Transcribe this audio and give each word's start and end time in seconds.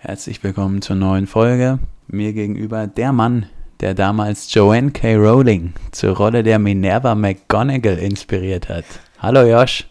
Herzlich 0.00 0.44
willkommen 0.44 0.80
zur 0.80 0.94
neuen 0.94 1.26
Folge. 1.26 1.80
Mir 2.06 2.32
gegenüber 2.32 2.86
der 2.86 3.12
Mann, 3.12 3.46
der 3.80 3.94
damals 3.94 4.54
Joanne 4.54 4.92
K. 4.92 5.16
Rowling 5.16 5.72
zur 5.90 6.16
Rolle 6.16 6.44
der 6.44 6.60
Minerva 6.60 7.16
McGonagall 7.16 7.98
inspiriert 7.98 8.68
hat. 8.68 8.84
Hallo 9.18 9.42
Josh. 9.44 9.88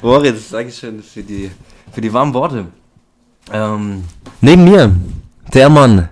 Moritz, 0.00 0.48
Dankeschön 0.48 1.02
für 1.02 1.22
die, 1.22 1.50
für 1.92 2.00
die 2.00 2.10
warmen 2.14 2.32
Worte. 2.32 2.68
Ähm, 3.52 4.04
neben 4.40 4.64
mir, 4.64 4.96
der 5.52 5.68
Mann, 5.68 6.08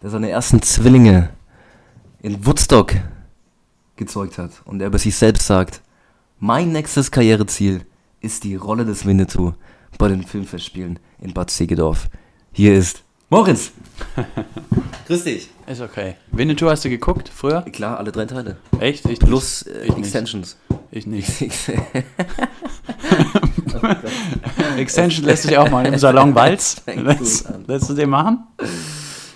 der 0.00 0.10
seine 0.10 0.30
ersten 0.30 0.62
Zwillinge 0.62 1.30
in 2.20 2.46
Woodstock 2.46 2.94
gezeugt 3.96 4.38
hat 4.38 4.62
und 4.64 4.78
der 4.78 4.86
über 4.86 4.98
sich 5.00 5.16
selbst 5.16 5.48
sagt, 5.48 5.82
mein 6.38 6.70
nächstes 6.70 7.10
Karriereziel 7.10 7.84
ist 8.20 8.44
die 8.44 8.54
Rolle 8.54 8.84
des 8.84 9.04
Winnetou 9.04 9.54
bei 9.98 10.08
den 10.08 10.22
Filmfestspielen 10.22 10.98
in 11.20 11.32
Bad 11.32 11.50
Segedorf. 11.50 12.08
Hier 12.52 12.74
ist 12.74 13.02
Moritz. 13.30 13.72
Grüß 15.06 15.24
dich. 15.24 15.48
Ist 15.66 15.80
okay. 15.80 16.16
Winnetou 16.32 16.68
hast 16.68 16.84
du 16.84 16.90
geguckt 16.90 17.28
früher? 17.28 17.62
Klar, 17.62 17.98
alle 17.98 18.12
drei 18.12 18.26
Teile. 18.26 18.56
Echt? 18.78 19.06
Ich 19.06 19.18
Plus 19.18 19.62
äh, 19.62 19.84
Ich 19.84 19.88
nicht. 19.96 19.98
Extensions. 19.98 20.56
Ich 20.90 21.06
nicht. 21.06 21.28
Extension 24.76 25.24
lässt 25.24 25.44
sich 25.44 25.56
auch 25.56 25.70
mal 25.70 25.86
im 25.86 25.98
Salon 25.98 26.34
Walz. 26.34 26.82
Lässt, 26.86 27.48
lässt 27.66 27.88
du 27.88 27.94
den 27.94 28.10
machen? 28.10 28.46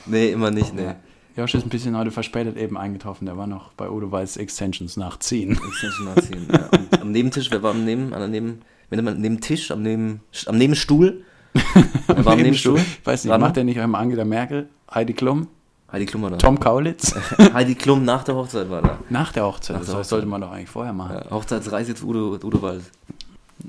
nee, 0.06 0.30
immer 0.30 0.50
nicht, 0.50 0.74
nee. 0.74 0.94
Josh 1.36 1.54
ist 1.54 1.64
ein 1.64 1.68
bisschen 1.68 1.96
heute 1.96 2.10
verspätet 2.10 2.56
eben 2.56 2.78
eingetroffen. 2.78 3.26
Der 3.26 3.36
war 3.36 3.46
noch 3.46 3.72
bei 3.72 3.90
Udo 3.90 4.10
Walz 4.10 4.36
Extensions 4.36 4.96
nachziehen. 4.96 5.52
Extension 5.52 6.06
nachziehen. 6.14 6.48
ja. 6.50 6.68
Und 6.78 7.00
am 7.02 7.12
Nebentisch, 7.12 7.50
wer 7.50 7.62
war 7.62 7.72
am 7.72 7.84
Neben, 7.84 8.14
an 8.14 8.20
der 8.20 8.28
Neben, 8.28 8.62
wenn 8.90 9.04
man 9.04 9.20
neben 9.20 9.40
Tisch, 9.40 9.70
am 9.70 9.82
Neben, 9.82 10.20
am 10.46 10.58
Nebenstuhl? 10.58 11.22
Wer 12.06 12.24
war 12.24 12.34
am 12.34 12.40
Nebenstuhl? 12.40 12.78
Ich 12.78 13.06
weiß 13.06 13.24
nicht, 13.24 13.32
Wann? 13.32 13.40
macht 13.40 13.56
der 13.56 13.64
nicht 13.64 13.80
einmal 13.80 14.02
Angela 14.02 14.24
Merkel, 14.24 14.68
Heidi 14.92 15.14
Klum, 15.14 15.48
Heidi 15.90 16.06
Klum 16.06 16.22
war 16.22 16.30
da. 16.30 16.36
Tom 16.36 16.58
Kaulitz? 16.58 17.14
Heidi 17.54 17.74
Klum 17.74 18.04
nach 18.04 18.24
der 18.24 18.34
Hochzeit 18.34 18.68
war 18.68 18.82
da. 18.82 18.98
Nach 19.08 19.32
der 19.32 19.44
Hochzeit. 19.44 19.76
Nach 19.76 19.82
der 19.82 19.86
das 19.86 19.94
Hochzeit. 19.94 20.08
sollte 20.08 20.26
man 20.26 20.40
doch 20.40 20.50
eigentlich 20.50 20.68
vorher 20.68 20.92
machen. 20.92 21.16
Ja, 21.24 21.30
Hochzeitsreise 21.30 21.94
zu 21.94 22.08
Udo, 22.08 22.38
Udo 22.42 22.60
Walz. 22.62 22.90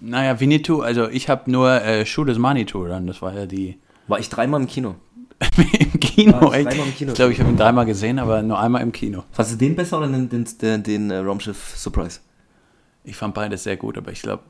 Naja, 0.02 0.40
Winnetou, 0.40 0.82
also 0.82 1.08
ich 1.10 1.30
habe 1.30 1.50
nur 1.50 1.82
äh, 1.82 2.02
is 2.02 2.38
Money 2.38 2.66
Tour 2.66 2.90
dann. 2.90 3.08
Das 3.08 3.22
war 3.22 3.34
ja 3.34 3.46
die 3.46 3.78
War 4.08 4.20
ich 4.20 4.30
dreimal 4.30 4.60
im 4.60 4.68
Kino. 4.68 4.96
im 5.58 6.00
Kino. 6.00 6.42
War 6.42 6.54
ich 6.54 6.54
echt. 6.56 6.72
dreimal 6.72 6.88
im 6.88 6.96
Kino. 6.96 7.12
Ich 7.12 7.16
glaube, 7.16 7.34
ich 7.34 7.40
habe 7.40 7.50
ihn 7.50 7.58
dreimal 7.58 7.86
gesehen, 7.86 8.20
aber 8.20 8.42
nur 8.42 8.60
einmal 8.60 8.82
im 8.82 8.92
Kino. 8.92 9.24
Fandest 9.32 9.62
du 9.62 9.66
den 9.66 9.76
besser 9.76 10.00
oder 10.00 10.08
den, 10.08 10.28
den, 10.30 10.46
den, 10.62 10.84
den 10.84 11.12
äh, 11.12 11.18
Raumschiff 11.18 11.78
Surprise? 11.78 12.20
Ich 13.04 13.16
fand 13.16 13.36
beides 13.36 13.64
sehr 13.64 13.78
gut, 13.78 13.98
aber 13.98 14.12
ich 14.12 14.22
glaube, 14.22 14.44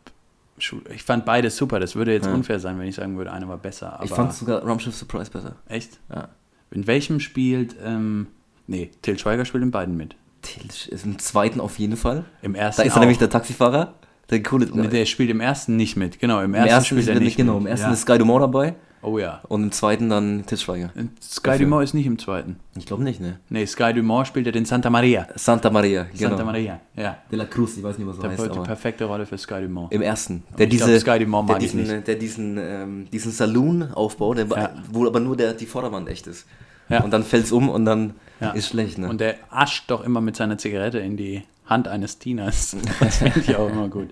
ich 0.57 1.03
fand 1.03 1.25
beides 1.25 1.55
super. 1.57 1.79
Das 1.79 1.95
würde 1.95 2.13
jetzt 2.13 2.25
Ja. 2.25 2.33
unfair 2.33 2.59
sein, 2.59 2.79
wenn 2.79 2.87
ich 2.87 2.95
sagen 2.95 3.17
würde, 3.17 3.31
einer 3.31 3.47
war 3.47 3.57
besser. 3.57 3.93
Aber 3.93 4.03
ich 4.05 4.11
fand 4.11 4.33
sogar 4.33 4.63
Raumschiff 4.63 4.95
Surprise 4.95 5.29
besser. 5.31 5.55
echt? 5.67 5.99
Ja. 6.13 6.29
In 6.71 6.85
welchem 6.87 7.19
spielt, 7.19 7.75
ähm, 7.83 8.27
nee, 8.67 8.91
Till 9.01 9.17
Schweiger 9.17 9.45
spielt 9.45 9.63
in 9.63 9.71
beiden 9.71 9.95
mit. 9.95 10.15
Tilch 10.41 10.87
ist 10.89 11.05
im 11.05 11.17
zweiten 11.19 11.59
auf 11.59 11.79
jeden 11.79 11.97
Fall. 11.97 12.25
Im 12.41 12.55
ersten 12.55 12.81
Da 12.81 12.85
ist 12.87 12.93
er 12.93 12.97
auch. 12.97 12.99
nämlich 13.01 13.17
der 13.17 13.29
Taxifahrer. 13.29 13.93
Der 14.29 14.43
coole. 14.43 14.65
Der 14.65 15.05
spielt 15.05 15.29
im 15.29 15.39
ersten 15.39 15.77
nicht 15.77 15.95
mit. 15.95 16.19
Genau, 16.19 16.39
im 16.39 16.45
Im 16.51 16.55
ersten, 16.55 16.69
ersten 16.69 16.95
spielt 16.97 17.07
er 17.07 17.19
nicht 17.21 17.37
genau, 17.37 17.53
mit. 17.53 17.61
im 17.61 17.67
ersten 17.67 17.87
ja. 17.87 17.93
ist 17.93 18.01
Sky 18.01 18.17
Dumont 18.17 18.43
dabei 18.43 18.75
Oh 19.09 19.17
ja. 19.19 19.41
und 19.47 19.63
im 19.63 19.71
zweiten 19.71 20.09
dann 20.09 20.45
Til 20.45 20.57
Schweiger. 20.57 20.89
Und 20.95 21.11
Sky 21.23 21.57
Dumont 21.57 21.83
ist 21.83 21.93
nicht 21.93 22.05
im 22.05 22.19
zweiten. 22.19 22.57
Ich 22.77 22.85
glaube 22.85 23.03
nicht, 23.03 23.21
ne? 23.21 23.39
Nee, 23.49 23.65
Sky 23.65 23.93
Dumont 23.93 24.27
spielt 24.27 24.45
ja 24.45 24.51
den 24.51 24.65
Santa 24.65 24.89
Maria. 24.89 25.27
Santa 25.35 25.69
Maria, 25.69 26.03
genau. 26.13 26.29
Santa 26.31 26.43
Maria, 26.43 26.79
ja. 26.95 27.17
De 27.31 27.37
la 27.37 27.45
Cruz, 27.45 27.77
ich 27.77 27.83
weiß 27.83 27.97
nicht, 27.97 28.07
was 28.07 28.17
er 28.17 28.23
Der 28.23 28.31
heißt, 28.31 28.45
die 28.45 28.49
aber 28.49 28.63
perfekte 28.63 29.05
Rolle 29.05 29.25
für 29.25 29.37
Sky 29.37 29.61
Dumont. 29.61 29.91
im 29.93 30.01
ersten. 30.01 30.43
Der 30.57 30.65
ich 30.65 30.71
diese, 30.71 30.99
glaub, 30.99 31.15
Sky 31.15 31.23
Dumont 31.23 31.49
der 31.49 31.57
diesen, 31.59 31.83
nicht. 31.83 32.07
der 32.07 32.15
diesen, 32.15 32.57
ähm, 32.59 33.07
diesen 33.11 33.31
Saloon 33.31 33.83
aufbaut, 33.93 34.37
Ja. 34.39 34.71
wo 34.91 35.05
aber 35.07 35.19
nur 35.21 35.37
der, 35.37 35.53
die 35.53 35.65
Vorderwand 35.65 36.09
echt 36.09 36.27
ist. 36.27 36.45
Ja. 36.89 37.01
Und 37.03 37.11
dann 37.11 37.23
fällt's 37.23 37.51
um 37.51 37.69
und 37.69 37.85
dann 37.85 38.13
Ja. 38.41 38.51
ist 38.51 38.67
schlecht, 38.69 38.97
ne? 38.97 39.09
Und 39.09 39.19
der 39.21 39.35
ascht 39.49 39.89
doch 39.89 40.03
immer 40.03 40.21
mit 40.21 40.35
seiner 40.35 40.57
Zigarette 40.57 40.99
in 40.99 41.17
die 41.17 41.43
Hand 41.65 41.87
eines 41.87 42.19
Dieners. 42.19 42.75
Das 42.99 43.17
finde 43.17 43.39
ich 43.39 43.55
auch 43.55 43.69
immer 43.69 43.87
gut. 43.89 44.09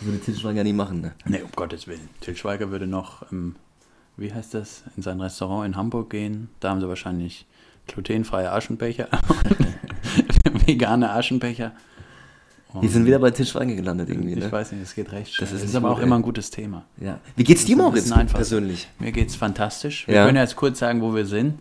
würde 0.00 0.20
Til 0.20 0.36
Schweiger 0.36 0.62
nie 0.64 0.72
machen, 0.72 1.00
ne? 1.00 1.12
Nee, 1.24 1.40
um 1.42 1.50
Gottes 1.56 1.86
Willen. 1.88 2.08
Til 2.20 2.36
Schweiger 2.36 2.70
würde 2.70 2.86
noch, 2.86 3.30
ähm, 3.32 3.56
wie 4.16 4.32
heißt 4.32 4.54
das, 4.54 4.84
in 4.96 5.02
sein 5.02 5.20
Restaurant 5.20 5.66
in 5.66 5.76
Hamburg 5.76 6.10
gehen. 6.10 6.48
Da 6.60 6.70
haben 6.70 6.80
sie 6.80 6.88
wahrscheinlich 6.88 7.46
glutenfreie 7.86 8.50
Aschenbecher. 8.52 9.08
Vegane 10.66 11.10
Aschenbecher. 11.10 11.72
Wir 12.80 12.88
sind 12.88 13.06
wieder 13.06 13.20
bei 13.20 13.30
Til 13.30 13.46
Schweiger 13.46 13.74
gelandet 13.76 14.08
irgendwie, 14.08 14.32
Ich 14.32 14.38
ne? 14.40 14.50
weiß 14.50 14.72
nicht, 14.72 14.82
es 14.82 14.94
geht 14.96 15.12
recht 15.12 15.32
schnell. 15.32 15.44
Das 15.46 15.50
Das 15.50 15.58
ist 15.60 15.66
ist, 15.66 15.74
nicht 15.74 15.76
aber 15.76 15.88
gut, 15.90 15.96
auch 15.96 16.00
ey. 16.00 16.06
immer 16.06 16.16
ein 16.16 16.22
gutes 16.22 16.50
Thema. 16.50 16.84
Ja. 17.00 17.20
Wie 17.36 17.44
geht's 17.44 17.64
dir, 17.64 17.76
Das 17.76 17.94
ist 18.04 18.10
Moritz, 18.10 18.32
persönlich? 18.32 18.88
Mir 18.98 19.12
geht's 19.12 19.36
fantastisch. 19.36 20.08
Wir 20.08 20.16
Ja. 20.16 20.26
können 20.26 20.38
jetzt 20.38 20.56
kurz 20.56 20.80
sagen, 20.80 21.00
wo 21.00 21.14
wir 21.14 21.24
sind. 21.24 21.60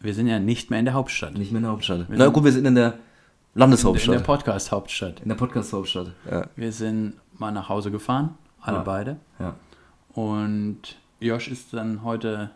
Wir 0.00 0.12
sind 0.12 0.26
ja 0.26 0.38
nicht 0.38 0.68
mehr 0.70 0.78
in 0.80 0.84
der 0.84 0.92
Hauptstadt. 0.92 1.32
Nicht 1.38 1.50
mehr 1.50 1.60
in 1.60 1.62
der 1.62 1.72
Hauptstadt. 1.72 2.10
Wir 2.10 2.18
Na 2.18 2.26
gut, 2.26 2.44
wir 2.44 2.52
sind 2.52 2.66
in 2.66 2.74
der 2.74 2.92
in 2.92 3.60
Landeshauptstadt. 3.60 4.16
der 4.16 4.20
Podcast-Hauptstadt. 4.20 5.20
In 5.20 5.28
der 5.30 5.36
Podcast-Hauptstadt. 5.36 6.12
Ja. 6.30 6.46
Wir 6.56 6.72
sind 6.72 7.14
mal 7.38 7.50
nach 7.50 7.70
Hause 7.70 7.90
gefahren, 7.90 8.34
alle 8.60 8.78
Ja. 8.78 8.82
beide. 8.82 9.16
ja. 9.38 9.54
Und 10.12 10.96
Josh 11.24 11.48
ist 11.48 11.72
dann 11.72 12.02
heute 12.04 12.50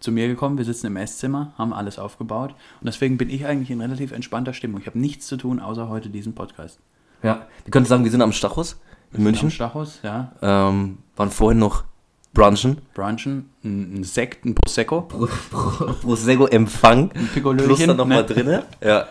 zu 0.00 0.12
mir 0.12 0.28
gekommen. 0.28 0.58
Wir 0.58 0.64
sitzen 0.64 0.86
im 0.86 0.96
Esszimmer, 0.96 1.52
haben 1.56 1.72
alles 1.72 1.98
aufgebaut. 1.98 2.50
Und 2.80 2.86
deswegen 2.86 3.16
bin 3.16 3.30
ich 3.30 3.46
eigentlich 3.46 3.70
in 3.70 3.80
relativ 3.80 4.12
entspannter 4.12 4.52
Stimmung. 4.52 4.80
Ich 4.80 4.86
habe 4.86 4.98
nichts 4.98 5.26
zu 5.26 5.36
tun, 5.36 5.60
außer 5.60 5.88
heute 5.88 6.10
diesen 6.10 6.34
Podcast. 6.34 6.78
Ja. 7.22 7.46
Wir 7.64 7.70
können 7.70 7.86
sagen, 7.86 8.04
wir 8.04 8.10
sind 8.10 8.22
am 8.22 8.32
Stachus 8.32 8.78
in 9.12 9.18
Am 9.18 9.24
München. 9.24 9.50
Stachus, 9.50 10.00
ja. 10.02 10.32
Ähm, 10.42 10.98
waren 11.16 11.30
vorhin 11.30 11.58
noch 11.58 11.84
brunchen. 12.32 12.78
Brunchen, 12.94 13.50
ein, 13.64 14.04
Sekt, 14.04 14.44
ein 14.44 14.54
Prosecco. 14.54 15.02
Pro- 15.02 15.28
Pro- 15.50 15.92
Prosecco 15.94 16.46
Empfang. 16.46 17.10
Ein 17.12 17.28
Plus 17.56 17.78
dann 17.84 17.96
nochmal 17.96 18.22
ne? 18.22 18.26
drinne. 18.26 18.64
Ja. 18.82 19.08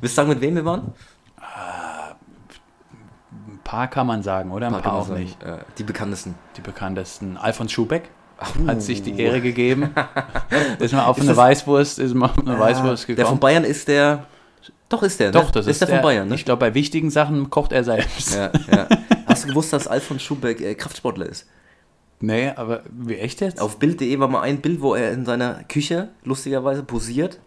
Willst 0.00 0.16
du 0.16 0.16
sagen, 0.16 0.28
mit 0.30 0.40
wem 0.40 0.54
wir 0.54 0.64
waren? 0.64 0.92
Paar 3.70 3.86
kann 3.88 4.06
man 4.06 4.22
sagen, 4.24 4.50
oder? 4.50 4.66
Ein 4.66 4.72
paar, 4.72 4.82
man 4.94 5.02
auch 5.02 5.06
sagen. 5.06 5.20
nicht. 5.22 5.40
Ja, 5.42 5.58
die 5.78 5.84
bekanntesten. 5.84 6.34
Die 6.56 6.60
bekanntesten. 6.60 7.36
Alfons 7.36 7.70
Schubeck 7.72 8.04
Uh. 8.58 8.66
hat 8.68 8.80
sich 8.82 9.02
die 9.02 9.20
Ehre 9.20 9.40
gegeben. 9.42 9.90
ist 10.78 10.92
mal 10.94 11.04
auf 11.04 11.18
Ist 11.18 11.22
eine 11.24 11.28
das- 11.32 11.36
Weißwurst, 11.36 11.98
ist 11.98 12.14
mal 12.14 12.30
auf 12.30 12.38
eine 12.38 12.58
Weißwurst 12.58 13.06
Der 13.08 13.14
von 13.16 13.24
gekommen. 13.24 13.40
Bayern 13.40 13.64
ist 13.64 13.86
der. 13.86 14.24
Doch, 14.88 15.02
ist 15.02 15.20
der. 15.20 15.30
Doch, 15.30 15.44
ne? 15.44 15.50
das 15.52 15.66
ist, 15.66 15.80
der, 15.82 15.88
von 15.88 16.00
Bayern, 16.00 16.26
ne? 16.26 16.34
Ich 16.36 16.44
glaube, 16.46 16.60
bei 16.60 16.74
wichtigen 16.74 17.10
Sachen 17.10 17.50
kocht 17.50 17.70
er 17.72 17.84
selbst. 17.84 18.34
Ja, 18.34 18.50
ja. 18.74 18.88
Hast 19.26 19.44
du 19.44 19.48
gewusst, 19.48 19.72
dass 19.74 19.86
Alfons 19.86 20.22
Schubeck 20.22 20.60
äh, 20.62 20.74
Kraftsportler 20.74 21.26
ist? 21.26 21.46
Nee, 22.20 22.50
aber 22.56 22.82
wie 22.90 23.16
echt 23.16 23.40
jetzt? 23.42 23.60
Auf 23.60 23.78
Bild.de 23.78 24.18
war 24.18 24.26
mal 24.28 24.40
ein 24.40 24.60
Bild, 24.62 24.80
wo 24.80 24.94
er 24.94 25.12
in 25.12 25.24
seiner 25.26 25.62
Küche 25.64 26.08
lustigerweise 26.24 26.82
posiert. 26.82 27.38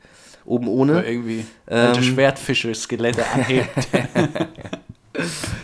Oben 0.46 0.68
Oder 0.68 0.94
ohne. 0.94 1.06
irgendwie 1.06 1.46
Ähm. 1.68 1.88
alte 1.88 2.04
Schwertfische-Skelette 2.04 3.24
anhebt. 3.34 3.70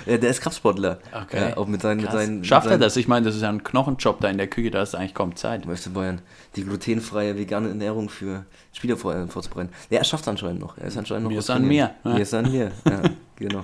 Äh, 0.05 0.19
der 0.19 0.29
ist 0.29 0.41
Kraftsportler. 0.41 0.99
Okay. 1.11 1.49
Ja, 1.49 1.57
auch 1.57 1.67
mit 1.67 1.81
seinen, 1.81 2.01
mit 2.01 2.11
seinen, 2.11 2.43
Schafft 2.43 2.65
mit 2.65 2.71
er 2.71 2.73
seinen, 2.75 2.81
das? 2.81 2.97
Ich 2.97 3.07
meine, 3.07 3.25
das 3.25 3.35
ist 3.35 3.41
ja 3.41 3.49
ein 3.49 3.63
Knochenjob 3.63 4.21
da 4.21 4.29
in 4.29 4.37
der 4.37 4.47
Küche, 4.47 4.71
da 4.71 4.81
ist 4.81 4.95
eigentlich 4.95 5.13
kaum 5.13 5.35
Zeit. 5.35 5.65
Möchte 5.65 5.89
Bayern 5.89 6.21
die 6.55 6.63
glutenfreie 6.63 7.37
vegane 7.37 7.69
Ernährung 7.69 8.09
für 8.09 8.45
Spieler 8.73 8.93
äh, 8.93 9.27
vorzubereiten. 9.27 9.71
Ja, 9.89 9.99
er 9.99 10.03
schafft 10.03 10.23
es 10.23 10.27
anscheinend 10.27 10.59
noch. 10.59 10.77
Er 10.77 10.87
ist 10.87 10.97
anscheinend 10.97 11.23
noch 11.23 11.31
Mir 11.31 11.39
ist 11.39 11.49
an 11.49 11.67
mir, 11.67 11.91
ne? 12.03 12.13
Mir 12.13 12.21
ist 12.21 12.33
an 12.33 12.51
mir. 12.51 12.71
Ja, 12.85 13.01
genau. 13.35 13.63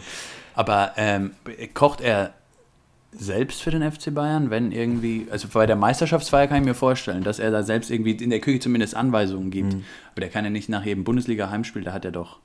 Aber 0.56 0.94
ähm, 0.97 1.31
kocht 1.74 2.01
er 2.01 2.34
selbst 3.18 3.62
für 3.62 3.72
den 3.72 3.90
FC 3.90 4.13
Bayern, 4.13 4.50
wenn 4.50 4.72
irgendwie, 4.72 5.28
also 5.31 5.47
bei 5.47 5.66
der 5.66 5.75
Meisterschaftsfeier 5.75 6.47
kann 6.47 6.59
ich 6.59 6.66
mir 6.66 6.74
vorstellen, 6.74 7.24
dass 7.24 7.40
er 7.40 7.51
da 7.51 7.63
selbst 7.63 7.90
irgendwie 7.90 8.12
in 8.12 8.29
der 8.29 8.40
Küche 8.40 8.59
zumindest 8.59 8.95
Anweisungen 8.95 9.51
gibt. 9.51 9.74
Mhm. 9.74 9.84
Aber 10.12 10.22
der 10.22 10.29
kann 10.29 10.44
ja 10.44 10.50
nicht 10.50 10.69
nach 10.69 10.85
jedem 10.85 11.03
Bundesliga-Heimspiel, 11.03 11.84
da 11.84 11.94
hat 11.94 12.06
er 12.06 12.12
doch, 12.12 12.40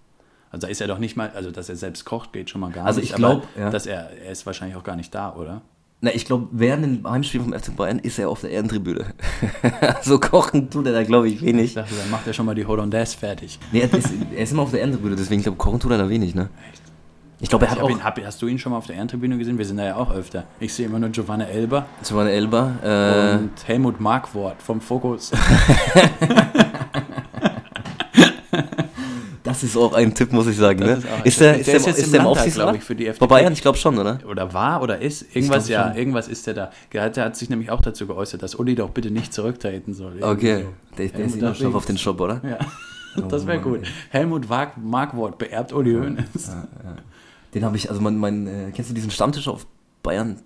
also 0.50 0.66
da 0.66 0.71
ist 0.71 0.81
er 0.81 0.88
doch 0.88 0.99
nicht 0.99 1.16
mal, 1.16 1.31
also 1.34 1.50
dass 1.50 1.69
er 1.69 1.77
selbst 1.77 2.05
kocht, 2.05 2.33
geht 2.33 2.50
schon 2.50 2.61
mal 2.61 2.71
gar 2.71 2.87
Also 2.87 3.00
nicht. 3.00 3.11
ich 3.11 3.16
glaub, 3.16 3.47
aber 3.55 3.61
ja. 3.61 3.71
dass 3.71 3.87
er, 3.87 4.11
er 4.25 4.33
ist 4.33 4.47
wahrscheinlich 4.47 4.77
auch 4.77 4.84
gar 4.84 4.97
nicht 4.97 5.15
da, 5.15 5.33
oder? 5.34 5.62
Na, 6.03 6.11
ich 6.15 6.25
glaube, 6.25 6.49
während 6.53 6.84
dem 6.84 7.11
Heimspiel 7.11 7.43
vom 7.43 7.53
FC 7.53 7.77
Bayern 7.77 7.99
ist 7.99 8.19
er 8.19 8.31
auf 8.31 8.41
der 8.41 8.50
Ehrentribüne. 8.50 9.05
so 10.02 10.19
kochen 10.19 10.70
tut 10.70 10.87
er 10.87 10.93
da, 10.94 11.02
glaube 11.05 11.29
ich, 11.29 11.37
Ich 11.37 11.43
wenig. 11.43 11.75
dachte, 11.75 11.94
dann 11.94 12.11
macht 12.11 12.26
er 12.26 12.32
schon 12.32 12.47
mal 12.47 12.55
die 12.55 12.64
Hollandaise 12.64 13.17
fertig. 13.19 13.58
Nee, 13.70 13.81
er 13.81 13.93
ist, 13.93 14.08
er 14.35 14.43
ist 14.43 14.52
immer 14.52 14.62
auf 14.62 14.70
der 14.70 14.81
Ehrentribüne, 14.81 15.14
deswegen 15.14 15.43
glaube 15.43 15.58
kochen 15.58 15.79
tut 15.79 15.91
er 15.93 15.99
da 15.99 16.08
wenig, 16.08 16.35
ne? 16.35 16.49
Echt? 16.70 16.81
Ich 17.43 17.49
glaube, 17.50 17.67
er 17.67 17.73
Ich 17.73 17.79
hat 17.79 17.85
auch 17.85 17.91
ihn, 17.91 18.02
hab, 18.02 18.19
hast 18.25 18.41
du 18.43 18.47
ihn 18.49 18.58
schon 18.58 18.73
mal 18.73 18.79
auf 18.79 18.87
der 18.87 18.97
Ehrentribüne 18.97 19.37
gesehen? 19.38 19.56
Wir 19.58 19.64
sind 19.67 19.76
da 19.76 19.85
ja 19.85 19.97
auch 19.97 20.11
öfter. 20.11 20.44
Ich 20.58 20.73
sehe 20.75 20.87
immer 20.87 20.99
nur 20.99 21.11
Giovanna 21.11 21.44
Elber 21.44 21.87
Giovanni 22.06 22.31
Elba. 22.31 22.73
Äh, 22.82 23.38
und 23.38 23.50
Helmut 23.67 24.00
Markwort 24.00 24.61
vom 24.62 24.81
Fokus. 24.81 25.32
das 29.50 29.62
ist 29.62 29.76
auch 29.76 29.93
ein 29.93 30.14
Tipp, 30.14 30.32
muss 30.32 30.47
ich 30.47 30.56
sagen. 30.56 30.81
Ne? 30.81 30.93
ist 30.93 31.05
ist, 31.25 31.41
der, 31.41 31.52
Der 31.52 31.61
ist, 31.61 31.67
der, 31.69 31.76
ist 31.76 31.87
jetzt 31.87 31.99
ist 31.99 32.06
im 32.06 32.12
der 32.12 32.20
im 32.23 32.26
Aufsichtsrat? 32.26 32.76
ich, 32.76 32.82
für 32.82 32.94
die 32.94 33.05
Bei 33.05 33.11
FDP. 33.11 33.26
Bayern, 33.29 33.52
ich 33.52 33.62
glaube 33.62 33.79
schon, 33.79 33.99
oder? 33.99 34.19
Oder 34.29 34.52
war 34.55 34.82
oder 34.82 34.99
ist. 35.00 35.35
Irgendwas, 35.37 35.69
ja, 35.69 35.88
schon. 35.88 35.97
irgendwas 35.99 36.29
ist 36.29 36.47
der 36.47 36.55
da. 36.55 36.70
Der 36.93 37.02
hat, 37.02 37.17
der 37.17 37.25
hat 37.26 37.37
sich 37.37 37.50
nämlich 37.50 37.70
auch 37.70 37.81
dazu 37.82 38.06
geäußert, 38.06 38.43
dass 38.43 38.55
Uli 38.55 38.75
doch 38.75 38.91
bitte 38.91 39.11
nicht 39.11 39.32
zurücktreten 39.35 39.93
soll. 39.94 40.17
Irgendwie 40.19 40.26
Okay. 40.52 40.62
so. 40.64 40.97
Der, 40.97 41.08
der 41.08 41.25
ist 41.26 41.37
immer 41.37 41.55
scharf 41.55 41.75
auf 41.75 41.87
den 41.87 41.99
Shop, 41.99 42.20
oder? 42.20 42.41
Ja, 42.44 42.58
das 43.29 43.47
wäre 43.47 43.58
Mann, 43.61 43.69
gut. 43.73 43.81
Helmut 44.11 44.49
Wag- 44.49 44.76
Markwort 44.82 45.38
beerbt 45.38 45.73
Uli 45.73 45.94
Hoeneß. 45.94 46.50
Den 47.55 47.64
habe 47.64 47.76
ich, 47.76 47.88
also 47.91 48.00
mein, 48.00 48.17
mein 48.17 48.47
äh, 48.47 48.70
kennst 48.75 48.91
du 48.91 48.94
diesen 48.94 49.11
Stammtisch 49.11 49.49
auf 49.49 49.67
Bayern, 50.02 50.41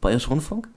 Bayerisch 0.00 0.28
Rundfunk? 0.28 0.68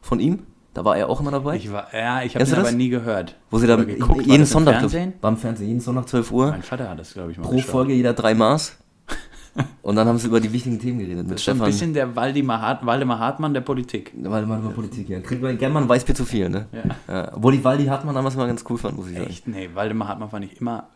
Von 0.00 0.18
ihm? 0.20 0.40
Da 0.74 0.84
war 0.84 0.96
er 0.96 1.08
auch 1.08 1.20
immer 1.20 1.32
dabei. 1.32 1.56
Ich 1.56 1.72
war, 1.72 1.88
ja, 1.92 2.22
ich 2.22 2.34
habe 2.36 2.44
ihn 2.44 2.50
du 2.50 2.56
aber 2.56 2.62
das? 2.64 2.72
nie 2.74 2.88
gehört. 2.90 3.36
wo 3.50 3.58
sie 3.58 3.66
dann 3.66 3.80
Oder 3.84 3.92
geguckt, 3.92 4.26
jeden 4.26 4.40
das 4.40 4.50
Sonntag, 4.50 4.78
Fernsehen? 4.78 5.14
war 5.20 5.30
im 5.30 5.36
Fernsehen, 5.36 5.66
jeden 5.68 5.80
Sonntag 5.80 6.08
12 6.08 6.30
Uhr, 6.32 6.50
Mein 6.50 6.62
Vater 6.62 6.88
hat 6.88 6.98
das, 7.00 7.12
glaube 7.12 7.32
ich, 7.32 7.38
mal 7.38 7.44
pro 7.44 7.56
geschaut. 7.56 7.70
Folge 7.70 7.92
jeder 7.94 8.12
drei 8.12 8.34
Maß. 8.34 8.76
Und 9.82 9.96
dann 9.96 10.06
haben 10.06 10.16
sie 10.18 10.28
über 10.28 10.38
die 10.38 10.52
wichtigen 10.52 10.78
Themen 10.78 11.00
geredet 11.00 11.24
mit 11.26 11.32
Das 11.32 11.40
ist 11.40 11.44
so 11.44 11.50
ein 11.50 11.56
Stefan. 11.56 11.70
bisschen 11.72 11.94
der 11.94 12.14
Waldemar, 12.14 12.60
Hart, 12.60 12.86
Waldemar 12.86 13.18
Hartmann 13.18 13.52
der 13.52 13.62
Politik. 13.62 14.12
Man 14.16 14.44
über 14.44 14.70
Politik, 14.70 15.08
ja. 15.08 15.18
Kriegt 15.18 15.42
man 15.42 15.58
gerne 15.58 15.74
mal 15.74 15.82
ein 15.82 15.88
Weißbier 15.88 16.14
zu 16.14 16.24
viel, 16.24 16.48
ne? 16.48 16.66
Ja. 16.70 17.12
Ja. 17.14 17.32
Obwohl 17.34 17.52
die 17.54 17.64
Waldi 17.64 17.86
Hartmann 17.86 18.14
damals 18.14 18.36
mal 18.36 18.46
ganz 18.46 18.64
cool 18.70 18.78
fand, 18.78 18.96
muss 18.96 19.08
ich 19.08 19.16
sagen. 19.16 19.26
Echt? 19.28 19.48
Nee, 19.48 19.70
Waldemar 19.74 20.06
Hartmann 20.06 20.30
fand 20.30 20.44
ich 20.44 20.60
immer 20.60 20.86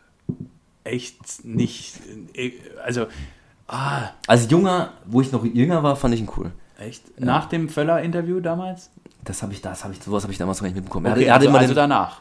echt 0.84 1.44
nicht. 1.44 1.94
äh, 2.34 2.52
Also, 2.84 3.06
ah, 3.66 4.10
Als 4.28 4.48
junger, 4.48 4.92
wo 5.04 5.20
ich 5.20 5.32
noch 5.32 5.44
jünger 5.44 5.82
war, 5.82 5.96
fand 5.96 6.14
ich 6.14 6.20
ihn 6.20 6.28
cool. 6.36 6.52
echt? 6.78 7.20
Nach 7.20 7.46
dem 7.46 7.68
Völler-Interview 7.68 8.38
damals? 8.38 8.90
Das 9.24 9.42
habe 9.42 9.52
ich, 9.52 9.62
das 9.62 9.84
habe 9.84 9.94
ich, 9.94 10.02
sowas 10.02 10.22
habe 10.22 10.32
ich 10.32 10.38
damals 10.38 10.60
noch 10.60 10.66
nicht 10.66 10.74
mitbekommen. 10.76 11.06
Okay, 11.06 11.24
er 11.24 11.34
hatte 11.34 11.40
also, 11.46 11.48
immer 11.48 11.58
also 11.58 11.72
den 11.72 11.76
danach. 11.76 12.20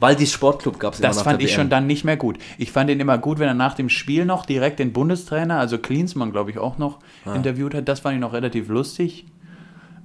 Waldis 0.00 0.32
Sportclub 0.32 0.80
gab 0.80 0.94
es 0.94 1.00
immer 1.00 1.08
Das 1.08 1.22
fand 1.22 1.40
ich 1.40 1.50
WM. 1.50 1.56
schon 1.56 1.70
dann 1.70 1.86
nicht 1.86 2.04
mehr 2.04 2.16
gut. 2.16 2.38
Ich 2.58 2.72
fand 2.72 2.90
ihn 2.90 2.98
immer 2.98 3.18
gut, 3.18 3.38
wenn 3.38 3.46
er 3.48 3.54
nach 3.54 3.74
dem 3.74 3.88
Spiel 3.88 4.24
noch 4.24 4.44
direkt 4.44 4.80
den 4.80 4.92
Bundestrainer, 4.92 5.58
also 5.60 5.78
Klinsmann, 5.78 6.32
glaube 6.32 6.50
ich, 6.50 6.58
auch 6.58 6.76
noch 6.78 6.98
Ah. 7.24 7.34
interviewt 7.34 7.74
hat. 7.74 7.88
Das 7.88 8.00
fand 8.00 8.16
ich 8.16 8.20
noch 8.20 8.32
relativ 8.32 8.68
lustig. 8.68 9.26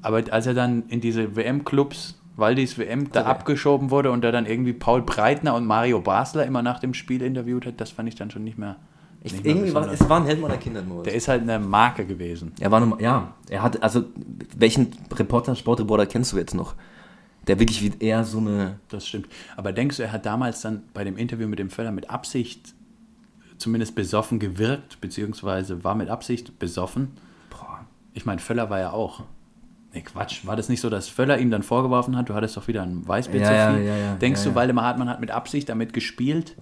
Aber 0.04 0.22
als 0.32 0.46
er 0.46 0.54
dann 0.54 0.84
in 0.90 1.02
diese 1.02 1.36
WM-Clubs, 1.36 2.20
Waldis 2.36 2.78
WM, 2.78 3.12
da 3.12 3.22
Okay. 3.22 3.30
abgeschoben 3.30 3.90
wurde 3.90 4.12
und 4.12 4.24
er 4.24 4.32
dann 4.32 4.46
irgendwie 4.46 4.74
Paul 4.74 5.02
Breitner 5.02 5.56
und 5.56 5.66
Mario 5.66 6.00
Basler 6.02 6.46
immer 6.46 6.62
nach 6.62 6.80
dem 6.80 6.94
Spiel 6.94 7.24
interviewt 7.24 7.66
hat, 7.66 7.82
das 7.82 7.90
fand 7.90 8.08
ich 8.08 8.14
dann 8.16 8.30
schon 8.30 8.44
nicht 8.44 8.60
mehr. 8.60 8.76
Ich, 9.24 9.34
irgendwie 9.46 9.74
war, 9.74 9.92
es 9.92 10.08
war 10.08 10.20
ein 10.20 10.26
Held 10.26 10.40
meiner 10.42 10.58
Kindheit, 10.58 10.88
Moritz. 10.88 11.06
Der 11.06 11.16
ist 11.16 11.28
halt 11.28 11.42
eine 11.42 11.60
Marke 11.60 12.06
gewesen. 12.06 12.54
Er 12.60 12.72
war 12.72 12.80
noch, 12.80 13.00
ja, 13.00 13.34
er 13.50 13.64
hat, 13.64 13.82
also, 13.84 14.06
welchen 14.56 14.90
Reporter, 15.14 15.56
Sportreporter 15.56 16.06
kennst 16.06 16.34
du 16.34 16.38
jetzt 16.38 16.54
noch? 16.54 16.76
Der 17.48 17.60
wirklich 17.60 17.82
wie 17.82 17.92
er 18.06 18.24
so 18.24 18.38
eine, 18.40 18.80
Das 18.90 19.08
stimmt. 19.08 19.28
Aber 19.56 19.72
denkst 19.74 19.98
du, 19.98 20.04
er 20.04 20.12
hat 20.12 20.26
damals 20.26 20.62
dann 20.62 20.84
bei 20.94 21.04
dem 21.04 21.18
Interview 21.18 21.48
mit 21.48 21.60
dem 21.60 21.70
Völler 21.70 21.92
mit 21.92 22.10
Absicht 22.10 22.74
zumindest 23.58 23.96
besoffen 23.96 24.40
gewirkt, 24.40 25.02
beziehungsweise 25.02 25.84
war 25.84 25.96
mit 25.96 26.10
Absicht 26.10 26.60
besoffen? 26.60 27.14
boah, 27.50 27.86
Ich 28.14 28.26
meine, 28.26 28.40
Völler 28.40 28.70
war 28.70 28.80
ja 28.80 28.92
auch. 28.92 29.24
Nee, 29.94 30.02
Quatsch. 30.02 30.46
War 30.46 30.56
das 30.56 30.70
nicht 30.70 30.82
so, 30.82 30.90
dass 30.90 31.08
Völler 31.08 31.40
ihm 31.40 31.50
dann 31.50 31.64
vorgeworfen 31.64 32.18
hat, 32.18 32.30
du 32.30 32.34
hattest 32.36 32.56
doch 32.58 32.68
wieder 32.68 32.84
ein 32.84 33.08
Weißbier 33.08 33.42
Ja, 33.42 33.72
zu 33.72 33.78
viel? 33.78 33.86
ja, 33.88 33.96
ja, 33.98 34.16
Denkst 34.16 34.44
ja, 34.44 34.50
du. 34.52 34.56
Waldemar 34.56 34.86
Hartmann 34.86 35.10
hat 35.10 35.22
mit 35.22 35.32
Absicht 35.32 35.70
damit 35.70 35.94
gespielt, 35.94 36.56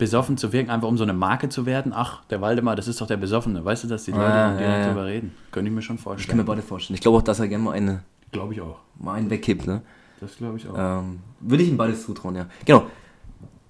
besoffen 0.00 0.36
zu 0.36 0.52
wirken, 0.52 0.70
einfach 0.70 0.88
um 0.88 0.96
so 0.98 1.04
eine 1.04 1.12
Marke 1.12 1.48
zu 1.48 1.64
werden? 1.66 1.92
Ach, 1.94 2.24
der 2.24 2.40
Waldemar, 2.40 2.74
das 2.74 2.88
ist 2.88 3.00
doch 3.00 3.06
der 3.06 3.16
Besoffene. 3.18 3.64
Weißt 3.64 3.84
du, 3.84 3.88
dass 3.88 4.04
die 4.04 4.10
Leute 4.10 4.24
Ah, 4.24 4.48
dann 4.48 4.52
ja, 4.54 4.58
direkt 4.66 4.80
ja. 4.80 4.88
drüber 4.88 5.06
reden? 5.06 5.32
Könnte 5.52 5.68
ich 5.70 5.74
mir 5.76 5.82
schon 5.82 5.96
ich 5.96 6.02
kann 6.02 6.10
mir 6.12 6.16
vorstellen. 6.18 6.44
beide 6.46 6.62
vorstellen. 6.62 6.94
Ich 6.96 7.00
glaube 7.00 7.18
auch, 7.18 7.22
dass 7.22 7.38
er 7.38 7.46
gerne 7.46 7.62
mal, 7.62 7.72
eine, 7.72 8.02
Glaube 8.32 8.52
ich 8.54 8.60
auch. 8.60 8.80
mal 8.98 9.14
einen 9.14 9.30
wegkippt, 9.30 9.66
ne? 9.68 9.82
Das 10.20 10.36
glaube 10.36 10.56
ich 10.58 10.68
auch. 10.68 10.74
Ähm, 10.76 11.20
würde 11.40 11.62
ich 11.62 11.68
ihm 11.70 11.76
beides 11.76 12.04
zutrauen, 12.04 12.34
ja. 12.34 12.46
Genau. 12.64 12.82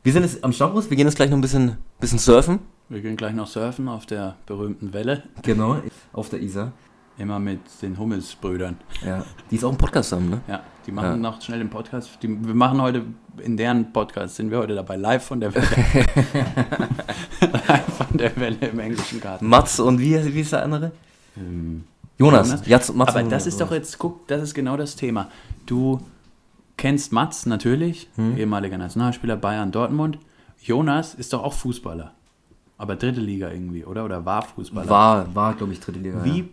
Wir 0.02 0.12
sind 0.14 0.22
jetzt 0.22 0.42
am 0.42 0.52
Stambus, 0.52 0.88
wir 0.88 0.96
gehen 0.96 1.06
jetzt 1.06 1.16
gleich 1.16 1.28
noch 1.28 1.36
ein 1.36 1.42
bisschen, 1.42 1.76
bisschen 2.00 2.18
surfen. 2.18 2.60
Wir 2.88 3.02
gehen 3.02 3.16
gleich 3.16 3.34
noch 3.34 3.46
surfen 3.46 3.86
auf 3.88 4.06
der 4.06 4.36
berühmten 4.46 4.92
Welle. 4.94 5.22
Genau. 5.42 5.76
Auf 6.12 6.28
der 6.30 6.40
Isar. 6.40 6.72
Immer 7.20 7.38
mit 7.38 7.60
den 7.82 7.98
Hummelsbrüdern. 7.98 8.78
Ja. 9.04 9.22
Die 9.50 9.56
ist 9.56 9.64
auch 9.64 9.70
im 9.72 9.76
Podcast 9.76 10.10
haben, 10.12 10.30
ne? 10.30 10.40
Ja, 10.48 10.62
die 10.86 10.90
machen 10.92 11.10
Ja. 11.10 11.16
noch 11.16 11.42
schnell 11.42 11.58
den 11.58 11.68
Podcast. 11.68 12.08
Die, 12.22 12.28
wir 12.46 12.54
machen 12.54 12.80
heute, 12.80 13.02
in 13.42 13.58
deren 13.58 13.92
Podcast 13.92 14.36
sind 14.36 14.50
wir 14.50 14.56
heute 14.58 14.74
dabei, 14.74 14.96
live 14.96 15.22
von 15.22 15.38
der 15.38 15.54
Welle. 15.54 15.66
live 17.68 17.94
von 18.08 18.16
der 18.16 18.34
Welle 18.36 18.68
im 18.68 18.78
englischen 18.78 19.20
Garten. 19.20 19.46
Mats 19.46 19.78
und 19.80 19.98
wie, 20.00 20.34
wie 20.34 20.40
ist 20.40 20.52
der 20.52 20.62
andere? 20.64 20.92
Ähm, 21.36 21.84
Jonas. 22.18 22.48
Jonas? 22.48 22.66
Jats- 22.66 22.92
Mats 22.94 23.14
Aber 23.14 23.28
das 23.28 23.46
ist 23.46 23.60
doch 23.60 23.70
jetzt, 23.70 23.98
guck, 23.98 24.26
das 24.26 24.42
ist 24.42 24.54
genau 24.54 24.78
das 24.78 24.96
Thema. 24.96 25.28
Du 25.66 26.00
kennst 26.78 27.12
Mats 27.12 27.44
natürlich, 27.44 28.08
Hm. 28.16 28.38
ehemaliger 28.38 28.78
Nationalspieler 28.78 29.36
Bayern 29.36 29.72
Dortmund. 29.72 30.18
Jonas 30.62 31.14
ist 31.14 31.34
doch 31.34 31.42
auch 31.44 31.52
Fußballer. 31.52 32.12
Aber 32.78 32.96
dritte 32.96 33.20
Liga 33.20 33.50
irgendwie, 33.50 33.84
oder? 33.84 34.06
Oder 34.06 34.24
war 34.24 34.40
Fußballer. 34.40 34.88
War, 34.88 35.34
war 35.34 35.52
glaube 35.54 35.74
ich, 35.74 35.80
dritte 35.80 35.98
Liga. 35.98 36.24
Wie, 36.24 36.38
Ja. 36.38 36.44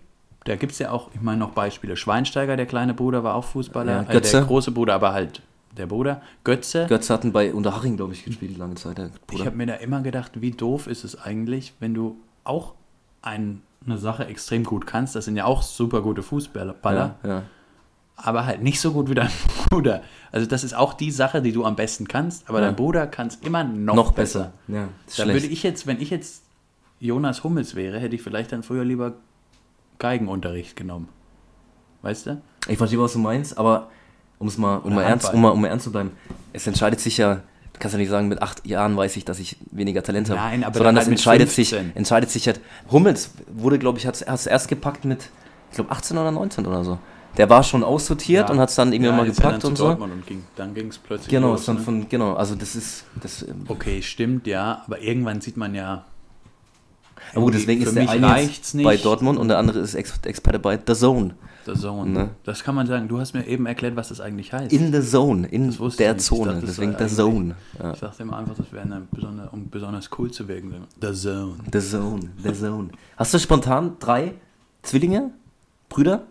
Da 0.47 0.55
gibt 0.55 0.71
es 0.71 0.79
ja 0.79 0.91
auch, 0.91 1.09
ich 1.13 1.21
meine 1.21 1.39
noch 1.39 1.51
Beispiele. 1.51 1.97
Schweinsteiger, 1.97 2.55
der 2.55 2.65
kleine 2.65 2.93
Bruder, 2.93 3.23
war 3.23 3.35
auch 3.35 3.43
Fußballer. 3.43 3.91
Ja, 3.91 4.01
äh, 4.03 4.13
Götze. 4.13 4.37
der 4.37 4.45
große 4.45 4.71
Bruder, 4.71 4.95
aber 4.95 5.11
halt 5.13 5.41
der 5.75 5.87
Bruder. 5.87 6.21
Götze. 6.43 6.87
Götze 6.87 7.13
hatten 7.13 7.31
bei 7.31 7.53
Unterhaching, 7.53 7.97
glaube 7.97 8.13
ich, 8.13 8.23
gespielt 8.25 8.57
lange 8.57 8.75
Zeit. 8.75 8.99
Ich 9.31 9.45
habe 9.45 9.55
mir 9.55 9.67
da 9.67 9.73
immer 9.75 10.01
gedacht, 10.01 10.41
wie 10.41 10.51
doof 10.51 10.87
ist 10.87 11.03
es 11.03 11.19
eigentlich, 11.21 11.73
wenn 11.79 11.93
du 11.93 12.17
auch 12.43 12.73
ein, 13.21 13.61
eine 13.85 13.97
Sache 13.97 14.25
extrem 14.25 14.63
gut 14.63 14.87
kannst. 14.87 15.15
Das 15.15 15.25
sind 15.25 15.35
ja 15.35 15.45
auch 15.45 15.61
super 15.61 16.01
gute 16.01 16.23
Fußballer, 16.23 16.75
ja, 16.83 17.15
ja. 17.23 17.43
aber 18.15 18.45
halt 18.45 18.63
nicht 18.63 18.79
so 18.79 18.91
gut 18.93 19.09
wie 19.09 19.15
dein 19.15 19.29
Bruder. 19.69 20.01
Also 20.31 20.47
das 20.47 20.63
ist 20.63 20.73
auch 20.75 20.93
die 20.93 21.11
Sache, 21.11 21.41
die 21.41 21.51
du 21.51 21.65
am 21.65 21.75
besten 21.75 22.07
kannst, 22.07 22.49
aber 22.49 22.61
dein 22.61 22.75
Bruder 22.75 23.05
kann 23.05 23.27
es 23.27 23.35
immer 23.35 23.63
noch, 23.63 23.95
Noch 23.95 24.11
besser. 24.13 24.53
besser. 24.67 24.79
Ja, 25.17 25.25
Da 25.25 25.31
würde 25.31 25.47
ich 25.47 25.63
jetzt, 25.63 25.85
wenn 25.87 26.01
ich 26.01 26.09
jetzt 26.09 26.43
Jonas 26.99 27.43
Hummels 27.43 27.75
wäre, 27.75 27.99
hätte 27.99 28.15
ich 28.15 28.21
vielleicht 28.23 28.51
dann 28.51 28.63
früher 28.63 28.83
lieber 28.83 29.13
Geigenunterricht 29.99 30.75
genommen. 30.75 31.09
Weißt 32.01 32.27
du? 32.27 32.41
Ich 32.67 32.77
verstehe, 32.77 32.99
was 32.99 33.13
du 33.13 33.19
meinst, 33.19 33.57
aber 33.57 33.89
um 34.39 34.47
es 34.47 34.57
mal, 34.57 34.77
um 34.77 34.85
Oder 34.87 34.95
mal, 34.95 35.01
ernst, 35.03 35.33
um, 35.33 35.41
mal, 35.41 35.49
um 35.49 35.61
mal 35.61 35.67
ernst 35.67 35.85
zu 35.85 35.91
bleiben, 35.91 36.11
es 36.53 36.67
entscheidet 36.67 36.99
sich 36.99 37.17
ja, 37.17 37.35
du 37.35 37.79
kannst 37.79 37.93
ja 37.93 37.97
nicht 37.99 38.09
sagen, 38.09 38.27
mit 38.27 38.41
acht 38.41 38.65
Jahren 38.67 38.95
weiß 38.95 39.17
ich, 39.17 39.25
dass 39.25 39.39
ich 39.39 39.57
weniger 39.71 40.03
Talent 40.03 40.29
habe. 40.29 40.39
Nein, 40.39 40.63
aber 40.63 40.75
sondern 40.75 40.95
das 40.95 41.05
halt 41.05 41.11
entscheidet 41.13 41.49
sich, 41.49 41.69
15. 41.69 41.95
entscheidet 41.95 42.29
sich 42.29 42.45
halt. 42.47 42.59
Hummels 42.91 43.31
wurde, 43.51 43.79
glaube 43.79 43.97
ich, 43.97 44.05
hat 44.05 44.21
es 44.21 44.45
erst 44.47 44.67
gepackt 44.67 45.05
mit, 45.05 45.29
ich 45.71 45.75
glaube, 45.75 45.91
18 45.91 46.17
oder 46.17 46.31
19 46.31 46.65
oder 46.65 46.83
so. 46.83 46.99
Der 47.37 47.49
war 47.49 47.61
schon 47.63 47.83
aussortiert 47.83 48.49
Ja. 48.49 48.53
und 48.53 48.59
hat 48.59 48.69
es 48.69 48.75
dann 48.75 48.93
irgendwann 48.93 49.17
mal 49.17 49.27
ja 49.27 49.31
gepackt 49.33 49.63
dann 49.63 49.69
und 49.71 49.75
zu 49.77 49.83
so. 49.83 49.87
Dortmund 49.89 50.13
und 50.13 50.25
ging, 50.25 50.43
dann 50.55 50.73
ging 50.73 50.87
es 50.87 50.97
plötzlich 50.97 51.29
Genau, 51.29 51.49
los. 51.51 51.65
dann 51.65 51.75
ne? 51.75 51.81
von, 51.81 52.09
genau, 52.09 52.33
also 52.33 52.55
das 52.55 52.75
ist, 52.75 53.05
das, 53.21 53.43
ähm, 53.43 53.65
Okay, 53.67 54.01
stimmt, 54.01 54.47
ja, 54.47 54.83
aber 54.85 55.01
irgendwann 55.01 55.39
sieht 55.41 55.55
man 55.57 55.75
ja. 55.75 56.05
Aber 57.33 57.41
gut, 57.41 57.53
deswegen 57.53 57.81
für 57.83 57.89
ist 57.89 57.95
der 57.95 58.09
eine 58.09 58.41
jetzt 58.41 58.75
nicht. 58.75 58.85
bei 58.85 58.97
Dortmund 58.97 59.37
und 59.39 59.47
der 59.47 59.57
andere 59.57 59.79
ist 59.79 59.95
Ex 59.95 60.19
Experte 60.23 60.59
bei 60.59 60.79
The 60.85 60.93
Zone. 60.93 61.35
The 61.65 61.73
Zone. 61.73 62.09
Ne? 62.09 62.29
Das 62.45 62.63
kann 62.63 62.75
man 62.75 62.87
sagen. 62.87 63.07
Du 63.09 63.19
hast 63.19 63.33
mir 63.33 63.45
eben 63.45 63.65
erklärt, 63.65 63.95
was 63.97 64.07
das 64.09 64.21
eigentlich 64.21 64.53
heißt. 64.53 64.71
In 64.71 64.93
the 64.93 65.01
Zone, 65.01 65.47
in 65.47 65.75
der 65.99 66.17
Zone, 66.17 66.53
dachte, 66.53 66.65
deswegen 66.65 66.95
The 66.97 67.07
Zone. 67.13 67.55
Ja. 67.81 67.91
ich 67.93 67.99
dachte 67.99 68.23
immer 68.23 68.37
einfach, 68.37 68.55
das 68.55 68.71
wäre 68.71 68.83
eine 68.83 69.01
besondere, 69.11 69.49
um 69.49 69.69
besonders 69.69 70.09
cool 70.17 70.31
zu 70.31 70.47
wirken. 70.47 70.73
The 71.01 71.13
Zone. 71.13 71.55
The 71.71 71.79
Zone, 71.81 72.29
The 72.41 72.53
Zone. 72.53 72.89
Hast 73.17 73.33
du 73.33 73.39
spontan 73.39 73.97
drei 73.99 74.33
Zwillinge, 74.83 75.31
Brüder, 75.89 76.23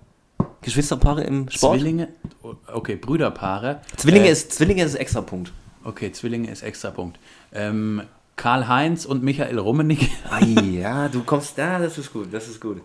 Geschwisterpaare 0.63 1.25
im 1.25 1.51
Sport? 1.51 1.81
Zwillinge, 1.81 2.09
okay, 2.73 2.97
Brüderpaare. 2.97 3.83
Zwillinge 3.99 4.29
Äh, 4.29 4.33
ist 4.33 4.53
Zwillinge 4.53 4.85
ist 4.85 4.95
extra 4.95 5.21
Punkt. 5.21 5.53
Okay, 5.85 6.11
Zwillinge 6.13 6.51
ist 6.51 6.63
extra 6.63 6.91
Punkt. 6.91 7.19
Ähm, 7.53 8.03
Karl-Heinz 8.37 9.05
und 9.07 9.23
Michael 9.23 9.59
Rummenigge. 9.59 10.07
Ei, 10.31 10.45
ja, 10.79 11.09
du 11.09 11.23
kommst 11.23 11.59
da, 11.59 11.79
das 11.79 11.99
ist 11.99 12.13
gut, 12.13 12.29
das 12.33 12.49
ist 12.49 12.61
gut. 12.61 12.83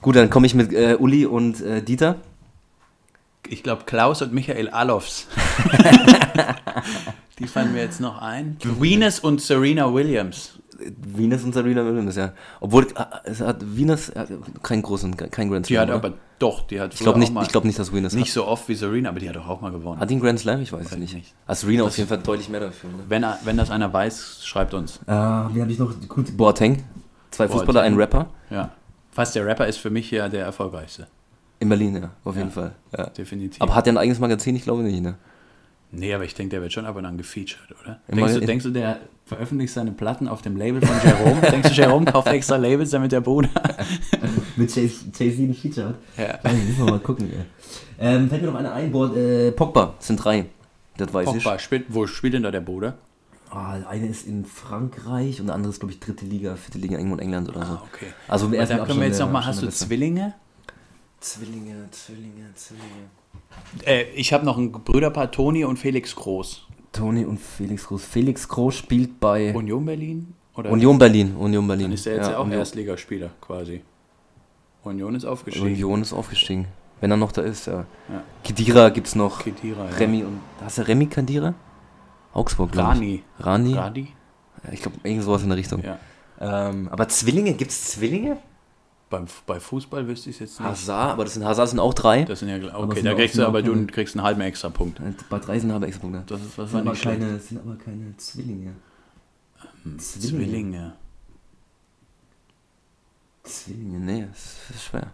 Gut, 0.00 0.16
dann 0.16 0.30
komme 0.30 0.46
ich 0.46 0.54
mit 0.54 0.72
äh, 0.72 0.96
Uli 0.98 1.26
und 1.26 1.60
äh, 1.60 1.82
Dieter. 1.82 2.16
Ich 3.48 3.62
glaube, 3.62 3.84
Klaus 3.84 4.22
und 4.22 4.32
Michael 4.32 4.70
Alofs. 4.70 5.28
Die 7.38 7.46
fallen 7.46 7.72
mir 7.72 7.82
jetzt 7.82 8.00
noch 8.00 8.22
ein. 8.22 8.56
Venus 8.62 9.20
und 9.20 9.40
Serena 9.40 9.92
Williams. 9.92 10.58
Venus 11.16 11.44
und 11.44 11.52
Serena 11.54 11.84
Williams, 11.84 12.16
ja. 12.16 12.32
Obwohl, 12.60 12.84
äh, 12.84 13.04
es 13.24 13.40
hat 13.40 13.58
Venus 13.60 14.12
hat 14.14 14.28
keinen 14.62 14.82
großen, 14.82 15.16
kein 15.16 15.50
Grand 15.50 15.68
Die 15.68 15.74
Slam. 15.74 15.82
hat 15.82 15.88
oder? 15.88 15.96
aber 16.08 16.14
doch, 16.38 16.66
die 16.66 16.80
hat 16.80 16.92
ich 16.94 17.00
glaube 17.00 17.18
nicht, 17.18 17.30
auch 17.30 17.34
mal- 17.34 17.42
ich 17.42 17.48
glaube 17.48 17.66
nicht, 17.66 17.78
dass 17.78 17.92
Venus 17.92 18.12
nicht 18.14 18.32
so 18.32 18.46
oft 18.46 18.68
wie 18.68 18.74
Serena, 18.74 19.08
aber 19.10 19.20
die 19.20 19.28
hat 19.28 19.36
doch 19.36 19.46
auch 19.48 19.60
mal 19.60 19.70
gewonnen. 19.70 19.96
hat. 19.96 20.02
Hat 20.02 20.10
die 20.10 20.14
einen 20.14 20.22
Grand 20.22 20.40
Slam? 20.40 20.60
Ich 20.62 20.72
weiß 20.72 20.86
es 20.86 20.92
Weiß 20.92 20.98
nicht. 20.98 21.14
nicht. 21.14 21.34
Also 21.46 21.66
Serena 21.66 21.84
auf 21.84 21.96
jeden 21.96 22.08
Fall 22.08 22.18
deutlich 22.18 22.48
mehr 22.48 22.60
dafür. 22.60 22.90
Ne? 22.90 22.96
Wenn, 23.08 23.22
er- 23.22 23.38
wenn 23.44 23.56
das 23.56 23.70
einer 23.70 23.92
weiß, 23.92 24.40
schreibt 24.44 24.74
uns. 24.74 24.96
Äh, 25.06 25.10
wie 25.12 25.60
habe 25.60 25.70
ich 25.70 25.78
noch? 25.78 25.92
Gut, 26.08 26.36
Boateng. 26.36 26.82
Zwei 27.30 27.46
Boateng. 27.46 27.58
Fußballer, 27.60 27.82
ein 27.82 27.94
Rapper. 27.94 28.26
Ja. 28.50 28.70
Fast 29.12 29.34
der 29.36 29.46
Rapper 29.46 29.66
ist 29.68 29.78
für 29.78 29.90
mich 29.90 30.10
ja 30.10 30.28
der 30.28 30.44
erfolgreichste. 30.44 31.06
In 31.60 31.68
Berlin, 31.68 31.96
ja, 31.96 32.10
auf 32.24 32.34
Ja. 32.34 32.40
jeden 32.40 32.50
Fall. 32.52 32.72
Ja. 32.98 33.06
Definitiv. 33.06 33.62
Aber 33.62 33.74
hat 33.76 33.86
er 33.86 33.92
ein 33.92 33.98
eigenes 33.98 34.18
Magazin? 34.18 34.56
Ich 34.56 34.64
glaube 34.64 34.82
nicht, 34.82 35.00
ne? 35.00 35.14
Nee, 35.94 36.12
aber 36.14 36.24
ich 36.24 36.34
denke, 36.34 36.50
der 36.50 36.62
wird 36.62 36.72
schon 36.72 36.86
ab 36.86 36.96
und 36.96 37.04
an 37.06 37.16
gefeatured, 37.16 37.74
oder? 37.82 38.00
Denkst 38.08 38.34
du, 38.34 38.40
denkst 38.40 38.64
du, 38.64 38.70
der 38.70 39.00
veröffentlicht 39.26 39.72
seine 39.72 39.92
Platten 39.92 40.28
auf 40.28 40.42
dem 40.42 40.56
Label 40.56 40.80
von 40.80 40.96
Jerome? 41.02 41.40
denkst 41.50 41.70
du, 41.70 41.74
Jerome 41.74 42.04
kauft 42.04 42.28
extra 42.28 42.56
Labels, 42.56 42.90
damit 42.90 43.12
der 43.12 43.20
Bruder. 43.20 43.50
Mit 44.56 44.74
Jay-Z 44.74 45.20
ein 45.20 45.54
Feature 45.54 45.88
hat. 45.88 45.94
Ja. 46.16 46.50
Ja, 46.50 46.56
müssen 46.56 46.78
wir 46.78 46.92
mal 46.92 47.00
gucken, 47.00 47.30
ey. 47.30 47.44
Ähm, 47.98 48.28
fällt 48.28 48.42
mir 48.42 48.48
noch 48.48 48.58
einer 48.58 48.72
ein, 48.72 48.90
Boah, 48.90 49.16
äh, 49.16 49.52
Pogba, 49.52 49.94
sind 49.98 50.16
drei. 50.16 50.46
Das 50.96 51.12
weiß 51.12 51.26
Pogba, 51.26 51.58
spielt, 51.58 51.86
wo 51.88 52.06
spielt 52.06 52.34
denn 52.34 52.42
da 52.42 52.50
der 52.50 52.60
Bruder? 52.60 52.94
ich. 53.48 53.54
Ah, 53.54 53.78
der 53.78 53.88
eine 53.88 54.08
ist 54.08 54.26
in 54.26 54.44
Frankreich 54.44 55.40
und 55.40 55.46
der 55.46 55.54
andere 55.54 55.70
ist, 55.70 55.78
glaube 55.78 55.92
ich, 55.92 56.00
dritte 56.00 56.24
Liga, 56.24 56.56
vierte 56.56 56.78
Liga, 56.78 56.96
irgendwo 56.96 57.16
in 57.16 57.20
England 57.20 57.48
oder 57.48 57.64
so. 57.64 57.72
Ah, 57.74 57.82
okay. 57.92 58.06
Also 58.26 58.46
im 58.46 58.54
ersten 58.54 58.78
da 58.78 58.84
können 58.84 59.00
wir 59.00 59.06
jetzt 59.06 59.20
nochmal, 59.20 59.46
hast 59.46 59.62
du 59.62 59.68
Zwillinge? 59.68 60.34
Zwillinge, 61.20 61.88
Zwillinge, 61.90 62.52
Zwillinge. 62.54 63.10
Äh, 63.84 64.04
ich 64.14 64.32
habe 64.32 64.44
noch 64.44 64.58
ein 64.58 64.72
Brüderpaar, 64.72 65.30
Toni 65.30 65.64
und 65.64 65.78
Felix 65.78 66.14
Groß. 66.14 66.66
Toni 66.92 67.24
und 67.24 67.38
Felix 67.38 67.86
Groß. 67.86 68.04
Felix 68.04 68.48
Groß 68.48 68.76
spielt 68.76 69.20
bei 69.20 69.54
Union 69.54 69.84
Berlin? 69.84 70.34
Oder 70.56 70.70
Union 70.70 70.98
Berlin. 70.98 71.34
Union 71.36 71.66
Berlin. 71.66 71.86
Dann 71.86 71.92
ist 71.92 72.06
er 72.06 72.16
jetzt 72.16 72.28
ja, 72.28 72.38
auch 72.38 72.44
Union, 72.44 72.60
Erstligaspieler 72.60 73.30
quasi. 73.40 73.82
Union 74.84 75.14
ist 75.14 75.24
aufgestiegen. 75.24 75.66
Union 75.66 76.02
ist 76.02 76.12
aufgestiegen. 76.12 76.66
Wenn 77.00 77.10
er 77.10 77.16
noch 77.16 77.32
da 77.32 77.42
ist, 77.42 77.66
ja. 77.66 77.84
Ja. 78.08 78.22
Kedira 78.44 78.88
gibt's 78.90 79.14
noch. 79.14 79.40
Kedira, 79.40 79.86
ja. 79.90 79.96
Remy 79.96 80.22
und. 80.22 80.40
Hast 80.62 80.78
du 80.78 80.82
Remy 80.82 81.06
Kedira? 81.06 81.54
Augsburg, 82.32 82.72
glaub 82.72 82.94
ich. 82.94 82.98
Rani. 82.98 83.22
Rani? 83.38 83.74
Radi? 83.74 84.08
Ja, 84.64 84.72
ich 84.72 84.80
glaube, 84.80 84.96
irgend 85.02 85.22
sowas 85.24 85.42
in 85.42 85.48
der 85.48 85.58
Richtung. 85.58 85.82
Ja. 85.82 85.98
Ähm, 86.40 86.88
aber 86.90 87.08
Zwillinge, 87.08 87.54
gibt's 87.54 87.92
Zwillinge? 87.92 88.38
Beim, 89.10 89.26
bei 89.46 89.60
Fußball 89.60 90.08
wüsste 90.08 90.30
ich 90.30 90.36
es 90.36 90.40
jetzt 90.40 90.60
nicht. 90.60 90.68
Hazard, 90.68 91.12
aber 91.12 91.24
das 91.24 91.34
sind 91.34 91.44
Hazard 91.44 91.68
sind 91.68 91.78
auch 91.78 91.94
drei. 91.94 92.24
Das 92.24 92.40
sind 92.40 92.48
ja, 92.48 92.56
Aber 92.72 92.84
okay, 92.84 92.96
sind 92.96 93.04
da 93.04 93.14
kriegst 93.14 93.38
du 93.38 93.46
aber 93.46 93.62
du 93.62 93.86
kriegst 93.86 94.16
einen 94.16 94.24
halben 94.24 94.40
extra 94.40 94.70
Punkt. 94.70 95.00
Bei 95.28 95.38
drei 95.38 95.58
sind 95.58 95.70
aber 95.70 95.86
extra 95.86 96.02
Punkte. 96.02 96.24
Das 96.26 96.40
ist 96.40 96.56
was 96.58 96.70
sind 96.70 96.80
aber, 96.80 96.96
schlecht. 96.96 97.20
keine, 97.20 97.38
sind 97.38 97.60
aber 97.60 97.76
keine 97.76 98.16
Zwillinge. 98.16 98.74
Zwillinge. 99.98 100.94
Zwillinge, 103.42 103.98
nee, 104.00 104.26
das 104.26 104.70
ist 104.74 104.84
schwer. 104.84 105.12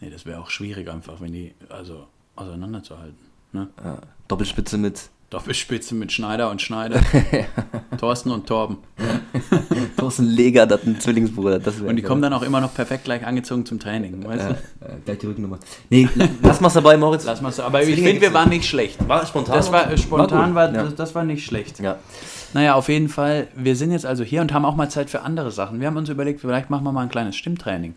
Nee, 0.00 0.10
das 0.10 0.26
wäre 0.26 0.40
auch 0.40 0.50
schwierig 0.50 0.88
einfach, 0.90 1.20
wenn 1.20 1.32
die 1.32 1.54
also 1.68 2.06
auseinanderzuhalten. 2.36 3.18
Ne? 3.52 3.68
Ja, 3.82 3.98
Doppelspitze 4.26 4.78
mit 4.78 5.10
Doppelspitze 5.30 5.94
mit 5.94 6.10
Schneider 6.10 6.50
und 6.50 6.62
Schneider. 6.62 7.00
Thorsten 7.98 8.30
und 8.30 8.46
Torben. 8.46 8.78
Thorsten 9.98 10.24
Leger, 10.24 10.66
das 10.66 10.80
ist 10.80 10.86
ein 10.86 11.00
Zwillingsbruder. 11.00 11.58
Das 11.58 11.80
Und 11.80 11.96
die 11.96 12.02
kommen 12.02 12.22
dann 12.22 12.32
auch 12.32 12.42
immer 12.42 12.62
noch 12.62 12.72
perfekt 12.72 13.04
gleich 13.04 13.26
angezogen 13.26 13.66
zum 13.66 13.78
Training. 13.78 14.24
Weißt 14.24 14.42
Ja, 14.42 14.48
du? 14.48 14.86
äh, 14.86 14.96
gleich 15.04 15.18
die 15.18 15.26
Rückennummer. 15.26 15.58
Nee, 15.90 16.08
lass 16.42 16.60
mal's 16.62 16.72
dabei, 16.74 16.96
Moritz. 16.96 17.24
Lass 17.26 17.42
mal 17.42 17.52
so. 17.52 17.62
Aber 17.62 17.82
ich 17.82 18.00
finde, 18.00 18.22
wir 18.22 18.32
waren 18.32 18.48
nicht 18.48 18.66
schlecht. 18.66 19.06
War 19.06 19.26
spontan. 19.26 19.56
Das 19.56 19.70
war 19.70 19.90
äh, 19.92 19.98
spontan, 19.98 20.54
war, 20.54 20.68
gut. 20.68 20.76
Ja. 20.76 20.84
das, 20.84 20.94
das 20.94 21.14
war 21.14 21.24
nicht 21.24 21.44
schlecht. 21.44 21.78
ja. 21.80 21.98
Naja, 22.54 22.74
auf 22.74 22.88
jeden 22.88 23.10
Fall, 23.10 23.48
wir 23.54 23.76
sind 23.76 23.92
jetzt 23.92 24.06
also 24.06 24.24
hier 24.24 24.40
und 24.40 24.54
haben 24.54 24.64
auch 24.64 24.74
mal 24.74 24.88
Zeit 24.88 25.10
für 25.10 25.20
andere 25.20 25.50
Sachen. 25.50 25.80
Wir 25.80 25.86
haben 25.88 25.98
uns 25.98 26.08
überlegt, 26.08 26.40
vielleicht 26.40 26.70
machen 26.70 26.84
wir 26.84 26.92
mal 26.92 27.02
ein 27.02 27.10
kleines 27.10 27.36
Stimmtraining. 27.36 27.94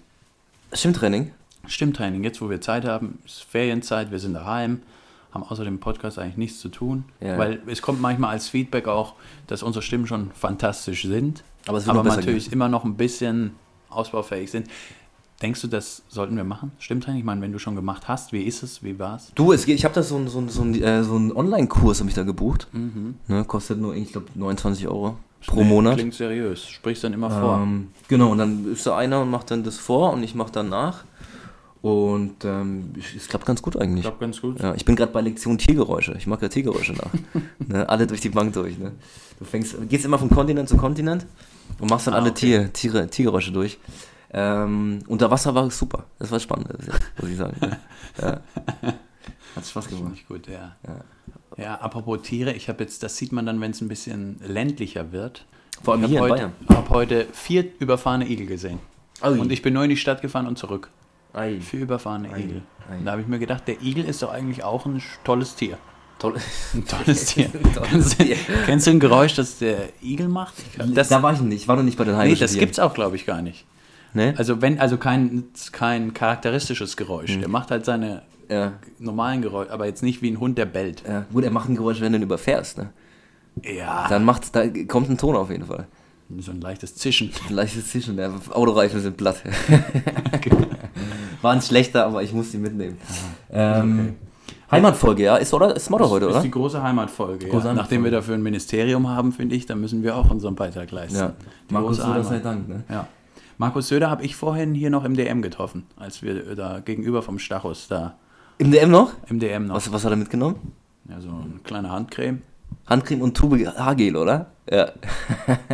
Stimmtraining. 0.74 1.32
Stimmtraining, 1.68 2.24
jetzt 2.26 2.42
wo 2.42 2.50
wir 2.50 2.60
Zeit 2.60 2.84
haben, 2.84 3.20
ist 3.26 3.44
Ferienzeit, 3.44 4.12
wir 4.12 4.20
sind 4.20 4.34
daheim, 4.34 4.82
haben 5.34 5.44
außer 5.44 5.64
dem 5.64 5.80
Podcast 5.80 6.20
eigentlich 6.20 6.38
nichts 6.38 6.60
zu 6.60 6.70
tun, 6.70 7.06
Ja. 7.22 7.38
weil 7.38 7.62
es 7.68 7.82
kommt 7.82 8.02
manchmal 8.02 8.32
als 8.32 8.50
Feedback 8.50 8.88
auch, 8.88 9.14
dass 9.48 9.64
unsere 9.64 9.82
Stimmen 9.84 10.08
schon 10.08 10.32
fantastisch 10.34 11.04
sind, 11.04 11.44
Aber 11.68 11.78
es 11.78 11.88
aber 11.88 12.04
natürlich 12.04 12.52
immer 12.52 12.68
noch 12.70 12.84
ein 12.84 12.96
bisschen 12.96 13.52
ausbaufähig 13.90 14.52
sind. 14.52 14.68
Denkst 15.42 15.62
du, 15.62 15.68
das 15.68 16.04
sollten 16.08 16.36
wir 16.38 16.44
machen? 16.44 16.72
Stimmtraining? 16.78 17.20
Ich 17.20 17.26
meine, 17.26 17.42
wenn 17.42 17.52
du 17.52 17.58
schon 17.58 17.76
gemacht 17.76 18.08
hast, 18.08 18.32
wie 18.32 18.44
ist 18.44 18.62
es, 18.62 18.84
wie 18.84 19.00
war's? 19.00 19.32
Du, 19.34 19.52
es 19.54 19.66
geht, 19.66 19.76
ich 19.76 19.86
habe 19.86 19.96
da 19.96 20.04
so 20.04 20.16
einen 20.18 20.28
so 20.28 20.40
ein- 20.40 20.50
so 20.50 20.62
ein, 20.62 20.76
äh, 20.82 21.04
so 21.04 21.16
einen 21.16 21.32
Online-Kurs 21.32 22.00
habe 22.00 22.10
ich 22.10 22.16
da 22.16 22.22
gebucht. 22.24 22.68
Ne, 23.28 23.44
kostet 23.46 23.80
nur, 23.80 23.96
ich 23.96 24.12
glaube, 24.12 24.28
29 24.36 24.88
Euro 24.88 25.18
pro 25.48 25.62
Nee, 25.64 25.70
Monat. 25.70 25.96
Klingt 25.98 26.14
seriös, 26.14 26.68
sprichst 26.70 27.04
dann 27.04 27.14
immer 27.14 27.32
vor. 27.32 27.60
Ähm, 27.64 27.88
genau, 28.08 28.30
und 28.32 28.38
dann 28.38 28.72
ist 28.72 28.86
da 28.86 28.96
einer 28.98 29.22
und 29.22 29.32
macht 29.32 29.50
dann 29.50 29.64
das 29.64 29.78
vor 29.78 30.14
und 30.14 30.22
ich 30.22 30.36
mache 30.36 30.52
dann 30.52 30.70
nach. 30.70 31.06
Und 31.82 32.46
ähm, 32.46 32.92
ich- 32.96 33.16
es 33.16 33.28
klappt 33.28 33.46
ganz 33.46 33.62
gut 33.62 33.76
Ich 33.76 33.82
eigentlich. 33.82 34.04
glaube 34.04 34.18
ganz 34.20 34.40
gut. 34.40 34.60
Ja, 34.60 34.76
ich 34.76 34.86
bin 34.86 34.96
gerade 34.96 35.12
bei 35.12 35.22
Lektion 35.22 35.58
Tiergeräusche. 35.58 36.14
Ich 36.18 36.28
mache 36.28 36.44
ja 36.44 36.50
Tiergeräusche 36.50 36.94
nach. 36.94 37.12
ne, 37.68 37.90
alle 37.90 38.06
durch 38.06 38.22
die 38.22 38.30
Bank 38.30 38.54
durch. 38.54 38.78
Ne? 38.78 38.92
Du 39.40 39.46
fängst, 39.46 39.76
gehst 39.90 40.06
immer 40.06 40.20
von 40.20 40.30
Kontinent 40.30 40.70
zu 40.70 40.78
Kontinent 40.78 41.26
und 41.80 41.90
machst 41.90 42.06
dann 42.06 42.14
Ah, 42.14 42.18
alle 42.18 42.30
okay. 42.30 42.40
Tier, 42.40 42.74
Tiere, 42.74 43.08
Tiergeräusche 43.08 43.52
durch. 43.52 43.80
Ähm, 44.34 45.00
unter 45.08 45.32
Wasser 45.32 45.56
war 45.56 45.66
es 45.66 45.78
super. 45.78 46.06
Das 46.20 46.32
war 46.32 46.40
spannend, 46.40 46.70
muss 47.20 47.30
ich 47.30 47.38
sagen. 47.38 47.58
Ne? 47.60 47.78
Ja. 48.22 48.40
Hat 49.56 49.66
Spaß 49.66 49.90
gemacht. 49.90 50.14
ich 50.16 50.28
gut, 50.28 50.48
ja. 50.48 50.76
Ja. 50.88 50.96
Ja, 51.58 51.76
apropos 51.82 52.22
Tiere, 52.22 52.54
ich 52.54 52.70
habe 52.70 52.84
jetzt, 52.84 53.04
das 53.04 53.18
sieht 53.18 53.34
man 53.34 53.46
dann, 53.46 53.60
wenn 53.60 53.72
es 53.72 53.82
ein 53.82 53.90
bisschen 53.90 54.40
ländlicher 54.48 55.12
wird. 55.12 55.46
Vor 55.84 55.96
allem 55.96 56.04
ich 56.04 56.10
hier 56.12 56.20
in 56.20 56.24
habe 56.24 56.34
Bayern. 56.36 56.52
heute, 56.70 56.78
hab 56.78 56.90
heute 56.92 57.28
vier 57.34 57.66
überfahrene 57.80 58.30
Igel 58.30 58.46
gesehen. 58.46 58.80
Ui. 59.24 59.38
Und 59.40 59.52
ich 59.52 59.62
bin 59.62 59.74
nur 59.74 59.84
in 59.84 59.90
die 59.90 59.98
Stadt 59.98 60.22
gefahren 60.22 60.48
und 60.48 60.58
zurück. 60.58 60.90
Ei. 61.34 61.60
Vier 61.62 61.82
überfahrene 61.82 62.32
Ei, 62.34 62.40
Igel. 62.42 62.62
ei. 62.90 62.98
Da 63.04 63.12
habe 63.12 63.22
ich 63.22 63.28
mir 63.28 63.40
gedacht, 63.40 63.68
der 63.68 63.82
Igel 63.82 64.06
ist 64.06 64.22
doch 64.22 64.32
eigentlich 64.32 64.64
auch 64.64 64.86
ein 64.86 65.02
tolles 65.24 65.56
Tier. 65.56 65.78
Toll. 66.20 66.36
Ein 66.74 66.86
tolles 66.88 67.26
Tier. 67.26 67.50
Tolles 67.52 67.90
kennst, 67.90 68.20
du, 68.20 68.24
Tier. 68.26 68.36
kennst 68.66 68.88
du 68.88 68.92
ein 68.92 69.00
Geräusch, 69.00 69.36
das 69.36 69.58
der 69.60 69.90
Igel 70.04 70.28
macht? 70.28 70.54
Das, 70.94 71.08
da 71.10 71.24
war 71.24 71.34
ich 71.34 71.42
nicht. 71.42 71.62
Ich 71.64 71.68
war 71.68 71.76
noch 71.76 71.84
nicht 71.84 71.98
bei 71.98 72.04
den 72.04 72.14
nee, 72.14 72.20
heimischen 72.22 72.42
das 72.42 72.52
Tieren. 72.52 72.66
gibt's 72.66 72.80
auch, 72.80 72.94
glaube 72.94 73.16
ich, 73.16 73.26
gar 73.26 73.42
nicht. 73.42 73.66
Ne? 74.14 74.34
Also 74.38 74.62
wenn, 74.62 74.78
also 74.80 74.98
kein, 74.98 75.46
kein 75.72 76.14
charakteristisches 76.14 76.98
Geräusch. 76.98 77.32
Hm. 77.32 77.40
Der 77.40 77.50
macht 77.50 77.72
halt 77.72 77.86
seine 77.86 78.22
Ja. 78.50 78.74
normalen 79.00 79.42
Geräusche, 79.42 79.72
aber 79.72 79.86
jetzt 79.88 80.04
nicht 80.04 80.22
wie 80.22 80.30
ein 80.30 80.40
Hund, 80.40 80.58
der 80.58 80.66
bellt. 80.66 81.04
Ja. 81.08 81.26
Gut, 81.32 81.44
er 81.46 81.52
macht 81.52 81.70
ein 81.70 81.76
Geräusch, 81.76 82.02
wenn 82.02 82.12
du 82.12 82.20
ihn 82.20 82.24
überfährst. 82.24 82.78
Ne? 82.78 82.90
Ja, 83.64 84.08
Dann 84.10 84.24
macht, 84.26 84.54
da 84.56 84.68
kommt 84.88 85.10
ein 85.10 85.18
Ton 85.18 85.36
auf 85.36 85.50
jeden 85.50 85.66
Fall. 85.66 85.88
so 86.40 86.52
ein 86.52 86.62
leichtes 86.62 86.96
Zischen. 86.96 87.32
Ein 87.50 87.56
leichtes 87.56 87.88
Zischen, 87.90 88.18
der 88.18 88.32
Autoreifen 88.52 89.00
sind 89.02 89.16
platt. 89.18 89.42
War 89.46 89.80
ein 91.50 91.62
schlechter, 91.62 92.06
aber 92.06 92.24
ich 92.24 92.34
muss 92.34 92.52
die 92.52 92.58
mitnehmen. 92.58 92.98
Ähm, 93.52 94.16
Heimatfolge, 94.72 95.24
ja, 95.24 95.36
ist, 95.38 95.54
oder? 95.54 95.76
Ist 95.76 95.90
Motto 95.90 96.10
heute, 96.10 96.26
Das 96.26 96.30
oder? 96.30 96.38
ist 96.38 96.46
die 96.46 96.52
große 96.52 96.82
Heimatfolge. 96.82 97.48
Große 97.48 97.68
ja. 97.68 97.74
Nachdem 97.74 97.98
Heimatfolge. 97.98 98.04
wir 98.04 98.12
dafür 98.12 98.36
ein 98.36 98.44
Ministerium 98.44 99.10
haben, 99.10 99.32
finde 99.34 99.56
ich, 99.56 99.66
dann 99.66 99.82
müssen 99.82 100.04
wir 100.04 100.16
auch 100.16 100.30
unseren 100.32 100.56
Beitrag 100.56 100.92
leisten. 100.92 101.18
Ja. 101.18 101.34
Die 101.70 101.74
Markus 101.74 101.98
Söder 101.98 102.24
sei 102.24 102.40
Dank, 102.40 102.70
ne? 102.70 102.84
Ja. 102.90 103.08
Markus 103.58 103.90
Söder 103.90 104.10
habe 104.10 104.24
ich 104.24 104.36
vorhin 104.36 104.74
hier 104.74 104.90
noch 104.90 105.04
im 105.04 105.16
DM 105.16 105.42
getroffen, 105.42 105.86
als 105.98 106.22
wir 106.24 106.56
da 106.56 106.80
gegenüber 106.80 107.22
vom 107.22 107.38
Stachus 107.38 107.88
da 107.88 108.16
Im 108.58 108.72
DM 108.72 108.90
noch? 108.90 109.12
im 109.28 109.40
DM 109.40 109.68
noch. 109.68 109.76
Was, 109.76 109.92
was 109.92 110.06
hat 110.06 110.12
er 110.12 110.18
mitgenommen? 110.18 110.56
Ja, 111.10 111.20
so 111.20 111.30
eine 111.30 111.60
kleine 111.64 111.92
Handcreme, 111.92 112.42
Handcreme 112.88 113.22
und 113.22 113.36
Tube 113.36 113.66
Haargel, 113.78 114.16
oder? 114.16 114.48
Ja. 114.70 114.90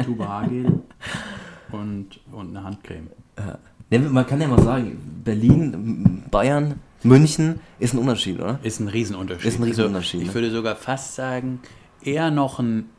Tube 0.04 0.28
Haargel 0.28 0.82
und, 1.72 2.20
und 2.32 2.50
eine 2.58 2.64
Handcreme. 2.64 3.08
Ne, 3.38 3.58
man 3.90 4.26
kann 4.28 4.42
ja 4.42 4.48
mal 4.48 4.62
sagen, 4.62 5.22
Berlin, 5.24 6.24
Bayern, 6.32 6.80
München 7.04 7.60
ist 7.80 7.94
ein 7.94 8.00
Unterschied, 8.00 8.40
oder? 8.40 8.60
Ist 8.64 8.80
ein 8.80 8.88
Riesenunterschied. 8.88 9.48
Ist 9.48 9.60
ein 9.60 9.64
Riesenunterschied, 9.64 10.20
Also, 10.22 10.30
ich 10.30 10.36
ne? 10.36 10.42
würde 10.42 10.52
sogar 10.52 10.76
fast 10.76 11.16
sagen, 11.16 11.60
eher 12.02 12.32
noch 12.32 12.60
ein, 12.60 12.90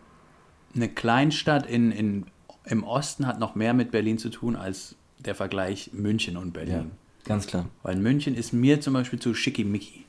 eine 0.75 0.88
Kleinstadt 0.88 1.66
in, 1.66 1.90
in, 1.90 2.26
im 2.64 2.85
Osten 2.85 3.26
hat 3.26 3.38
noch 3.40 3.54
mehr 3.54 3.75
mit 3.75 3.90
Berlin 3.90 4.18
zu 4.18 4.28
tun 4.30 4.57
als 4.57 4.95
der 5.18 5.35
Vergleich 5.35 5.90
München 5.92 6.37
und 6.37 6.52
Berlin. 6.52 6.92
ganz 7.25 7.47
klar. 7.47 7.66
Weil 7.83 7.97
München 7.97 8.35
ist 8.35 8.52
mir 8.52 8.80
zum 8.80 8.95
Beispiel 8.95 9.18
zu 9.18 9.35
schickimicki. 9.35 10.04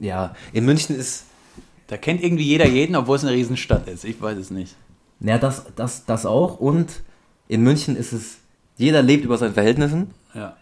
Ja, 0.00 0.34
in 0.52 0.64
München 0.64 0.96
ist, 0.96 1.24
Da 1.86 1.96
kennt 1.96 2.22
irgendwie 2.22 2.44
jeder 2.44 2.66
jeden, 2.66 2.96
obwohl 2.96 3.16
es 3.16 3.24
eine 3.24 3.32
Riesenstadt 3.32 3.88
ist. 3.88 4.04
Ich 4.04 4.20
weiß 4.20 4.36
es 4.38 4.50
nicht. 4.50 4.74
ja, 5.20 5.38
das, 5.38 5.64
das, 5.76 6.04
das 6.04 6.26
auch 6.26 6.58
und 6.60 7.02
in 7.46 7.62
München 7.62 7.96
ist 7.96 8.12
es, 8.12 8.38
jeder 8.76 9.02
lebt 9.02 9.24
über 9.24 9.38
seinen 9.38 9.54
Verhältnissen. 9.54 10.10
Ja, 10.34 10.56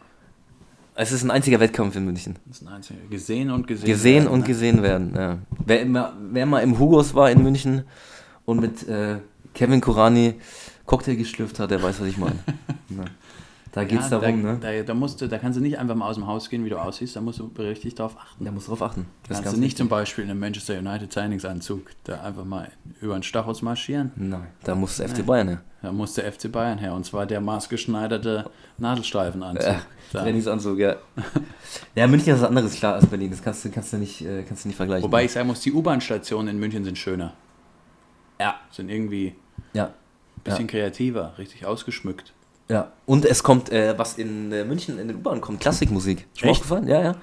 Es 0.94 1.12
ist 1.12 1.22
ein 1.24 1.30
einziger 1.30 1.60
Wettkampf 1.60 1.96
in 1.96 2.04
München. 2.04 2.36
das 2.46 2.58
ist 2.58 2.66
ein 2.66 2.72
einziger. 2.72 3.00
Gesehen 3.10 3.50
und 3.50 3.66
gesehen. 3.66 3.86
Gesehen 3.86 4.14
werden, 4.24 4.28
und 4.28 4.40
ne? 4.40 4.46
gesehen 4.46 4.82
werden, 4.82 5.14
ja. 5.14 5.38
Wer, 5.64 5.80
immer, 5.82 6.12
wer 6.32 6.46
mal 6.46 6.60
im 6.60 6.78
Hugos 6.78 7.14
war 7.14 7.30
in 7.30 7.42
München 7.42 7.84
und 8.44 8.60
mit 8.60 8.88
äh, 8.88 9.18
Kevin 9.54 9.80
Kurani 9.80 10.34
Cocktail 10.86 11.16
geschlürft 11.16 11.58
hat, 11.58 11.70
der 11.70 11.82
weiß, 11.82 12.00
was 12.00 12.06
ich 12.06 12.16
meine. 12.16 12.38
ja. 12.90 13.04
Da 13.76 13.84
geht 13.84 14.00
es 14.00 14.08
ja, 14.08 14.18
darum, 14.18 14.42
da, 14.42 14.52
ne? 14.52 14.58
Da, 14.58 14.82
da, 14.84 14.94
musst 14.94 15.20
du, 15.20 15.28
da 15.28 15.36
kannst 15.36 15.58
du 15.58 15.62
nicht 15.62 15.78
einfach 15.78 15.94
mal 15.94 16.08
aus 16.08 16.14
dem 16.14 16.26
Haus 16.26 16.48
gehen, 16.48 16.64
wie 16.64 16.70
du 16.70 16.78
aussiehst. 16.78 17.14
Da 17.14 17.20
musst 17.20 17.40
du 17.40 17.50
richtig 17.58 17.94
drauf 17.94 18.16
achten. 18.18 18.42
Da 18.42 18.50
musst 18.50 18.68
du 18.68 18.70
drauf 18.70 18.80
achten. 18.80 19.04
Da 19.28 19.34
kannst 19.34 19.54
du 19.54 19.60
nicht 19.60 19.76
zum 19.76 19.90
Beispiel 19.90 20.24
in 20.24 20.30
einem 20.30 20.40
Manchester 20.40 20.78
United 20.78 21.12
Trainingsanzug 21.12 21.82
da 22.04 22.22
einfach 22.22 22.46
mal 22.46 22.70
über 23.02 23.12
den 23.12 23.22
Stachus 23.22 23.60
marschieren. 23.60 24.12
Nein, 24.16 24.46
da 24.64 24.74
muss 24.74 24.96
der 24.96 25.10
FC 25.10 25.18
Nein. 25.18 25.26
Bayern 25.26 25.48
her. 25.48 25.60
Da 25.82 25.92
muss 25.92 26.14
der 26.14 26.32
FC 26.32 26.50
Bayern 26.50 26.78
her. 26.78 26.94
Und 26.94 27.04
zwar 27.04 27.26
der 27.26 27.42
maßgeschneiderte 27.42 28.48
Nadelstreifenanzug. 28.78 29.66
Ja, 29.70 29.82
Da. 30.10 30.22
Trainingsanzug, 30.22 30.78
ja. 30.78 30.96
ja, 31.94 32.06
München 32.06 32.32
ist 32.32 32.40
was 32.40 32.48
anderes, 32.48 32.72
klar, 32.76 32.94
als 32.94 33.04
Berlin. 33.04 33.30
Das 33.30 33.42
kannst 33.42 33.62
du, 33.62 33.70
kannst 33.70 33.92
du, 33.92 33.98
nicht, 33.98 34.22
äh, 34.22 34.42
kannst 34.44 34.64
du 34.64 34.68
nicht 34.68 34.76
vergleichen. 34.76 35.04
Wobei 35.04 35.26
ich 35.26 35.32
sagen 35.32 35.48
muss, 35.48 35.60
die 35.60 35.72
U-Bahn-Stationen 35.74 36.48
in 36.48 36.58
München 36.58 36.82
sind 36.82 36.96
schöner. 36.96 37.34
Ja. 38.40 38.54
Sind 38.70 38.88
irgendwie 38.88 39.34
Ja, 39.74 39.84
ein 39.84 39.92
bisschen 40.44 40.66
kreativer, 40.66 41.34
richtig 41.36 41.66
ausgeschmückt. 41.66 42.32
Ja. 42.68 42.92
Und 43.06 43.24
es 43.24 43.42
kommt, 43.42 43.70
äh, 43.70 43.94
was 43.98 44.18
in 44.18 44.50
äh, 44.52 44.64
München 44.64 44.98
in 44.98 45.08
den 45.08 45.16
U-Bahn 45.18 45.40
kommt, 45.40 45.60
Klassikmusik. 45.60 46.26
Ist 46.34 46.44
mir 46.44 46.50
aufgefallen? 46.50 46.88
Ja, 46.88 47.02
ja. 47.02 47.14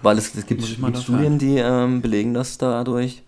Weil 0.00 0.16
es, 0.18 0.32
es 0.34 0.46
gibt, 0.46 0.62
Studien, 0.64 1.38
die 1.40 1.56
ähm, 1.58 2.00
belegen, 2.00 2.32
dass 2.32 2.56
dadurch 2.56 3.24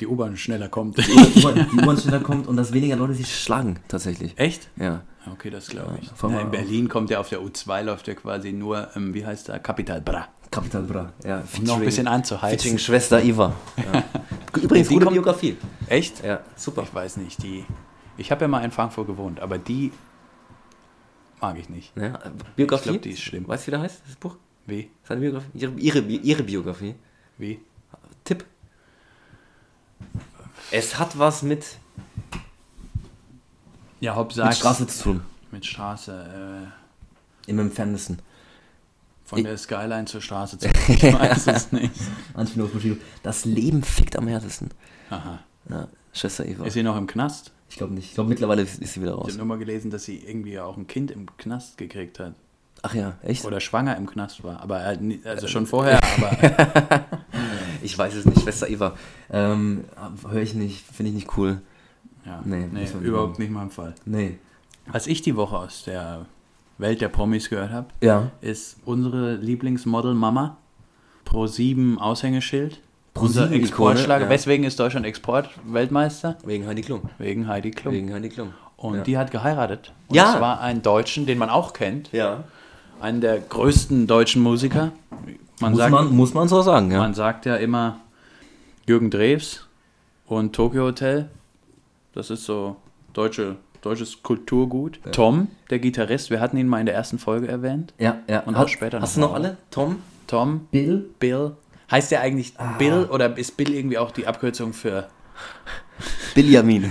Die 0.00 0.06
U-Bahn 0.08 0.36
schneller 0.36 0.68
kommt. 0.68 0.98
die 0.98 1.78
U-Bahn 1.78 1.96
schneller 1.96 2.18
kommt 2.20 2.48
und 2.48 2.56
dass 2.56 2.72
weniger 2.72 2.96
Leute 2.96 3.14
sich 3.14 3.32
schlagen, 3.40 3.78
tatsächlich. 3.86 4.32
Echt? 4.36 4.68
Ja. 4.76 5.02
Okay, 5.32 5.50
das 5.50 5.68
glaube 5.68 5.98
ich. 6.02 6.08
Ja, 6.20 6.28
wir 6.30 6.40
in. 6.40 6.50
Berlin 6.50 6.88
kommt 6.88 7.10
ja 7.10 7.20
auf 7.20 7.28
der 7.28 7.38
U2 7.40 7.82
läuft 7.82 8.08
ja 8.08 8.14
quasi 8.14 8.52
nur, 8.52 8.88
ähm, 8.96 9.14
wie 9.14 9.24
heißt 9.24 9.46
der, 9.48 9.60
Capital 9.60 10.00
Bra. 10.00 10.26
Capital 10.50 10.82
Bra. 10.82 11.12
Ja, 11.24 11.44
Um 11.56 11.62
noch 11.64 11.76
ein 11.76 11.84
bisschen 11.84 12.06
Featuring 12.06 12.08
anzuheizen. 12.08 12.78
Schwester 12.80 13.22
Iva. 13.22 13.54
Ja. 13.76 14.02
Übrigens, 14.60 14.88
Die 14.88 14.94
gute 14.94 15.06
kommt- 15.06 15.14
Biografie. 15.14 15.56
Echt? 15.86 16.24
Ja, 16.24 16.40
super. 16.56 16.82
Ich 16.82 16.92
weiß 16.92 17.16
nicht, 17.18 17.40
die. 17.44 17.64
Ich 18.18 18.30
habe 18.32 18.42
ja 18.42 18.48
mal 18.48 18.64
in 18.64 18.72
Frankfurt 18.72 19.06
gewohnt, 19.06 19.38
aber 19.40 19.56
die 19.58 19.92
mag 21.42 21.58
ich 21.58 21.68
nicht. 21.68 21.94
Ja, 21.96 22.18
Biografie? 22.56 22.82
Ich 22.84 22.92
glaube, 22.92 22.98
die 23.00 23.10
ist 23.10 23.20
schlimm. 23.20 23.46
Weißt 23.46 23.64
du, 23.64 23.66
wie 23.66 23.70
der 23.72 23.80
heißt, 23.80 24.00
das 24.06 24.16
Buch? 24.16 24.36
Wie? 24.66 24.90
Seine 25.06 25.20
Biografie? 25.20 25.48
Ihre, 25.54 25.72
ihre, 25.72 25.98
ihre 26.00 26.42
Biografie. 26.42 26.94
Wie? 27.36 27.60
Tipp. 28.24 28.44
Es 30.70 30.98
hat 30.98 31.18
was 31.18 31.42
mit, 31.42 31.66
Ja, 34.00 34.14
Hopp 34.16 34.34
mit. 34.36 34.54
Straße 34.54 34.86
zu 34.86 35.02
tun. 35.02 35.20
Mit 35.50 35.66
Straße. 35.66 36.72
Im 37.46 37.58
Entferntesten. 37.58 38.18
Äh, 38.18 38.22
Von 39.24 39.44
der 39.44 39.58
Skyline 39.58 40.04
zur 40.06 40.20
Straße 40.20 40.58
zu 40.58 40.68
Ich 40.88 41.02
weiß 41.02 41.46
es 41.48 41.72
nicht. 41.72 41.92
Das 43.22 43.44
Leben 43.44 43.82
fickt 43.82 44.16
am 44.16 44.28
härtesten. 44.28 44.70
Aha. 45.10 45.40
Ja, 45.68 45.88
Schwester 46.12 46.46
Eva. 46.46 46.64
Ist 46.64 46.74
sie 46.74 46.82
noch 46.82 46.96
im 46.96 47.06
Knast? 47.06 47.52
Ich 47.72 47.78
glaube 47.78 47.94
nicht. 47.94 48.08
Ich 48.10 48.14
glaube 48.14 48.28
mittlerweile 48.28 48.60
ist 48.62 48.82
ist 48.82 48.92
sie 48.92 49.00
wieder 49.00 49.12
Ich 49.12 49.16
raus. 49.18 49.26
habe 49.28 49.38
nur 49.38 49.46
mal 49.46 49.58
gelesen, 49.58 49.90
dass 49.90 50.04
sie 50.04 50.18
irgendwie 50.18 50.60
auch 50.60 50.76
ein 50.76 50.86
Kind 50.86 51.10
im 51.10 51.26
Knast 51.38 51.78
gekriegt 51.78 52.18
hat. 52.20 52.34
Ach 52.82 52.94
ja, 52.94 53.16
echt? 53.22 53.46
Oder 53.46 53.60
schwanger 53.60 53.96
im 53.96 54.06
Knast 54.06 54.44
war. 54.44 54.60
Aber 54.60 54.80
halt 54.80 55.00
nie- 55.00 55.20
also 55.24 55.46
schon 55.48 55.66
vorher, 55.66 55.98
aber 56.18 57.04
Ich 57.82 57.96
weiß 57.96 58.14
es 58.14 58.26
nicht, 58.26 58.40
Schwester 58.42 58.68
Eva. 58.68 58.94
Ähm, 59.30 59.84
höre 60.28 60.42
ich 60.42 60.54
nicht, 60.54 60.84
finde 60.84 61.10
ich 61.10 61.14
nicht 61.16 61.38
cool. 61.38 61.62
ja, 62.26 62.42
Nee, 62.44 62.68
nee, 62.70 62.86
überhaupt 63.02 63.38
nicht 63.38 63.50
mein 63.50 63.70
Fall. 63.70 63.94
Nee. 64.04 64.38
Was 64.86 65.06
ich 65.06 65.22
die 65.22 65.34
Woche 65.36 65.56
aus 65.56 65.84
der 65.84 66.26
Welt 66.78 67.00
der 67.00 67.08
Promis 67.08 67.48
gehört 67.48 67.70
habe, 67.70 67.86
Ja. 68.02 68.30
ist 68.42 68.76
unsere 68.84 69.36
Lieblingsmodel 69.36 70.12
Mama. 70.14 70.58
Pro7 71.26 71.96
Aushängeschild. 71.98 72.80
Unser 73.14 73.48
7 73.48 73.54
-Ikone, 73.54 73.60
Exportschlager. 73.62 74.24
ja. 74.24 74.30
Weswegen 74.30 74.64
ist 74.64 74.80
Deutschland 74.80 75.04
Export-Weltmeister? 75.06 76.36
Wegen 76.44 76.66
Heidi 76.66 76.82
Klum. 76.82 77.02
Wegen 77.18 77.46
Heidi 77.46 77.70
Klum. 77.70 77.92
Wegen 77.94 78.12
Heidi 78.12 78.28
Klum. 78.30 78.52
Und 78.76 78.96
ja. 78.96 79.02
die 79.02 79.18
hat 79.18 79.30
geheiratet. 79.30 79.92
Und 80.08 80.16
Ja. 80.16 80.34
zwar 80.36 80.60
einen 80.60 80.82
Deutschen, 80.82 81.26
den 81.26 81.38
man 81.38 81.50
auch 81.50 81.72
kennt. 81.72 82.10
Ja. 82.12 82.44
Einen 83.00 83.20
der 83.20 83.38
größten 83.38 84.06
deutschen 84.06 84.42
Musiker. 84.42 84.92
Man 85.60 85.72
Muss, 85.72 85.78
sagt, 85.80 85.92
man, 85.92 86.16
muss 86.16 86.34
man 86.34 86.48
so 86.48 86.62
sagen, 86.62 86.90
ja. 86.90 86.98
man 86.98 87.14
sagt 87.14 87.46
ja 87.46 87.56
immer 87.56 88.00
Jürgen 88.88 89.10
Drews 89.10 89.66
und 90.26 90.54
Tokyo 90.54 90.84
Hotel. 90.84 91.28
Das 92.14 92.30
ist 92.30 92.44
so 92.44 92.76
deutsche, 93.12 93.56
deutsches 93.82 94.22
Kulturgut. 94.22 94.98
Tom, 95.12 95.48
der 95.70 95.78
Gitarrist, 95.78 96.30
wir 96.30 96.40
hatten 96.40 96.56
ihn 96.56 96.66
mal 96.66 96.80
in 96.80 96.86
der 96.86 96.94
ersten 96.94 97.18
Folge 97.18 97.46
erwähnt. 97.48 97.92
ja, 97.98 98.16
ja. 98.28 98.40
Und 98.40 98.56
Hast- 98.56 98.64
auch 98.64 98.68
später 98.68 99.00
Hast 99.00 99.16
noch 99.18 99.28
du 99.28 99.32
noch 99.34 99.34
alle? 99.34 99.56
Tom? 99.70 99.96
Tom, 100.26 100.66
Bill? 100.70 101.10
Bill. 101.18 101.52
Heißt 101.92 102.10
der 102.10 102.20
eigentlich 102.22 102.54
Ah. 102.58 102.74
Bill 102.78 103.04
oder 103.10 103.36
ist 103.38 103.56
Bill 103.56 103.72
irgendwie 103.74 103.98
auch 103.98 104.10
die 104.10 104.26
Abkürzung 104.26 104.72
für 104.72 105.08
Billiamin. 106.34 106.90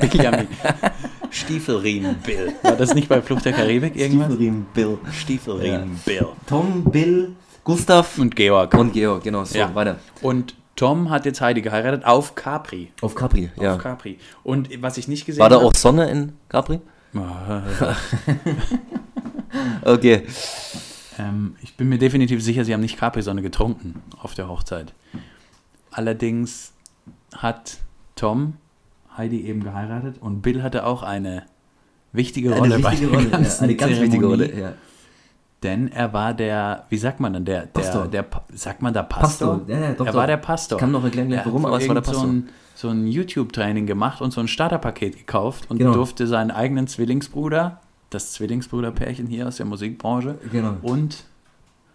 Benjamin? 0.00 0.46
Stiefelriemen 1.30 2.16
Bill. 2.24 2.52
War 2.62 2.76
das 2.76 2.94
nicht 2.94 3.08
bei 3.08 3.20
Flucht 3.20 3.44
der 3.44 3.52
Karibik 3.54 3.96
irgendwas? 3.96 4.26
Stiefelriemen 4.26 4.66
Bill. 4.72 4.98
Stiefelriemen 5.12 6.00
Bill. 6.04 6.26
Tom, 6.46 6.84
Bill, 6.84 7.34
Gustav 7.64 8.18
Und 8.18 8.36
Georg. 8.36 8.72
und 8.74 8.92
Georg, 8.92 9.24
genau. 9.24 9.44
So, 9.44 9.58
Ja. 9.58 9.74
weiter. 9.74 9.98
Und 10.22 10.54
Tom 10.76 11.10
hat 11.10 11.24
jetzt 11.24 11.40
Heidi 11.40 11.60
geheiratet 11.62 12.04
auf 12.04 12.34
Capri. 12.34 12.92
Auf 13.00 13.14
Capri, 13.14 13.50
ja. 13.60 13.74
Auf 13.74 13.78
Capri. 13.82 14.18
Und 14.44 14.68
was 14.82 14.96
ich 14.98 15.08
nicht 15.08 15.24
gesehen 15.26 15.40
War 15.40 15.48
da 15.48 15.56
habe- 15.56 15.64
auch 15.66 15.74
Sonne 15.74 16.08
in 16.10 16.32
Capri? 16.48 16.80
Ah, 17.16 17.62
Okay. 19.84 20.22
Ähm, 21.18 21.56
ich 21.62 21.76
bin 21.76 21.88
mir 21.88 21.98
definitiv 21.98 22.42
sicher, 22.42 22.64
sie 22.64 22.72
haben 22.72 22.80
nicht 22.80 22.96
Capri-Sonne 22.96 23.42
getrunken 23.42 24.02
auf 24.20 24.34
der 24.34 24.48
Hochzeit. 24.48 24.92
Allerdings 25.90 26.72
hat 27.36 27.78
Tom 28.16 28.54
Heidi 29.16 29.42
eben 29.46 29.62
geheiratet 29.62 30.16
und 30.20 30.42
Bill 30.42 30.62
hatte 30.62 30.84
auch 30.86 31.02
eine 31.02 31.44
wichtige 32.12 32.54
Rolle 32.54 32.74
Eine 32.76 32.84
wichtige 32.84 33.08
bei 33.08 33.16
der 33.16 33.18
Rolle, 33.18 33.30
ja, 33.30 33.36
ganzen 33.38 33.64
eine 33.64 33.74
ganz 33.76 33.92
wichtige 33.92 34.10
Zeremonie, 34.10 34.44
Rolle, 34.44 34.60
ja. 34.60 34.72
Denn 35.62 35.88
er 35.90 36.12
war 36.12 36.34
der, 36.34 36.84
wie 36.90 36.98
sagt 36.98 37.20
man 37.20 37.32
denn, 37.32 37.44
der, 37.44 37.62
der, 37.62 37.68
Pastor. 37.68 38.06
der, 38.08 38.26
sagt 38.52 38.82
man 38.82 38.92
da 38.92 39.02
Pastor? 39.02 39.58
Pastor, 39.60 39.74
ja, 39.74 39.80
ja, 39.80 39.92
doch, 39.92 40.06
er 40.06 40.12
doch. 40.12 40.18
war 40.18 40.26
der 40.26 40.36
Pastor. 40.36 40.76
Ich 40.76 40.80
kann 40.80 40.90
noch 40.90 41.04
erklären, 41.04 41.28
gleich 41.28 41.40
Er 41.40 41.46
warum, 41.46 41.64
aber 41.64 41.78
es 41.78 41.88
war 41.88 41.94
der 41.94 42.02
Pastor. 42.02 42.22
So 42.24 42.30
ein, 42.30 42.48
so 42.74 42.88
ein 42.90 43.06
YouTube-Training 43.06 43.86
gemacht 43.86 44.20
und 44.20 44.30
so 44.32 44.40
ein 44.40 44.48
Starterpaket 44.48 45.16
gekauft 45.16 45.70
und 45.70 45.78
Genau. 45.78 45.94
durfte 45.94 46.26
seinen 46.26 46.50
eigenen 46.50 46.86
Zwillingsbruder, 46.86 47.80
das 48.14 48.32
Zwillingsbruderpärchen 48.32 49.26
hier 49.26 49.46
aus 49.48 49.56
der 49.56 49.66
Musikbranche, 49.66 50.38
Genau. 50.52 50.76
und 50.82 51.24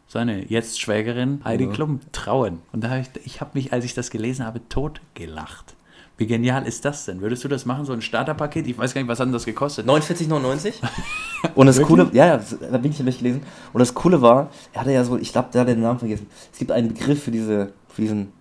seine 0.08 0.46
jetzt 0.52 0.80
Schwägerin 0.82 1.42
Heidi 1.44 1.66
Genau. 1.66 1.76
Klum 1.76 2.00
trauen. 2.12 2.60
Und 2.72 2.84
da 2.84 2.90
habe 2.90 3.02
ich, 3.02 3.26
ich 3.26 3.42
habe 3.42 3.52
mich, 3.54 3.72
als 3.74 3.86
ich 3.86 3.94
das 3.94 4.10
gelesen 4.10 4.46
habe, 4.46 4.60
totgelacht. 4.70 5.76
Wie 6.18 6.28
genial 6.28 6.68
ist 6.68 6.84
das 6.84 7.06
denn? 7.06 7.22
Würdest 7.22 7.46
du 7.46 7.48
das 7.48 7.66
machen, 7.66 7.86
so 7.86 7.94
ein 7.94 8.02
Starterpaket? 8.02 8.68
Ich 8.68 8.78
weiß 8.78 8.94
gar 8.94 9.00
nicht, 9.02 9.08
was 9.08 9.20
hat 9.22 9.28
denn 9.28 9.34
das 9.34 9.46
gekostet? 9.46 9.88
49,99. 9.88 10.74
Und 11.56 11.68
das 11.68 11.78
Wirklich? 11.78 11.88
Coole, 11.88 12.10
ja, 12.12 12.26
ja, 12.26 12.42
da 12.72 12.78
bin 12.78 12.92
ich 12.92 12.98
nämlich 13.00 13.20
gelesen. 13.20 13.42
Und 13.72 13.80
das 13.80 13.94
Coole 13.94 14.22
war, 14.22 14.50
er 14.74 14.82
hatte 14.82 14.92
ja 14.92 15.04
so, 15.06 15.18
ich 15.18 15.32
glaube, 15.32 15.48
der 15.54 15.62
hat 15.62 15.70
den 15.70 15.80
Namen 15.80 15.98
vergessen. 16.00 16.28
Es 16.52 16.60
gibt 16.60 16.72
einen 16.74 16.90
Begriff 16.90 17.24
für 17.24 17.32
diese, 17.32 17.72
für 17.88 18.02
diesen, 18.02 18.34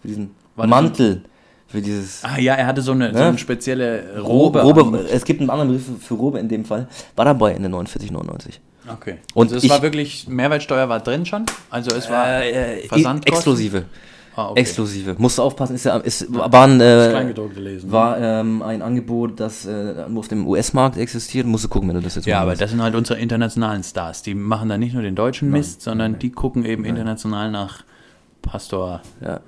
für 0.00 0.08
diesen 0.08 0.30
Mantel, 0.56 1.24
für 1.68 1.80
dieses 1.82 2.22
Ah 2.24 2.38
ja, 2.38 2.54
er 2.54 2.66
hatte 2.66 2.80
so 2.82 2.92
eine, 2.92 3.08
so 3.12 3.18
Ne? 3.18 3.24
eine 3.26 3.38
spezielle 3.38 4.20
Robe. 4.20 4.62
Robe. 4.62 4.98
Es 5.10 5.24
gibt 5.24 5.40
einen 5.40 5.50
anderen 5.50 5.70
Begriff 5.72 6.02
für 6.06 6.14
Robe 6.14 6.38
in 6.38 6.48
dem 6.48 6.64
Fall. 6.64 6.86
War 7.16 7.24
dabei 7.24 7.52
in 7.54 7.62
der 7.62 7.70
49,99. 7.70 8.60
Okay. 8.92 9.16
Und 9.34 9.46
also 9.46 9.56
es 9.56 9.64
ich- 9.64 9.70
war 9.70 9.82
wirklich, 9.82 10.28
Mehrwertsteuer 10.28 10.88
war 10.88 11.00
drin 11.00 11.26
schon? 11.26 11.44
Also 11.70 11.90
es 11.96 12.08
war 12.08 12.44
Äh, 12.44 12.86
Versandkosten? 12.88 13.34
Exklusive. 13.34 13.84
Ah, 14.36 14.50
okay. 14.50 14.60
Exklusive. 14.60 15.14
Musst 15.18 15.38
du 15.38 15.42
aufpassen, 15.42 15.74
ist 15.76 15.84
ja, 15.86 15.96
ist, 15.96 16.26
war 16.32 16.52
ein, 16.66 16.78
Das 16.78 17.14
äh, 17.14 17.58
lesen. 17.58 17.90
war 17.90 18.18
ähm, 18.20 18.62
ein 18.62 18.82
Angebot, 18.82 19.40
das 19.40 19.64
äh, 19.64 20.04
nur 20.08 20.18
auf 20.20 20.28
dem 20.28 20.46
US-Markt 20.46 20.98
existiert. 20.98 21.46
Musst 21.46 21.64
du 21.64 21.68
gucken, 21.68 21.88
wenn 21.88 21.96
du 21.96 22.02
das 22.02 22.16
jetzt 22.16 22.26
ja, 22.26 22.42
aber 22.42 22.54
das 22.54 22.70
sind 22.70 22.82
halt 22.82 22.94
unsere 22.94 23.18
internationalen 23.18 23.82
Stars. 23.82 24.20
Die 24.22 24.34
machen 24.34 24.68
da 24.68 24.76
nicht 24.76 24.92
nur 24.92 25.02
den 25.02 25.14
deutschen 25.14 25.50
Mist, 25.50 25.80
sondern 25.80 26.18
die 26.18 26.30
gucken 26.30 26.66
eben 26.66 26.84
international 26.84 27.50
nach 27.50 27.82
Pastor 28.42 29.00
Ja, 29.22 29.40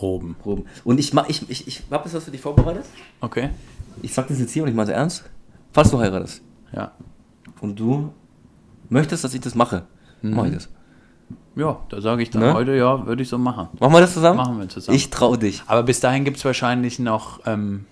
Roben. 0.00 0.36
Roben. 0.44 0.64
Und 0.84 0.98
ich, 1.00 1.12
mach- 1.12 1.28
ich, 1.28 1.48
ich, 1.50 1.66
ich 1.66 1.82
hab 1.90 2.04
das 2.04 2.14
was 2.14 2.24
für 2.24 2.30
dich 2.30 2.40
vorbereitet. 2.40 2.84
Okay? 3.20 3.50
Ich 4.02 4.14
sag 4.14 4.28
das 4.28 4.38
jetzt 4.38 4.52
hier 4.52 4.62
und 4.62 4.68
ich 4.68 4.74
meine 4.74 4.92
ernst. 4.92 5.24
Falls 5.72 5.90
du 5.90 5.98
heiratest 5.98 6.42
Ja. 6.72 6.92
und 7.60 7.78
du 7.78 8.12
möchtest, 8.88 9.24
dass 9.24 9.34
ich 9.34 9.40
das 9.40 9.54
mache, 9.54 9.84
Mhm. 10.22 10.34
mach 10.36 10.44
ich 10.46 10.54
das. 10.54 10.68
Ja, 11.56 11.80
da 11.88 12.00
sage 12.00 12.22
ich 12.22 12.30
dann 12.30 12.42
Ne? 12.42 12.54
heute, 12.54 12.74
ja, 12.76 13.06
würde 13.06 13.22
ich 13.22 13.28
so 13.28 13.36
machen. 13.38 13.68
Machen 13.78 13.92
wir 13.92 14.00
das 14.00 14.14
zusammen? 14.14 14.36
Machen 14.36 14.58
wir 14.58 14.68
zusammen. 14.68 14.96
Ich 14.96 15.10
trau 15.10 15.36
dich. 15.36 15.62
Aber 15.66 15.82
bis 15.82 16.00
dahin 16.00 16.24
gibt 16.24 16.36
es 16.38 16.44
wahrscheinlich 16.44 16.98
noch 16.98 17.40
ähm, 17.46 17.86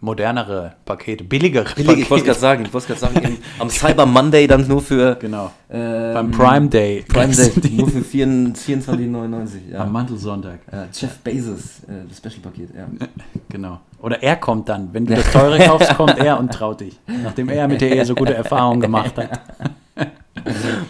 modernere 0.00 0.74
Pakete, 0.84 1.24
billigere 1.24 1.74
Billig, 1.74 1.98
ich 1.98 2.10
wollte 2.10 2.26
gerade 2.26 2.38
sagen, 2.38 2.64
ich 2.64 2.72
wollte 2.72 2.86
gerade 2.88 3.00
sagen, 3.00 3.38
am 3.58 3.68
Cyber 3.68 4.06
Monday 4.06 4.46
dann 4.46 4.66
nur 4.68 4.80
für 4.80 5.16
Genau. 5.16 5.50
ähm, 5.70 6.14
Beim 6.14 6.30
Prime 6.30 6.68
Day. 6.68 7.04
Prime 7.08 7.34
Day, 7.34 7.52
nur 7.76 7.88
für 7.88 7.98
24,99. 7.98 9.72
Ja. 9.72 9.80
Am 9.80 9.92
Mantelsonntag. 9.92 10.60
Ja, 10.70 10.86
Jeff 10.92 11.18
Bezos, 11.18 11.80
äh, 11.88 12.06
das 12.08 12.18
Special-Paket, 12.18 12.70
ja. 12.76 12.86
Genau. 13.48 13.80
Oder 14.00 14.22
er 14.22 14.36
kommt 14.36 14.68
dann. 14.68 14.90
Wenn 14.92 15.06
du 15.06 15.14
das 15.14 15.32
teure 15.32 15.58
kaufst, 15.58 15.94
kommt 15.96 16.18
er 16.18 16.38
und 16.38 16.52
traut 16.52 16.80
dich. 16.80 16.98
Nachdem 17.06 17.48
er 17.48 17.66
mit 17.66 17.80
der 17.80 17.90
Ehe 17.96 18.04
so 18.04 18.14
gute 18.14 18.34
Erfahrungen 18.34 18.80
gemacht 18.80 19.16
hat. 19.16 19.40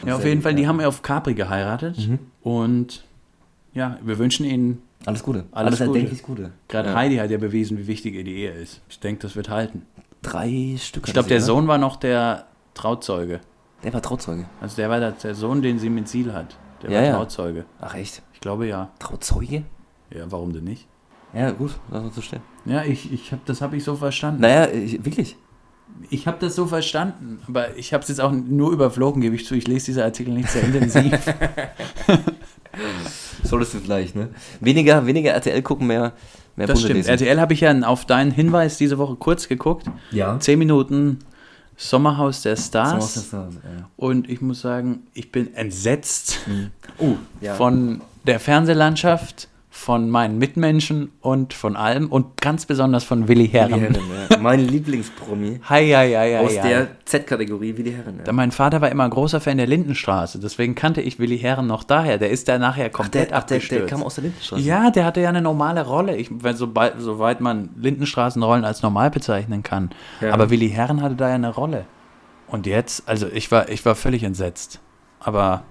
ja, 0.04 0.16
auf 0.16 0.24
jeden 0.24 0.42
Fall, 0.42 0.54
die 0.54 0.66
haben 0.68 0.80
auf 0.82 1.00
Capri 1.02 1.32
geheiratet. 1.34 1.96
Mhm. 1.96 2.18
Und 2.42 3.04
ja, 3.72 3.96
wir 4.02 4.18
wünschen 4.18 4.44
ihnen, 4.44 4.82
Alles 5.08 5.22
Gute. 5.22 5.46
Alles 5.52 5.78
Gute. 5.78 5.84
erdenklich 5.90 6.22
Gute. 6.22 6.52
gerade 6.68 6.90
ja. 6.90 6.94
Heidi 6.94 7.16
hat 7.16 7.30
ja 7.30 7.38
bewiesen, 7.38 7.78
wie 7.78 7.86
wichtig 7.86 8.14
ihr 8.14 8.24
die 8.24 8.36
Ehe 8.36 8.52
ist. 8.52 8.82
Ich 8.90 9.00
denke, 9.00 9.22
das 9.22 9.36
wird 9.36 9.48
halten. 9.48 9.86
Drei 10.20 10.76
Stück. 10.78 11.04
Ich 11.06 11.14
glaube, 11.14 11.30
der 11.30 11.40
Sohn 11.40 11.66
war 11.66 11.78
noch 11.78 11.96
der 11.96 12.44
Trauzeuge. 12.74 13.40
Der 13.82 13.94
war 13.94 14.02
Trauzeuge. 14.02 14.44
Also 14.60 14.76
der 14.76 14.90
war 14.90 15.00
der, 15.00 15.34
Sohn, 15.34 15.62
den 15.62 15.78
sie 15.78 15.88
mit 15.88 16.08
Ziel 16.08 16.34
hat. 16.34 16.56
Der 16.82 16.90
Ja, 16.90 16.98
war 16.98 17.06
ja. 17.06 17.12
Trauzeuge. 17.16 17.64
Ach 17.80 17.94
echt? 17.94 18.22
Ich 18.34 18.40
glaube 18.40 18.66
ja. 18.66 18.90
Trauzeuge? 18.98 19.62
Ja, 20.14 20.30
warum 20.30 20.52
denn 20.52 20.64
nicht? 20.64 20.86
Ja, 21.32 21.52
gut, 21.52 21.70
lass 21.90 22.04
uns 22.04 22.14
so 22.14 22.20
stehen. 22.20 22.42
Ja, 22.66 22.84
ich, 22.84 23.10
ich 23.10 23.32
hab, 23.32 23.44
das 23.46 23.62
habe 23.62 23.76
ich 23.78 23.84
so 23.84 23.96
verstanden. 23.96 24.42
Naja, 24.42 24.68
ich, 24.70 25.02
wirklich. 25.06 25.36
Ich 26.10 26.26
habe 26.26 26.36
das 26.38 26.54
so 26.54 26.66
verstanden, 26.66 27.40
aber 27.48 27.76
ich 27.78 27.94
habe 27.94 28.02
es 28.02 28.08
jetzt 28.08 28.20
auch 28.20 28.30
nur 28.30 28.72
überflogen, 28.72 29.22
gebe 29.22 29.34
ich 29.36 29.46
zu. 29.46 29.54
Ich 29.54 29.66
lese 29.66 29.86
diese 29.86 30.04
Artikel 30.04 30.34
nicht 30.34 30.50
sehr 30.50 30.64
intensiv. 30.64 31.14
Solltest 33.42 33.74
du 33.74 33.80
gleich, 33.80 34.14
ne? 34.14 34.28
Weniger, 34.60 35.06
weniger 35.06 35.32
RTL 35.32 35.62
gucken, 35.62 35.86
mehr, 35.86 36.12
mehr 36.56 36.66
Das 36.66 36.80
stimmt. 36.80 36.94
lesen. 36.96 37.10
RTL 37.10 37.40
habe 37.40 37.54
ich 37.54 37.60
ja 37.60 37.72
auf 37.82 38.04
deinen 38.04 38.30
Hinweis 38.30 38.78
diese 38.78 38.98
Woche 38.98 39.16
kurz 39.16 39.48
geguckt. 39.48 39.86
Ja. 40.10 40.38
Zehn 40.40 40.58
Minuten 40.58 41.20
Sommerhaus 41.76 42.42
der 42.42 42.56
Stars. 42.56 43.14
So, 43.14 43.20
so, 43.20 43.26
so, 43.30 43.36
ja. 43.36 43.88
Und 43.96 44.28
ich 44.28 44.40
muss 44.40 44.60
sagen, 44.60 45.04
ich 45.14 45.30
bin 45.30 45.54
entsetzt 45.54 46.38
Oh, 46.98 47.14
ja. 47.40 47.54
von 47.54 48.00
der 48.26 48.40
Fernsehlandschaft, 48.40 49.48
von 49.78 50.10
meinen 50.10 50.38
Mitmenschen 50.38 51.12
und 51.20 51.54
von 51.54 51.76
allem 51.76 52.10
und 52.10 52.40
ganz 52.40 52.66
besonders 52.66 53.04
von 53.04 53.28
Willi 53.28 53.48
Herren. 53.48 53.80
Willi 53.80 53.94
Herren, 53.94 54.28
ja. 54.30 54.36
Mein 54.40 54.66
Lieblingspromi 54.66 55.60
Hei, 55.68 55.86
hei, 55.86 56.14
hei, 56.14 56.32
hei, 56.34 56.40
aus 56.40 56.58
hei. 56.58 56.68
der 56.68 56.88
Z-Kategorie, 57.04 57.76
Willi 57.76 57.92
Herren. 57.92 58.20
Ja. 58.26 58.32
mein 58.32 58.50
Vater 58.50 58.80
war 58.80 58.90
immer 58.90 59.04
ein 59.04 59.10
großer 59.10 59.40
Fan 59.40 59.56
der 59.56 59.68
Lindenstraße, 59.68 60.40
deswegen 60.40 60.74
kannte 60.74 61.00
ich 61.00 61.20
Willi 61.20 61.38
Herren 61.38 61.68
noch 61.68 61.84
daher. 61.84 62.18
Der 62.18 62.30
ist 62.30 62.48
da 62.48 62.58
nachher 62.58 62.90
komplett 62.90 63.32
ach, 63.32 63.44
der, 63.44 63.58
abgestürzt. 63.58 63.70
der 63.70 63.86
kam 63.86 64.02
aus 64.02 64.16
der 64.16 64.24
Lindenstraße. 64.24 64.62
ja, 64.62 64.90
der 64.90 65.04
hatte 65.04 65.20
ja 65.20 65.28
eine 65.28 65.42
normale 65.42 65.86
Rolle, 65.86 66.16
ich, 66.16 66.28
wenn, 66.42 66.56
sobald, 66.56 66.94
soweit 66.98 67.40
man 67.40 67.70
Lindenstraßenrollen 67.76 68.64
als 68.64 68.82
normal 68.82 69.10
bezeichnen 69.10 69.62
kann. 69.62 69.90
Ja. 70.20 70.34
Aber 70.34 70.50
Willi 70.50 70.70
Herren 70.70 71.02
hatte 71.02 71.14
da 71.14 71.28
ja 71.28 71.36
eine 71.36 71.54
Rolle. 71.54 71.86
Und 72.48 72.66
jetzt, 72.66 73.08
also 73.08 73.28
ich 73.32 73.50
war, 73.52 73.68
ich 73.68 73.84
war 73.86 73.94
völlig 73.94 74.24
entsetzt. 74.24 74.80
Aber 75.20 75.62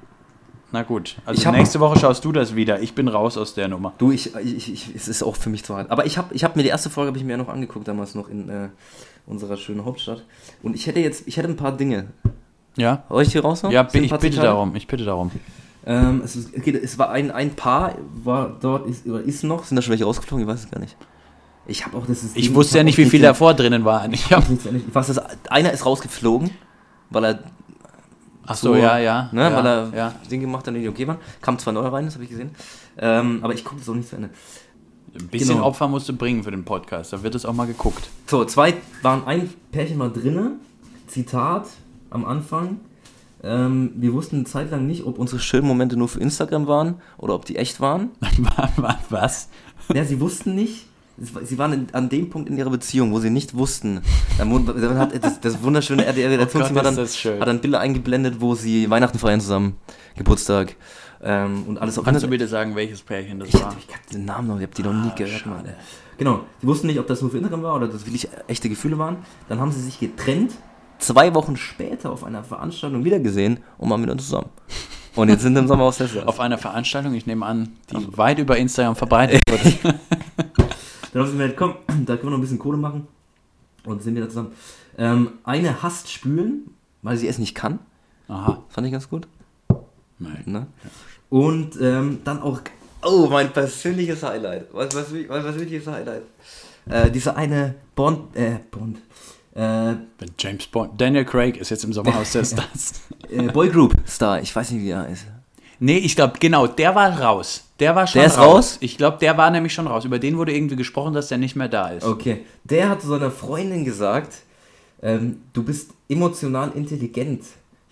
na 0.71 0.83
gut, 0.83 1.15
also 1.25 1.49
nächste 1.51 1.79
Woche 1.79 1.97
schaust 1.99 2.23
du 2.25 2.31
das 2.31 2.55
wieder. 2.55 2.81
Ich 2.81 2.93
bin 2.93 3.07
raus 3.07 3.37
aus 3.37 3.53
der 3.53 3.67
Nummer. 3.67 3.93
Du, 3.97 4.11
ich, 4.11 4.35
ich, 4.35 4.71
ich, 4.73 4.95
es 4.95 5.07
ist 5.07 5.23
auch 5.23 5.35
für 5.35 5.49
mich 5.49 5.63
zu 5.63 5.75
hart. 5.75 5.89
Aber 5.91 6.05
ich 6.05 6.17
habe 6.17 6.33
ich 6.35 6.43
hab 6.43 6.55
mir 6.55 6.63
die 6.63 6.69
erste 6.69 6.89
Folge 6.89 7.07
habe 7.09 7.17
ich 7.17 7.23
mir 7.23 7.31
ja 7.31 7.37
noch 7.37 7.47
angeguckt, 7.49 7.87
damals 7.87 8.15
noch 8.15 8.29
in 8.29 8.49
äh, 8.49 8.69
unserer 9.25 9.55
schönen 9.57 9.85
Hauptstadt. 9.85 10.23
Und 10.63 10.75
ich 10.75 10.85
hätte 10.87 10.99
jetzt, 10.99 11.27
ich 11.27 11.37
hätte 11.37 11.47
ein 11.47 11.55
paar 11.55 11.71
Dinge, 11.75 12.07
Ja? 12.75 13.03
Soll 13.09 13.23
ich 13.23 13.31
hier 13.31 13.41
raus? 13.43 13.63
Ja, 13.69 13.87
ich 13.91 14.11
bitte 14.19 14.39
darum. 14.41 14.75
Ich 14.75 14.87
bitte 14.87 15.05
darum. 15.05 15.31
Ähm, 15.85 16.21
es, 16.25 16.35
ist, 16.35 16.53
okay, 16.55 16.77
es 16.83 16.99
war 16.99 17.11
ein, 17.11 17.31
ein 17.31 17.51
Paar, 17.55 17.95
war 18.23 18.57
dort, 18.59 18.87
ist, 18.89 19.05
oder 19.07 19.21
ist 19.21 19.43
noch, 19.45 19.63
sind 19.63 19.77
da 19.77 19.81
schon 19.81 19.91
welche 19.91 20.03
rausgeflogen? 20.03 20.45
Ich 20.45 20.51
weiß 20.53 20.65
es 20.65 20.69
gar 20.69 20.79
nicht. 20.81 20.97
Ich 21.65 21.85
habe 21.85 21.97
auch 21.97 22.05
das 22.05 22.21
System, 22.21 22.41
Ich 22.41 22.53
wusste 22.53 22.77
ja 22.77 22.83
nicht, 22.83 22.97
wie 22.97 23.01
nicht 23.03 23.11
viel 23.11 23.19
den- 23.21 23.27
davor 23.27 23.53
drinnen 23.53 23.85
waren. 23.85 24.11
Ich 24.13 24.31
hab, 24.33 24.43
Ich 24.49 24.93
weiß, 24.95 25.07
dass 25.07 25.19
einer 25.49 25.71
ist 25.71 25.85
rausgeflogen, 25.85 26.49
weil 27.09 27.23
er, 27.25 27.39
ach 28.47 28.55
so, 28.55 28.75
ja, 28.75 28.97
ja. 28.97 29.29
ne, 29.31 29.41
ja, 29.41 29.55
weil 29.55 29.65
er 29.65 29.93
ja. 29.95 30.15
Ding 30.29 30.41
gemacht 30.41 30.65
hat, 30.65 30.73
die 30.73 30.79
nicht 30.79 30.89
okay 30.89 31.07
waren. 31.07 31.17
Kam 31.41 31.59
zwei 31.59 31.71
neue 31.71 31.91
rein, 31.91 32.05
das 32.05 32.15
habe 32.15 32.23
ich 32.23 32.29
gesehen. 32.29 32.51
Ähm, 32.97 33.39
aber 33.43 33.53
ich 33.53 33.63
gucke 33.63 33.81
auch 33.87 33.93
nicht 33.93 34.09
zu 34.09 34.15
Ende. 34.15 34.29
Ein 35.13 35.27
bisschen 35.27 35.55
Genau. 35.55 35.67
Opfer 35.67 35.87
musst 35.87 36.09
du 36.09 36.13
bringen 36.13 36.43
für 36.43 36.51
den 36.51 36.63
Podcast. 36.63 37.13
Da 37.13 37.23
wird 37.23 37.35
es 37.35 37.45
auch 37.45 37.53
mal 37.53 37.67
geguckt. 37.67 38.09
So, 38.27 38.45
zwei 38.45 38.75
waren 39.01 39.25
ein 39.25 39.49
Pärchen 39.71 39.97
mal 39.97 40.11
drinne. 40.11 40.53
Zitat 41.07 41.67
am 42.09 42.25
Anfang. 42.25 42.79
Ähm, 43.43 43.91
wir 43.95 44.13
wussten 44.13 44.37
eine 44.37 44.45
Zeit 44.45 44.71
lang 44.71 44.87
nicht, 44.87 45.05
ob 45.05 45.19
unsere 45.19 45.39
schönen 45.39 45.67
Momente 45.67 45.95
nur 45.95 46.07
für 46.07 46.19
Instagram 46.19 46.67
waren 46.67 46.95
oder 47.17 47.35
ob 47.35 47.45
die 47.45 47.55
echt 47.55 47.79
waren. 47.79 48.09
Was? 49.09 49.49
Ja, 49.93 50.03
sie 50.03 50.19
wussten 50.19 50.55
nicht. 50.55 50.87
Sie 51.17 51.57
waren 51.57 51.73
in, 51.73 51.87
an 51.93 52.09
dem 52.09 52.29
Punkt 52.29 52.47
in 52.47 52.57
ihrer 52.57 52.69
Beziehung, 52.69 53.11
wo 53.11 53.19
sie 53.19 53.31
nicht 53.31 53.55
wussten. 53.55 54.01
Dann, 54.37 54.97
hat 54.99 55.23
das, 55.23 55.41
das 55.41 55.63
wunderschöne 55.63 56.05
RDR-Redaktionsteam 56.05 56.77
Oh 56.77 56.83
hat, 56.83 56.95
hat 57.41 57.47
dann 57.47 57.59
Bilder 57.59 57.79
eingeblendet, 57.79 58.39
wo 58.39 58.53
sie 58.53 58.87
Weihnachten 58.89 59.17
feiern 59.17 59.41
zusammen, 59.41 59.77
Geburtstag 60.15 60.75
ähm, 61.23 61.63
und 61.67 61.79
alles 61.79 61.97
auch. 61.97 62.03
Kannst 62.03 62.23
du 62.23 62.27
bitte 62.27 62.47
sagen, 62.47 62.75
welches 62.75 63.01
Pärchen 63.01 63.39
das 63.39 63.49
ich, 63.49 63.55
war? 63.55 63.75
ich 63.87 63.93
hab 63.93 64.07
den 64.11 64.25
Namen 64.25 64.47
noch, 64.47 64.57
ich 64.57 64.63
hab 64.63 64.75
die 64.75 64.83
noch 64.83 64.93
nie 64.93 65.09
Ah, 65.11 65.15
gehört. 65.15 65.45
Mann. 65.45 65.65
Genau, 66.17 66.41
sie 66.61 66.67
wussten 66.67 66.87
nicht, 66.87 66.99
ob 66.99 67.07
das 67.07 67.21
nur 67.21 67.31
für 67.31 67.37
Instagram 67.37 67.63
war 67.63 67.75
oder 67.75 67.87
dass 67.87 68.05
wirklich 68.05 68.27
echte 68.47 68.69
Gefühle 68.69 68.97
waren. 68.97 69.17
Dann 69.49 69.59
haben 69.59 69.71
sie 69.71 69.81
sich 69.81 69.99
getrennt, 69.99 70.53
zwei 70.99 71.33
Wochen 71.33 71.57
später 71.57 72.11
auf 72.11 72.23
einer 72.23 72.43
Veranstaltung 72.43 73.03
wiedergesehen 73.03 73.59
und 73.77 73.89
waren 73.89 74.01
wieder 74.03 74.17
zusammen. 74.17 74.49
Und 75.15 75.29
jetzt 75.29 75.41
sind 75.41 75.55
sie 75.55 75.61
im 75.61 75.67
Sommer 75.67 75.85
aus 75.85 75.99
Auf 76.25 76.39
einer 76.39 76.59
Veranstaltung, 76.59 77.15
ich 77.15 77.25
nehme 77.25 77.43
an, 77.43 77.69
die 77.91 78.17
weit 78.17 78.37
über 78.37 78.55
Instagram 78.57 78.95
verbreitet 78.95 79.41
wurde. 79.49 79.95
Dann 81.11 81.21
haben 81.21 81.31
sie 81.31 81.37
mir 81.37 81.49
gedacht, 81.49 81.57
komm, 81.87 82.05
da 82.05 82.15
können 82.15 82.27
wir 82.27 82.31
noch 82.31 82.37
ein 82.37 82.41
bisschen 82.41 82.59
Kohle 82.59 82.77
machen. 82.77 83.07
Und 83.85 84.03
sind 84.03 84.15
wieder 84.15 84.27
zusammen. 84.27 84.51
Ähm, 84.97 85.33
eine 85.43 85.81
hasst 85.81 86.11
Spülen, 86.11 86.71
weil 87.01 87.17
sie 87.17 87.27
es 87.27 87.37
nicht 87.37 87.55
kann. 87.55 87.79
Aha. 88.27 88.63
Fand 88.69 88.87
ich 88.87 88.91
ganz 88.91 89.09
gut. 89.09 89.27
Nein. 90.19 90.43
Ne? 90.45 90.67
Und 91.29 91.79
ähm, 91.81 92.19
dann 92.23 92.41
auch, 92.41 92.59
oh, 93.03 93.27
mein 93.29 93.53
persönliches 93.53 94.23
Highlight. 94.23 94.67
Was, 94.73 94.93
was, 94.95 95.11
mein 95.11 95.27
persönliches 95.27 95.87
Highlight. 95.87 96.23
Äh, 96.89 97.11
diese 97.11 97.35
eine 97.35 97.75
Bond, 97.95 98.35
äh, 98.35 98.59
Bond, 98.71 98.99
äh, 99.55 99.95
James 100.37 100.67
Bond. 100.67 100.99
Daniel 100.99 101.25
Craig 101.25 101.57
ist 101.57 101.69
jetzt 101.69 101.83
im 101.83 101.93
Sommerhaus 101.93 102.31
der 102.31 102.45
Stars. 102.45 103.01
äh, 103.29 103.43
Boygroup 103.43 103.95
Star, 104.07 104.41
ich 104.41 104.55
weiß 104.55 104.71
nicht, 104.71 104.83
wie 104.83 104.91
er 104.91 105.03
heißt. 105.03 105.25
Nee, 105.79 105.97
ich 105.97 106.15
glaube, 106.15 106.33
genau, 106.39 106.65
der 106.67 106.95
war 106.95 107.19
raus. 107.21 107.63
Der 107.79 107.95
war 107.95 108.07
schon 108.07 108.19
Der 108.19 108.27
ist 108.27 108.37
raus? 108.39 108.77
Ich 108.79 108.97
glaube, 108.97 109.17
der 109.19 109.37
war 109.37 109.51
nämlich 109.51 109.73
schon 109.73 109.85
raus. 109.87 110.03
Über 110.05 110.17
den 110.17 110.37
wurde 110.37 110.51
irgendwie 110.55 110.75
gesprochen, 110.75 111.13
dass 111.13 111.27
der 111.27 111.37
nicht 111.37 111.55
mehr 111.55 111.67
da 111.69 111.89
ist. 111.89 112.03
Okay, 112.03 112.45
der 112.63 112.89
hat 112.89 113.01
zu 113.01 113.07
seiner 113.07 113.29
Freundin 113.29 113.85
gesagt, 113.85 114.33
ähm, 115.03 115.41
du 115.53 115.61
bist 115.63 115.91
emotional 116.09 116.71
intelligent. 116.73 117.43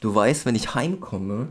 Du 0.02 0.14
weißt, 0.16 0.46
wenn 0.48 0.56
ich 0.56 0.74
heimkomme, 0.74 1.50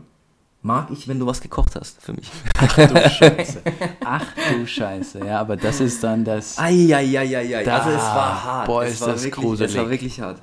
mag 0.61 0.87
ich, 0.91 1.07
wenn 1.07 1.19
du 1.19 1.25
was 1.25 1.39
gekocht 1.39 1.75
hast 1.79 2.01
für 2.01 2.11
mich. 2.11 2.29
Ach 2.57 2.75
du 2.75 3.09
Scheiße. 3.09 3.61
Ach 4.03 4.25
du 4.51 4.67
Scheiße. 4.67 5.19
Ja, 5.25 5.39
aber 5.39 5.55
das 5.55 5.79
ist 5.79 6.03
dann 6.03 6.25
das. 6.25 6.57
Eieieiei. 6.59 7.63
Da- 7.63 7.77
Also 7.77 7.89
es 7.91 8.01
war 8.03 8.43
hart. 8.43 8.65
boah, 8.67 8.83
es 8.83 8.93
ist 8.95 9.01
war 9.01 9.07
das 9.09 9.23
wirklich, 9.23 9.45
gruselig. 9.45 9.71
Es 9.71 9.77
war 9.77 9.89
wirklich 9.89 10.19
hart. 10.19 10.41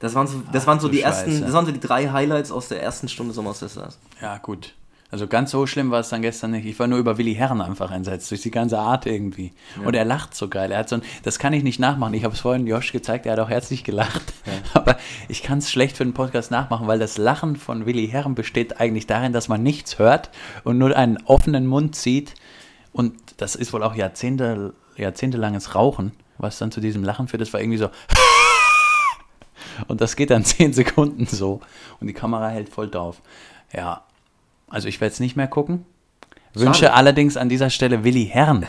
Das 0.00 0.14
waren 0.14 0.26
so, 0.26 0.42
das 0.52 0.66
waren 0.66 0.80
so 0.80 0.88
die 0.88 1.00
ersten, 1.00 1.30
Scheiße. 1.30 1.44
das 1.44 1.52
waren 1.52 1.64
so 1.64 1.72
die 1.72 1.80
drei 1.80 2.08
Highlights 2.10 2.50
aus 2.50 2.68
der 2.68 2.82
ersten 2.82 3.08
Stunde 3.08 3.32
Sommer 3.32 3.50
aus 3.50 3.60
der 3.60 3.68
Stars. 3.68 3.98
Ja, 4.20 4.36
gut. 4.38 4.74
Also 5.12 5.26
ganz 5.26 5.50
so 5.50 5.66
schlimm 5.66 5.90
war 5.90 6.00
es 6.00 6.08
dann 6.08 6.22
gestern 6.22 6.52
nicht. 6.52 6.64
Ich 6.64 6.78
war 6.78 6.86
nur 6.86 6.98
über 6.98 7.18
Willi 7.18 7.34
Herren 7.34 7.60
einfach 7.60 7.90
entsetzt, 7.90 8.30
durch 8.30 8.40
die 8.40 8.50
ganze 8.50 8.78
Art 8.78 9.04
irgendwie. 9.04 9.52
Und 9.84 9.94
er 9.94 10.06
lacht 10.06 10.34
so 10.34 10.48
geil. 10.48 10.72
Er 10.72 10.78
hat 10.78 10.88
so 10.88 10.96
ein, 10.96 11.02
das 11.22 11.38
kann 11.38 11.52
ich 11.52 11.62
nicht 11.62 11.78
nachmachen. 11.78 12.14
Ich 12.14 12.24
habe 12.24 12.32
es 12.32 12.40
vorhin 12.40 12.66
Josh 12.66 12.92
gezeigt, 12.92 13.26
er 13.26 13.32
hat 13.32 13.38
auch 13.38 13.50
herzlich 13.50 13.84
gelacht. 13.84 14.32
Aber 14.72 14.96
ich 15.28 15.42
kann 15.42 15.58
es 15.58 15.70
schlecht 15.70 15.98
für 15.98 16.04
den 16.04 16.14
Podcast 16.14 16.50
nachmachen, 16.50 16.86
weil 16.86 16.98
das 16.98 17.18
Lachen 17.18 17.56
von 17.56 17.84
Willi 17.84 18.08
Herren 18.08 18.34
besteht 18.34 18.80
eigentlich 18.80 19.06
darin, 19.06 19.34
dass 19.34 19.48
man 19.48 19.62
nichts 19.62 19.98
hört 19.98 20.30
und 20.64 20.78
nur 20.78 20.96
einen 20.96 21.18
offenen 21.26 21.66
Mund 21.66 21.94
sieht. 21.94 22.34
Und 22.94 23.14
das 23.36 23.54
ist 23.54 23.74
wohl 23.74 23.82
auch 23.82 23.94
Jahrzehnte, 23.94 24.72
jahrzehntelanges 24.96 25.74
Rauchen, 25.74 26.12
was 26.38 26.56
dann 26.56 26.72
zu 26.72 26.80
diesem 26.80 27.04
Lachen 27.04 27.28
führt. 27.28 27.42
Das 27.42 27.52
war 27.52 27.60
irgendwie 27.60 27.78
so. 27.78 27.90
Und 29.88 30.00
das 30.00 30.16
geht 30.16 30.30
dann 30.30 30.44
zehn 30.46 30.72
Sekunden 30.72 31.26
so. 31.26 31.60
Und 32.00 32.06
die 32.06 32.14
Kamera 32.14 32.48
hält 32.48 32.70
voll 32.70 32.88
drauf. 32.88 33.20
Ja, 33.74 34.04
also 34.72 34.88
ich 34.88 35.00
werde 35.00 35.12
es 35.12 35.20
nicht 35.20 35.36
mehr 35.36 35.46
gucken. 35.46 35.84
Wünsche 36.54 36.80
Schade. 36.80 36.94
allerdings 36.94 37.36
an 37.36 37.48
dieser 37.48 37.70
Stelle 37.70 38.02
Willi 38.04 38.26
Herren 38.26 38.66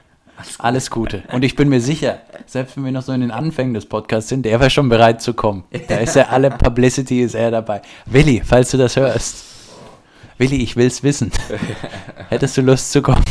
alles 0.58 0.90
Gute. 0.90 1.22
Und 1.32 1.44
ich 1.44 1.54
bin 1.56 1.68
mir 1.68 1.80
sicher, 1.80 2.18
selbst 2.46 2.76
wenn 2.76 2.84
wir 2.84 2.92
noch 2.92 3.02
so 3.02 3.12
in 3.12 3.20
den 3.20 3.30
Anfängen 3.30 3.74
des 3.74 3.86
Podcasts 3.86 4.28
sind, 4.28 4.44
der 4.44 4.58
wäre 4.60 4.70
schon 4.70 4.88
bereit 4.88 5.22
zu 5.22 5.32
kommen. 5.34 5.64
Da 5.88 5.96
ist 5.98 6.16
ja 6.16 6.24
alle 6.28 6.50
Publicity 6.50 7.20
ist 7.22 7.34
er 7.34 7.50
dabei. 7.50 7.80
Willi, 8.06 8.42
falls 8.44 8.70
du 8.72 8.76
das 8.76 8.96
hörst. 8.96 9.44
Willi, 10.38 10.56
ich 10.56 10.74
will's 10.76 11.02
wissen. 11.04 11.30
Hättest 12.28 12.56
du 12.56 12.62
Lust 12.62 12.90
zu 12.90 13.00
kommen? 13.02 13.22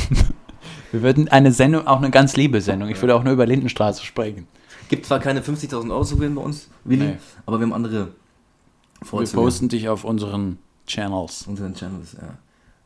Wir 0.91 1.01
würden 1.01 1.27
eine 1.27 1.51
Sendung, 1.51 1.85
auch 1.87 1.97
eine 1.97 2.11
ganz 2.11 2.35
liebe 2.37 2.61
Sendung, 2.61 2.89
ich 2.89 3.01
würde 3.01 3.15
auch 3.15 3.23
nur 3.23 3.33
über 3.33 3.45
Lindenstraße 3.45 4.03
sprechen. 4.05 4.47
Gibt 4.89 5.05
zwar 5.05 5.19
keine 5.19 5.41
50.000 5.41 5.89
Euro 5.91 6.03
zu 6.03 6.15
gewinnen 6.15 6.35
bei 6.35 6.41
uns, 6.41 6.69
Willi, 6.85 7.05
Nee. 7.05 7.17
aber 7.45 7.59
wir 7.59 7.65
haben 7.65 7.73
andere 7.73 8.07
Wir 8.99 9.07
Vorzüge. 9.07 9.41
posten 9.41 9.69
dich 9.69 9.87
auf 9.89 10.03
unseren 10.03 10.57
Channels. 10.87 11.47
unseren 11.47 11.73
Channels, 11.73 12.13
ja. 12.13 12.37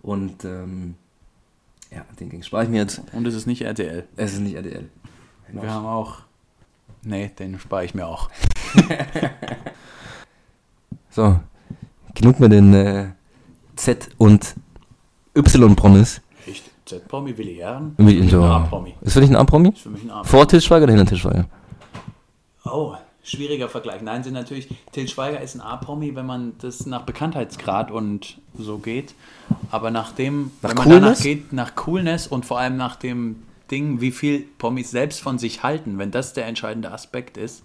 Und 0.02 0.46
ähm, 0.46 0.96
ja, 1.92 2.06
den 2.20 2.30
Gang 2.30 2.44
spare 2.44 2.64
ich 2.64 2.70
mir 2.70 2.78
jetzt. 2.78 3.02
Und 3.14 3.26
es 3.28 3.34
ist 3.34 3.48
nicht 3.48 3.62
RTL. 3.62 4.08
Es 4.16 4.34
ist 4.34 4.40
nicht 4.40 4.56
RDL. 4.56 4.90
Wir 5.52 5.72
haben 5.72 5.86
auch. 5.86 6.20
Nee, 7.04 7.32
den 7.40 7.60
spare 7.60 7.86
ich 7.86 7.94
mir 7.94 8.08
auch. 8.08 8.30
So, 11.16 11.40
genug 12.14 12.42
mit 12.42 12.52
den 12.52 12.74
äh, 12.74 13.12
Z 13.78 14.10
und 14.18 14.54
Y-Promis. 15.34 16.20
Echt? 16.46 16.70
Z-Promi, 16.84 17.38
Willi 17.38 17.56
Herren? 17.56 17.96
Ist 17.98 19.14
für 19.14 19.22
dich 19.22 19.30
ein 19.30 19.38
A-Promi? 19.38 19.74
Ist 19.74 19.84
für 19.84 19.92
mich 19.92 20.04
ein 20.04 20.12
A-Promi. 20.12 20.28
Vor 20.28 20.46
Til 20.46 20.60
Schweiger 20.60 20.84
oder 20.84 20.92
hinter 20.94 21.08
Til 21.08 21.18
Schweiger? 21.18 21.46
Oh, 22.66 22.98
schwieriger 23.26 23.68
Vergleich. 23.70 24.02
Nein, 24.02 24.24
sind 24.24 24.34
natürlich. 24.34 24.68
Til 24.92 25.08
Schweiger 25.08 25.42
ist 25.42 25.56
ein 25.56 25.62
A-Promi, 25.62 26.16
wenn 26.16 26.26
man 26.26 26.54
das 26.62 26.86
nach 26.86 27.02
Bekanntheitsgrad 27.02 27.92
und 27.92 28.38
so 28.58 28.78
geht. 28.78 29.14
Aber 29.72 29.92
nach 29.92 30.12
dem, 30.12 30.52
Nach 30.62 30.70
wenn 30.70 30.78
man 30.78 30.86
Coolness? 30.88 31.02
danach 31.18 31.24
geht, 31.24 31.54
nach 31.54 31.76
Coolness 31.76 32.28
und 32.28 32.46
vor 32.46 32.60
allem 32.60 32.78
nach 32.78 32.96
dem 32.96 33.38
Ding, 33.72 34.00
wie 34.00 34.12
viel 34.12 34.46
Promis 34.60 34.92
selbst 34.92 35.22
von 35.22 35.40
sich 35.40 35.64
halten, 35.64 35.98
wenn 35.98 36.12
das 36.12 36.34
der 36.34 36.46
entscheidende 36.46 36.92
Aspekt 36.92 37.36
ist, 37.38 37.64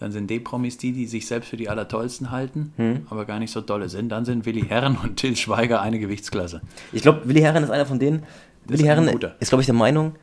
dann 0.00 0.12
sind 0.12 0.28
D-Promis 0.30 0.78
die, 0.78 0.92
die 0.92 1.06
sich 1.06 1.26
selbst 1.26 1.48
für 1.50 1.56
die 1.58 1.68
Allertollsten 1.68 2.30
halten, 2.30 2.72
Hm. 2.76 3.06
aber 3.10 3.26
gar 3.26 3.38
nicht 3.38 3.52
so 3.52 3.60
dolle 3.60 3.88
sind. 3.90 4.08
Dann 4.08 4.24
sind 4.24 4.46
Willi 4.46 4.62
Herren 4.62 4.96
und 4.96 5.16
Til 5.18 5.36
Schweiger 5.36 5.82
eine 5.82 5.98
Gewichtsklasse. 5.98 6.62
Ich 6.92 7.02
glaube, 7.02 7.28
Willi 7.28 7.40
Herren 7.42 7.62
ist 7.62 7.70
einer 7.70 7.86
von 7.86 7.98
denen. 7.98 8.24
Willi 8.66 8.82
ein 8.82 8.86
Herren 9.04 9.08
ist, 9.40 9.48
glaube 9.50 9.60
ich, 9.62 9.66
der 9.66 9.74
Meinung, 9.74 10.14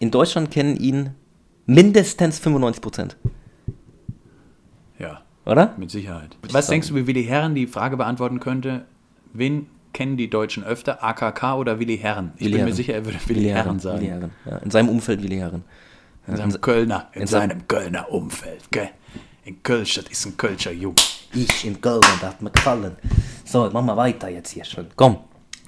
in 0.00 0.10
Deutschland 0.10 0.50
kennen 0.50 0.76
ihn 0.76 1.10
mindestens 1.66 2.38
95 2.40 2.82
Prozent. 2.82 3.16
Oder? 5.46 5.74
Mit 5.76 5.90
Sicherheit. 5.90 6.36
Was 6.52 6.68
denkst 6.68 6.88
du, 6.88 6.94
wie 6.94 7.06
Willi 7.06 7.24
Herren 7.24 7.54
die 7.54 7.66
Frage 7.66 7.96
beantworten 7.96 8.40
könnte? 8.40 8.84
Wen 9.32 9.66
kennen 9.92 10.16
die 10.16 10.30
Deutschen 10.30 10.64
öfter, 10.64 11.04
AKK 11.04 11.54
oder 11.56 11.78
Willi 11.78 11.98
Herren? 11.98 12.32
Ich 12.36 12.42
Willi 12.46 12.50
bin 12.52 12.56
mir 12.60 12.64
Herren. 12.66 12.76
sicher, 12.76 12.94
er 12.94 13.04
würde 13.04 13.18
Willi, 13.26 13.44
Herren 13.48 13.78
sagen. 13.78 13.98
Willi 14.00 14.08
Herren. 14.10 14.30
Ja, 14.46 14.56
in 14.58 14.70
seinem 14.70 14.88
Umfeld 14.88 15.22
Willi 15.22 15.36
Herren. 15.36 15.64
In 16.26 16.36
seinem 16.36 16.60
Kölner, 16.60 17.08
in, 17.12 17.20
in 17.22 17.26
seinem- 17.26 17.50
seinem 17.50 17.68
Kölner 17.68 18.10
Umfeld, 18.10 18.70
gell? 18.70 18.88
In 19.44 19.62
Kölsch, 19.62 19.94
das 19.94 20.06
ist 20.06 20.24
ein 20.24 20.36
Kölscher 20.38 20.72
Jung. 20.72 20.94
Ich 21.34 21.66
in 21.66 21.78
Köln, 21.80 22.00
das 22.00 22.22
hat 22.30 22.40
mir 22.40 22.50
gefallen. 22.50 22.96
So, 23.44 23.68
machen 23.70 23.84
wir 23.86 23.96
weiter 23.96 24.30
jetzt 24.30 24.50
hier 24.52 24.64
schon. 24.64 24.86
Komm. 24.96 25.18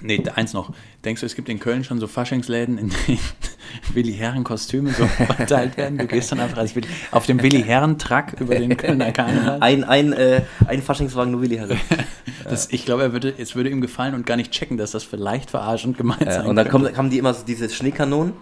Nee, 0.01 0.23
eins 0.35 0.53
noch. 0.53 0.71
Denkst 1.07 1.21
du, 1.21 1.25
es 1.25 1.35
gibt 1.35 1.47
in 1.47 1.61
Köln 1.61 1.85
schon 1.85 2.01
so 2.01 2.07
Faschingsläden, 2.07 2.77
in 2.77 2.91
denen 3.07 3.19
Willi 3.93 4.11
Herren 4.11 4.43
Kostüme 4.43 4.91
so 4.91 5.07
verteilt 5.35 5.77
werden? 5.77 5.97
Du 5.97 6.05
gehst 6.05 6.33
dann 6.33 6.41
einfach 6.41 6.57
als 6.57 6.75
Willi, 6.75 6.89
auf 7.11 7.25
dem 7.25 7.41
Willi 7.41 7.63
Herren 7.63 7.97
Truck 7.97 8.33
über 8.41 8.55
den 8.55 8.75
Kölner 8.75 9.13
Karneval. 9.13 9.59
Ein, 9.61 9.85
ein, 9.85 10.11
äh, 10.11 10.41
ein 10.67 10.81
Faschingswagen 10.81 11.31
nur 11.31 11.41
Willi 11.41 11.55
Herren. 11.55 11.79
Das, 12.43 12.69
ich 12.71 12.85
glaube, 12.85 13.03
er 13.03 13.13
würde, 13.13 13.33
es 13.37 13.55
würde 13.55 13.69
ihm 13.69 13.81
gefallen 13.81 14.15
und 14.15 14.25
gar 14.25 14.35
nicht 14.37 14.51
checken, 14.51 14.77
dass 14.77 14.91
das 14.91 15.03
vielleicht 15.03 15.49
verarschend 15.49 15.97
gemeint 15.97 16.21
Ja, 16.21 16.31
sein 16.33 16.45
und 16.45 16.55
dann 16.55 16.69
kommen, 16.69 16.95
haben 16.95 17.09
die 17.09 17.17
immer 17.17 17.33
so 17.33 17.43
diese 17.45 17.69
Schneekanonen. 17.69 18.33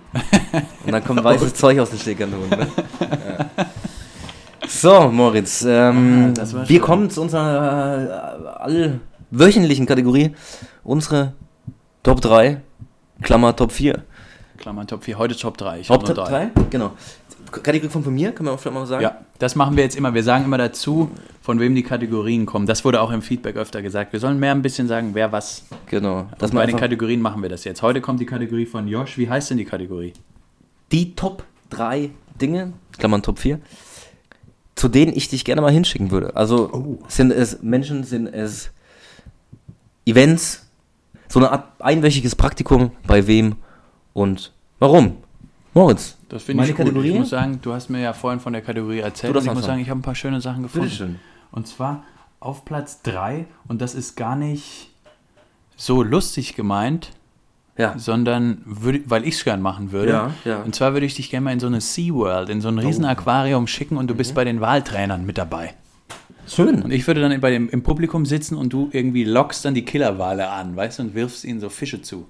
und 0.85 0.91
dann 0.91 1.03
kommt 1.03 1.23
weißes 1.23 1.53
Zeug 1.55 1.79
aus 1.79 1.89
den 1.89 1.97
Schneekanonen. 1.99 2.49
Ne? 2.49 2.67
Ja. 2.99 3.65
So, 4.67 5.09
Moritz. 5.11 5.65
Ähm, 5.67 6.33
Ah, 6.39 6.67
wir 6.67 6.79
kommen 6.81 7.09
zu 7.09 7.21
unserer 7.21 8.43
äh, 8.61 8.91
allwöchentlichen 9.31 9.87
Kategorie. 9.87 10.35
Unsere 10.83 11.33
Top 12.05 12.21
3, 12.21 12.61
Klammer 13.23 13.55
Top 13.55 13.71
4. 13.71 14.03
Klammer 14.59 14.85
Top 14.85 15.03
4, 15.03 15.17
heute 15.17 15.35
Top 15.35 15.57
3. 15.57 15.79
Ich 15.79 15.87
Top 15.87 16.05
nur 16.05 16.13
3. 16.13 16.29
3? 16.29 16.51
Genau. 16.69 16.91
Kategorie 17.51 17.89
von, 17.89 18.03
von 18.03 18.13
mir, 18.13 18.31
können 18.31 18.47
wir 18.47 18.53
auch 18.53 18.59
vielleicht 18.59 18.75
mal 18.75 18.85
sagen? 18.85 19.01
Ja, 19.01 19.21
das 19.39 19.55
machen 19.55 19.75
wir 19.75 19.83
jetzt 19.83 19.95
immer. 19.95 20.13
Wir 20.13 20.21
sagen 20.21 20.45
immer 20.45 20.59
dazu, 20.59 21.09
von 21.41 21.59
wem 21.59 21.73
die 21.73 21.81
Kategorien 21.81 22.45
kommen. 22.45 22.67
Das 22.67 22.85
wurde 22.85 23.01
auch 23.01 23.09
im 23.09 23.23
Feedback 23.23 23.55
öfter 23.55 23.81
gesagt. 23.81 24.13
Wir 24.13 24.19
sollen 24.19 24.39
mehr 24.39 24.51
ein 24.51 24.61
bisschen 24.61 24.87
sagen, 24.87 25.15
wer 25.15 25.31
was. 25.31 25.63
Genau. 25.87 26.27
Das 26.37 26.53
man 26.53 26.61
bei 26.61 26.67
den 26.67 26.77
Kategorien 26.77 27.21
machen 27.21 27.41
wir 27.41 27.49
das 27.49 27.63
jetzt. 27.63 27.81
Heute 27.81 28.01
kommt 28.01 28.19
die 28.19 28.27
Kategorie 28.27 28.67
von 28.67 28.87
Josh. 28.87 29.17
Wie 29.17 29.27
heißt 29.27 29.49
denn 29.49 29.57
die 29.57 29.65
Kategorie? 29.65 30.13
die 30.91 31.15
Top 31.15 31.43
3 31.71 32.11
Dinge, 32.39 32.73
Klammern 32.99 33.23
Top 33.23 33.39
4, 33.39 33.59
zu 34.75 34.89
denen 34.89 35.11
ich 35.11 35.27
dich 35.29 35.43
gerne 35.43 35.61
mal 35.61 35.71
hinschicken 35.71 36.11
würde. 36.11 36.35
Also 36.35 36.69
Oh. 36.71 36.99
sind 37.07 37.31
es 37.31 37.63
Menschen, 37.63 38.03
sind 38.03 38.27
es 38.27 38.69
Events, 40.05 40.64
so 41.27 41.39
eine 41.39 41.51
Art 41.51 41.65
einwöchiges 41.79 42.35
Praktikum, 42.35 42.91
bei 43.07 43.25
wem 43.27 43.55
und 44.13 44.51
warum? 44.79 45.17
Moritz, 45.73 46.15
Das 46.29 46.43
finde 46.43 46.61
Meine 46.61 46.71
ich 46.71 46.77
gut. 46.77 46.85
Kategorie? 46.85 47.09
Ich 47.11 47.19
muss 47.19 47.29
sagen, 47.31 47.59
du 47.61 47.73
hast 47.73 47.89
mir 47.89 47.99
ja 48.01 48.13
vorhin 48.13 48.39
von 48.39 48.53
der 48.53 48.61
Kategorie 48.61 48.99
erzählt. 48.99 49.33
Du 49.35 49.39
und 49.39 49.45
ich 49.45 49.53
muss 49.53 49.65
sagen, 49.65 49.81
ich 49.81 49.89
habe 49.89 49.99
ein 49.99 50.03
paar 50.03 50.15
schöne 50.15 50.39
Sachen 50.41 50.63
gefunden. 50.63 50.85
bitteschön. 50.87 51.19
Und 51.51 51.67
zwar 51.67 52.03
auf 52.39 52.63
Platz 52.65 53.01
3, 53.03 53.45
und 53.67 53.81
das 53.81 53.93
ist 53.95 54.15
gar 54.15 54.35
nicht 54.37 54.89
so 55.75 56.01
lustig 56.03 56.55
gemeint, 56.55 57.11
Ja, 57.77 57.97
sondern 57.99 58.61
würde, 58.63 59.01
weil 59.07 59.25
ich 59.27 59.35
es 59.35 59.43
gern 59.43 59.61
machen 59.61 59.91
würde. 59.91 60.11
Ja, 60.11 60.31
ja. 60.45 60.61
Und 60.61 60.73
zwar 60.75 60.93
würde 60.93 61.05
ich 61.05 61.15
dich 61.15 61.29
gerne 61.29 61.43
mal 61.43 61.51
in 61.51 61.59
so 61.59 61.67
eine 61.67 61.81
SeaWorld, 61.81 62.47
in 62.49 62.61
so 62.61 62.69
ein 62.69 62.79
riesen 62.79 63.03
Aquarium 63.03 63.67
schicken 63.67 63.97
und 63.97 64.07
du 64.07 64.13
Mhm. 64.13 64.17
bist 64.17 64.33
bei 64.33 64.45
den 64.45 64.61
Wahltrainern 64.61 65.25
mit 65.25 65.37
dabei. 65.37 65.73
Schön. 66.47 66.81
Und 66.83 66.91
ich 66.91 67.05
würde 67.07 67.21
dann 67.21 67.39
bei 67.41 67.51
dem, 67.51 67.69
im 67.69 67.83
Publikum 67.83 68.25
sitzen 68.25 68.55
und 68.55 68.71
du 68.73 68.89
irgendwie 68.91 69.23
lockst 69.23 69.65
dann 69.65 69.73
die 69.73 69.85
Killerwale 69.85 70.49
an, 70.49 70.75
weißt 70.75 70.99
du, 70.99 71.03
und 71.03 71.15
wirfst 71.15 71.43
ihnen 71.45 71.59
so 71.59 71.69
Fische 71.69 72.01
zu 72.01 72.27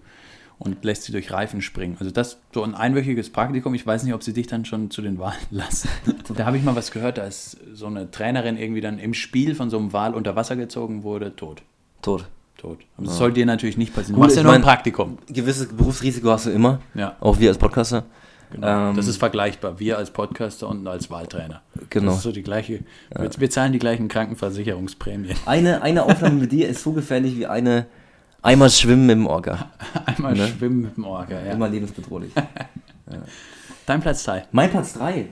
und 0.57 0.83
lässt 0.85 1.03
sie 1.03 1.11
durch 1.11 1.31
Reifen 1.31 1.61
springen. 1.61 1.97
Also 1.99 2.11
das 2.11 2.39
so 2.53 2.63
ein 2.63 2.75
einwöchiges 2.75 3.29
Praktikum. 3.29 3.73
Ich 3.75 3.85
weiß 3.85 4.03
nicht, 4.03 4.13
ob 4.13 4.23
sie 4.23 4.33
dich 4.33 4.47
dann 4.47 4.63
schon 4.65 4.89
zu 4.89 5.01
den 5.01 5.19
Wahlen 5.19 5.35
lassen. 5.51 5.89
da 6.35 6.45
habe 6.45 6.57
ich 6.57 6.63
mal 6.63 6.75
was 6.75 6.91
gehört, 6.91 7.17
da 7.17 7.23
ist 7.25 7.57
so 7.73 7.87
eine 7.87 8.09
Trainerin 8.11 8.57
irgendwie 8.57 8.81
dann 8.81 8.97
im 8.99 9.13
Spiel 9.13 9.53
von 9.55 9.69
so 9.69 9.77
einem 9.77 9.91
Wal 9.93 10.13
unter 10.13 10.35
Wasser 10.35 10.55
gezogen 10.55 11.03
wurde, 11.03 11.35
tot. 11.35 11.61
Tot. 12.01 12.25
Tot. 12.57 12.79
Und 12.95 13.07
das 13.07 13.17
soll 13.17 13.33
dir 13.33 13.45
natürlich 13.45 13.77
nicht 13.77 13.93
passieren. 13.93 14.13
Du 14.15 14.21
Gut, 14.21 14.27
machst 14.27 14.37
ja 14.37 14.43
nur 14.43 14.53
ein 14.53 14.61
Praktikum. 14.61 15.17
Gewisses 15.27 15.67
Berufsrisiko 15.67 16.29
hast 16.29 16.45
du 16.45 16.51
immer, 16.51 16.79
Ja. 16.93 17.17
auch 17.19 17.37
wir 17.37 17.49
als 17.49 17.57
Podcaster. 17.57 18.05
Genau. 18.55 18.89
Ähm, 18.89 18.95
das 18.95 19.07
ist 19.07 19.17
vergleichbar. 19.17 19.79
Wir 19.79 19.97
als 19.97 20.11
Podcaster 20.11 20.67
und 20.69 20.87
als 20.87 21.09
Wahltrainer. 21.11 21.61
Genau. 21.89 22.07
Das 22.07 22.17
ist 22.17 22.23
so 22.23 22.31
die 22.31 22.43
gleiche. 22.43 22.79
Wir, 23.15 23.29
wir 23.37 23.49
zahlen 23.49 23.73
die 23.73 23.79
gleichen 23.79 24.07
Krankenversicherungsprämien. 24.07 25.35
Eine, 25.45 25.81
eine 25.81 26.03
Aufnahme 26.03 26.35
mit 26.35 26.51
dir 26.51 26.67
ist 26.69 26.81
so 26.83 26.93
gefährlich 26.93 27.37
wie 27.37 27.45
eine 27.45 27.85
einmal 28.41 28.69
schwimmen 28.69 29.05
mit 29.07 29.15
dem 29.15 29.27
Orca. 29.27 29.69
Einmal 30.05 30.33
Ne? 30.35 30.47
schwimmen 30.47 30.81
mit 30.83 30.97
dem 30.97 31.03
Orca. 31.05 31.33
Ja. 31.33 31.51
Immer 31.53 31.67
lebensbedrohlich. 31.67 32.31
Dein 33.85 34.01
Platz 34.01 34.23
3. 34.23 34.45
Mein 34.51 34.69
Platz 34.69 34.93
3 34.93 35.27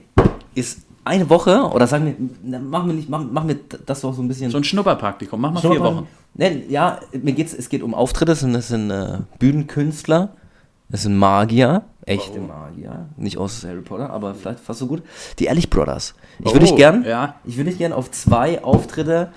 ist 0.54 0.82
eine 1.04 1.28
Woche, 1.28 1.62
oder 1.70 1.86
sagen 1.86 2.16
wir, 2.42 2.58
machen 2.58 2.88
wir 2.88 2.94
nicht, 2.94 3.08
machen, 3.08 3.32
machen 3.32 3.48
wir 3.48 3.58
das 3.86 4.00
doch 4.00 4.14
so 4.14 4.22
ein 4.22 4.28
bisschen. 4.28 4.50
So 4.50 4.56
ein 4.58 4.64
Schnupperpraktikum. 4.64 5.40
Mach 5.40 5.52
mal 5.52 5.60
vier 5.60 5.80
Wochen. 5.80 6.06
Ne, 6.34 6.64
ja, 6.68 6.98
mir 7.12 7.32
geht's, 7.32 7.54
es 7.54 7.68
geht 7.68 7.82
um 7.82 7.94
Auftritte, 7.94 8.32
das 8.32 8.40
sind, 8.40 8.52
das 8.54 8.68
sind 8.68 8.90
äh, 8.90 9.18
Bühnenkünstler, 9.38 10.34
das 10.88 11.02
sind 11.02 11.16
Magier, 11.16 11.82
echte 12.06 12.40
Magier, 12.40 13.08
nicht 13.16 13.38
aus 13.38 13.64
Harry 13.64 13.80
Potter, 13.80 14.10
aber 14.10 14.34
vielleicht 14.34 14.60
fast 14.60 14.78
so 14.80 14.86
gut. 14.86 15.02
Die 15.38 15.44
Ehrlich 15.46 15.70
Brothers. 15.70 16.14
Ich 16.40 16.46
würde 16.52 16.58
Oh, 16.66 16.68
dich 16.68 16.76
gern, 16.76 17.04
ja. 17.04 17.36
ich 17.44 17.56
würde 17.56 17.70
dich 17.70 17.78
gern 17.78 17.92
auf 17.92 18.10
zwei 18.10 18.62
Auftritte 18.62 19.32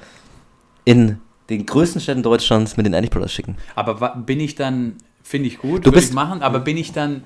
in 0.86 1.18
den 1.50 1.66
größten 1.66 2.02
Städten 2.02 2.24
Deutschlands 2.24 2.76
mit 2.78 2.86
den 2.86 2.94
Ehrlich 2.94 3.10
Brothers 3.10 3.32
schicken. 3.32 3.56
Aber 3.76 4.16
bin 4.18 4.40
ich 4.40 4.56
dann, 4.56 4.96
finde 5.24 5.48
ich 5.48 5.60
gut, 5.60 5.86
Du 5.86 5.92
bist- 5.92 6.10
ich 6.10 6.14
machen, 6.16 6.42
aber 6.42 6.60
bin 6.60 6.78
ich 6.78 6.92
dann 6.92 7.24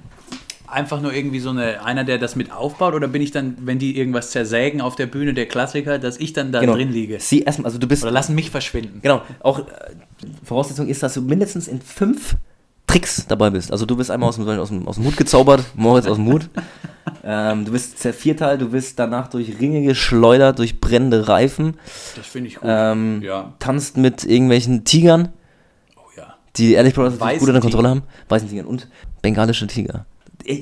einfach 0.67 1.01
nur 1.01 1.11
irgendwie 1.13 1.39
so 1.39 1.49
eine, 1.49 1.83
einer, 1.83 2.05
der 2.05 2.17
das 2.17 2.35
mit 2.37 2.51
aufbaut 2.53 2.93
oder 2.93 3.07
bin 3.09 3.21
ich 3.21 3.31
dann, 3.31 3.57
wenn 3.59 3.77
die 3.77 3.97
irgendwas 3.97 4.31
zersägen 4.31 4.79
auf 4.79 4.95
der 4.95 5.05
Bühne, 5.05 5.33
der 5.33 5.45
Klassiker, 5.47 5.99
dass 5.99 6.17
ich 6.17 6.31
dann 6.31 6.51
da 6.53 6.61
drin 6.61 6.91
liege? 6.93 7.19
Sie 7.19 7.41
erstmal, 7.41 7.65
also 7.65 7.77
du 7.77 7.87
bist 7.87 8.03
Oder 8.03 8.11
lassen 8.13 8.35
mich 8.35 8.51
verschwinden. 8.51 8.99
Genau, 9.01 9.21
auch 9.41 9.59
äh, 9.59 9.63
Voraussetzung 10.45 10.87
ist, 10.87 11.03
dass 11.03 11.15
du 11.15 11.21
mindestens 11.23 11.67
in 11.67 11.81
fünf 11.81 12.35
Tricks 12.91 13.25
dabei 13.27 13.49
bist. 13.49 13.71
Also 13.71 13.85
du 13.85 13.95
bist 13.95 14.11
einmal 14.11 14.29
aus 14.29 14.35
dem, 14.35 14.47
aus 14.47 14.69
dem, 14.69 14.87
aus 14.87 14.95
dem 14.95 15.05
Hut 15.05 15.17
gezaubert, 15.17 15.63
Moritz 15.75 16.07
aus 16.07 16.17
dem 16.17 16.27
Hut. 16.27 16.49
ähm, 17.23 17.65
du 17.65 17.71
bist 17.71 17.99
zervierteilt, 17.99 18.61
du 18.61 18.69
bist 18.69 18.99
danach 18.99 19.27
durch 19.29 19.59
Ringe 19.59 19.81
geschleudert, 19.83 20.59
durch 20.59 20.79
brennende 20.81 21.27
Reifen, 21.27 21.77
Das 22.15 22.27
finde 22.27 22.49
ich 22.49 22.55
gut. 22.55 22.63
ähm, 22.65 23.21
Ja. 23.21 23.53
tanzt 23.59 23.97
mit 23.97 24.23
irgendwelchen 24.25 24.83
Tigern, 24.83 25.29
Oh 25.95 26.01
ja. 26.17 26.35
die 26.57 26.73
ehrlich 26.73 26.93
Brothers 26.93 27.19
Weißen 27.19 27.39
gut 27.39 27.49
unter. 27.49 27.61
Kontrolle 27.61 27.89
haben, 27.89 28.03
weißen 28.29 28.49
Tigern 28.49 28.65
und 28.65 28.87
bengalische 29.21 29.67
Tiger. 29.67 30.05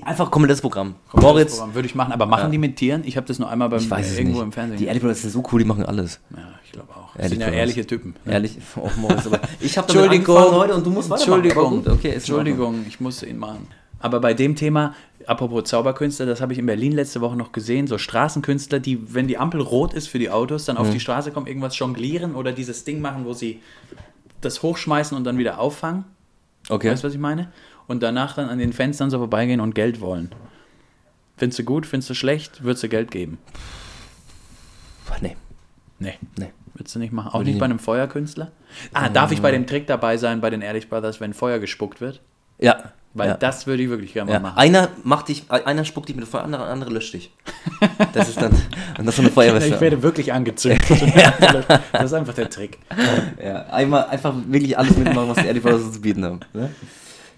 Einfach 0.04 0.30
komplettes 0.32 0.62
Programm. 0.62 0.96
Das 1.13 1.22
Moritz, 1.22 1.56
Programm 1.58 1.76
Würde 1.76 1.88
ich 1.88 1.96
machen, 1.96 2.12
aber 2.13 2.26
machen 2.26 2.52
die 2.52 2.58
mit 2.58 2.76
Tieren? 2.76 3.04
Ich 3.06 3.18
habe 3.18 3.28
das 3.28 3.39
nur 3.39 3.50
einmal 3.50 3.70
beim, 3.70 3.80
ich 3.80 3.89
weiß 3.89 4.12
es 4.12 4.18
irgendwo 4.18 4.38
nicht. 4.39 4.46
im 4.46 4.52
Fernsehen. 4.52 4.78
Die 4.78 4.86
Ehrlich 4.86 5.02
Brothers 5.02 5.22
sind 5.22 5.32
so 5.32 5.44
cool, 5.52 5.60
die 5.60 5.65
machen 5.65 5.86
alles. 5.86 6.20
ja, 6.32 6.38
ich 6.65 6.72
glaube 6.72 6.89
auch. 6.94 7.13
Das 7.15 7.24
Ehrlich 7.24 7.39
sind 7.39 7.42
ja 7.48 7.54
ehrliche 7.60 7.88
Typen. 7.88 8.15
Ehrlich, 8.26 8.58
oh, 8.76 8.89
Moritz, 8.98 9.26
aber 9.28 9.39
ich 9.60 9.78
habe 9.78 9.88
Entschuldigung, 9.88 10.38
heute 10.52 10.76
und 10.76 10.86
du 10.86 10.89
musst. 10.92 11.10
Entschuldigung, 11.12 11.84
okay. 11.88 12.12
Entschuldigung, 12.12 12.86
ich 12.88 13.00
musste 13.00 13.26
ihn 13.26 13.38
machen. 13.38 13.68
Aber 14.02 14.22
bei 14.22 14.34
dem 14.34 14.56
Thema, 14.56 14.94
apropos 15.28 15.65
Zauberkünstler, 15.65 16.26
das 16.26 16.39
habe 16.39 16.54
ich 16.54 16.60
in 16.60 16.65
Berlin 16.65 16.94
letzte 16.94 17.20
Woche 17.20 17.36
noch 17.36 17.52
gesehen, 17.52 17.86
so 17.88 17.98
Straßenkünstler, 17.98 18.80
die, 18.80 19.13
wenn 19.13 19.28
die 19.28 19.38
Ampel 19.38 19.60
rot 19.60 19.94
ist 19.94 20.08
für 20.08 20.20
die 20.20 20.30
Autos, 20.30 20.65
dann 20.65 20.76
Mhm. 20.78 20.82
auf 20.84 20.89
die 20.92 21.00
Straße 21.02 21.32
kommen, 21.32 21.48
irgendwas 21.48 21.78
jonglieren 21.78 22.36
oder 22.36 22.52
dieses 22.54 22.86
Ding 22.86 23.02
machen, 23.02 23.26
wo 23.26 23.34
sie 23.34 23.60
das 24.42 24.63
hochschmeißen 24.63 25.18
und 25.18 25.26
dann 25.26 25.38
wieder 25.38 25.60
auffangen. 25.60 26.06
Okay. 26.70 26.92
Weißt 26.92 27.04
du, 27.04 27.08
was 27.08 27.13
ich 27.13 27.20
meine? 27.20 27.52
Und 27.89 28.04
danach 28.04 28.36
dann 28.36 28.49
an 28.49 28.60
den 28.60 28.71
Fenstern 28.71 29.10
so 29.10 29.17
vorbeigehen 29.17 29.60
und 29.60 29.73
Geld 29.73 29.99
wollen. 29.99 30.30
Findest 31.38 31.60
du 31.60 31.63
gut, 31.63 31.88
findest 31.88 32.12
du 32.12 32.13
schlecht, 32.13 32.63
würdest 32.63 32.84
du 32.84 32.88
Geld 32.88 33.10
geben? 33.10 33.39
Nee. 35.21 35.36
Nee. 35.97 36.13
Nee. 36.38 36.52
Würdest 36.75 36.95
du 36.95 36.99
nicht 36.99 37.12
machen? 37.12 37.30
Auch 37.30 37.39
Würde 37.39 37.45
nicht 37.45 37.56
ich 37.56 37.60
bei 37.60 37.65
einem 37.65 37.80
Feuerkünstler? 37.80 38.52
Ah, 38.93 39.10
darf 39.10 39.32
ich 39.32 39.41
bei 39.41 39.52
dem 39.52 39.65
Trick 39.65 39.88
dabei 39.88 40.17
sein, 40.17 40.39
bei 40.39 40.49
den 40.52 40.62
Ehrlich 40.62 40.88
Brothers, 40.88 41.19
wenn 41.19 41.34
Feuer 41.34 41.58
gespuckt 41.60 41.99
wird? 41.99 42.21
Ja. 42.60 42.93
Weil 43.15 43.30
ja. 43.30 43.38
das 43.38 43.65
würde 43.65 43.82
ich 43.82 43.89
wirklich 43.89 44.13
gerne 44.13 44.30
mal 44.30 44.36
Ja. 44.36 44.39
machen. 44.39 44.58
Einer 44.60 44.89
macht 45.04 45.30
dich, 45.30 45.49
einer 45.49 45.84
spuckt 45.84 46.10
dich 46.10 46.15
mit 46.15 46.28
Feuer, 46.28 46.43
andere, 46.43 46.65
andere 46.65 46.91
löscht 46.91 47.15
dich. 47.15 47.32
Das 48.13 48.30
ist 48.30 48.39
dann, 48.39 48.52
und 48.52 49.06
das 49.06 49.08
ist 49.08 49.15
so 49.15 49.21
eine 49.23 49.32
Feuerwehr. 49.32 49.67
Ich 49.67 49.82
werde 49.82 50.04
wirklich 50.04 50.32
angezündet. 50.32 50.84
das 51.91 52.06
ist 52.06 52.13
einfach 52.13 52.36
der 52.36 52.52
Trick. 52.52 52.78
ja, 53.43 53.65
einmal 53.65 54.06
einfach 54.06 54.36
wirklich 54.47 54.78
alles 54.78 54.95
mitmachen, 54.95 55.30
was 55.30 55.38
die 55.39 55.47
Eddie 55.47 55.60
Brothers 55.60 55.91
zu 55.91 56.02
bieten 56.02 56.23
haben. 56.23 56.39
Ne? 56.54 56.69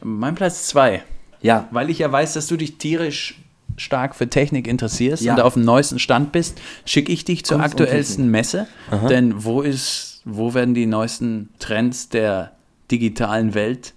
Mein 0.04 0.36
Platz 0.36 0.68
zwei, 0.68 1.04
Ja, 1.42 1.68
weil 1.72 1.90
ich 1.90 2.00
ja 2.00 2.12
weiß, 2.12 2.34
dass 2.34 2.48
du 2.48 2.58
dich 2.58 2.78
tierisch 2.78 3.40
stark 3.78 4.16
für 4.16 4.30
Technik 4.30 4.68
interessierst 4.68 5.24
Ja. 5.24 5.34
und 5.34 5.42
auf 5.42 5.54
dem 5.56 5.64
neuesten 5.64 5.98
Stand 5.98 6.32
bist, 6.32 6.60
schicke 6.86 7.12
ich 7.12 7.26
dich 7.26 7.46
zur 7.46 7.58
Kunst 7.60 7.74
aktuellsten 7.74 8.30
Messe. 8.30 8.68
Denn 9.10 9.44
wo 9.44 9.62
ist, 9.62 10.22
wo 10.26 10.54
werden 10.54 10.74
die 10.76 10.86
neuesten 10.86 11.50
Trends 11.60 12.10
der 12.10 12.52
digitalen 12.92 13.54
Welt 13.54 13.94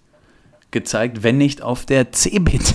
gezeigt, 0.71 1.23
wenn 1.23 1.37
nicht 1.38 1.61
auf 1.62 1.85
der 1.87 2.12
Cebit? 2.12 2.75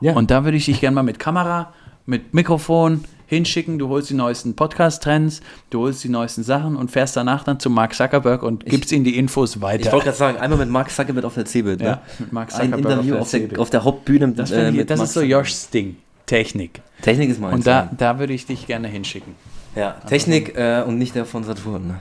Ja. 0.00 0.14
Und 0.14 0.30
da 0.30 0.44
würde 0.44 0.56
ich 0.56 0.64
dich 0.64 0.80
gerne 0.80 0.94
mal 0.94 1.02
mit 1.02 1.18
Kamera, 1.18 1.74
mit 2.06 2.32
Mikrofon 2.32 3.04
hinschicken. 3.30 3.78
Du 3.78 3.88
holst 3.88 4.10
die 4.10 4.14
neuesten 4.14 4.54
Podcast-Trends, 4.54 5.40
du 5.70 5.80
holst 5.80 6.04
die 6.04 6.08
neuesten 6.10 6.42
Sachen 6.42 6.76
und 6.76 6.90
fährst 6.90 7.16
danach 7.16 7.44
dann 7.44 7.58
zu 7.58 7.70
Mark 7.70 7.94
Zuckerberg 7.94 8.42
und 8.42 8.66
gibst 8.66 8.92
ihm 8.92 9.04
die 9.04 9.16
Infos 9.16 9.62
weiter. 9.62 9.86
ich 9.86 9.92
wollte 9.92 10.06
gerade 10.06 10.18
sagen, 10.18 10.38
einmal 10.38 10.58
mit 10.58 10.68
Mark 10.68 10.90
Zuckerberg 10.90 11.24
auf 11.24 11.34
der 11.34 11.46
CeBIT. 11.46 11.80
Ne? 11.80 11.86
Ja, 11.86 12.02
mit 12.18 12.32
Mark 12.32 12.52
Ein 12.52 12.70
Zuckerberg 12.70 12.92
Interview 12.92 13.14
auf 13.14 13.20
auf 13.22 13.30
der 13.30 13.40
der, 13.40 13.48
CeBIT. 13.48 13.58
auf 13.58 13.70
der 13.70 13.84
Hauptbühne. 13.84 14.28
Das, 14.32 14.50
äh, 14.50 14.68
ich, 14.68 14.76
mit 14.76 14.90
das 14.90 15.00
ist 15.00 15.12
so. 15.14 15.22
Joshs 15.22 15.70
Ding. 15.70 15.96
Technik. 16.26 16.82
Technik 17.02 17.30
ist 17.30 17.40
meins. 17.40 17.54
Und 17.54 17.66
da, 17.66 17.88
da 17.96 18.18
würde 18.18 18.32
ich 18.34 18.44
dich 18.46 18.66
gerne 18.66 18.88
hinschicken. 18.88 19.34
ja, 19.74 19.92
Technik 20.06 20.56
äh, 20.56 20.82
und 20.86 20.98
nicht 20.98 21.14
der 21.14 21.24
von 21.24 21.44
Saturn. 21.44 21.86
Ne? 21.86 22.00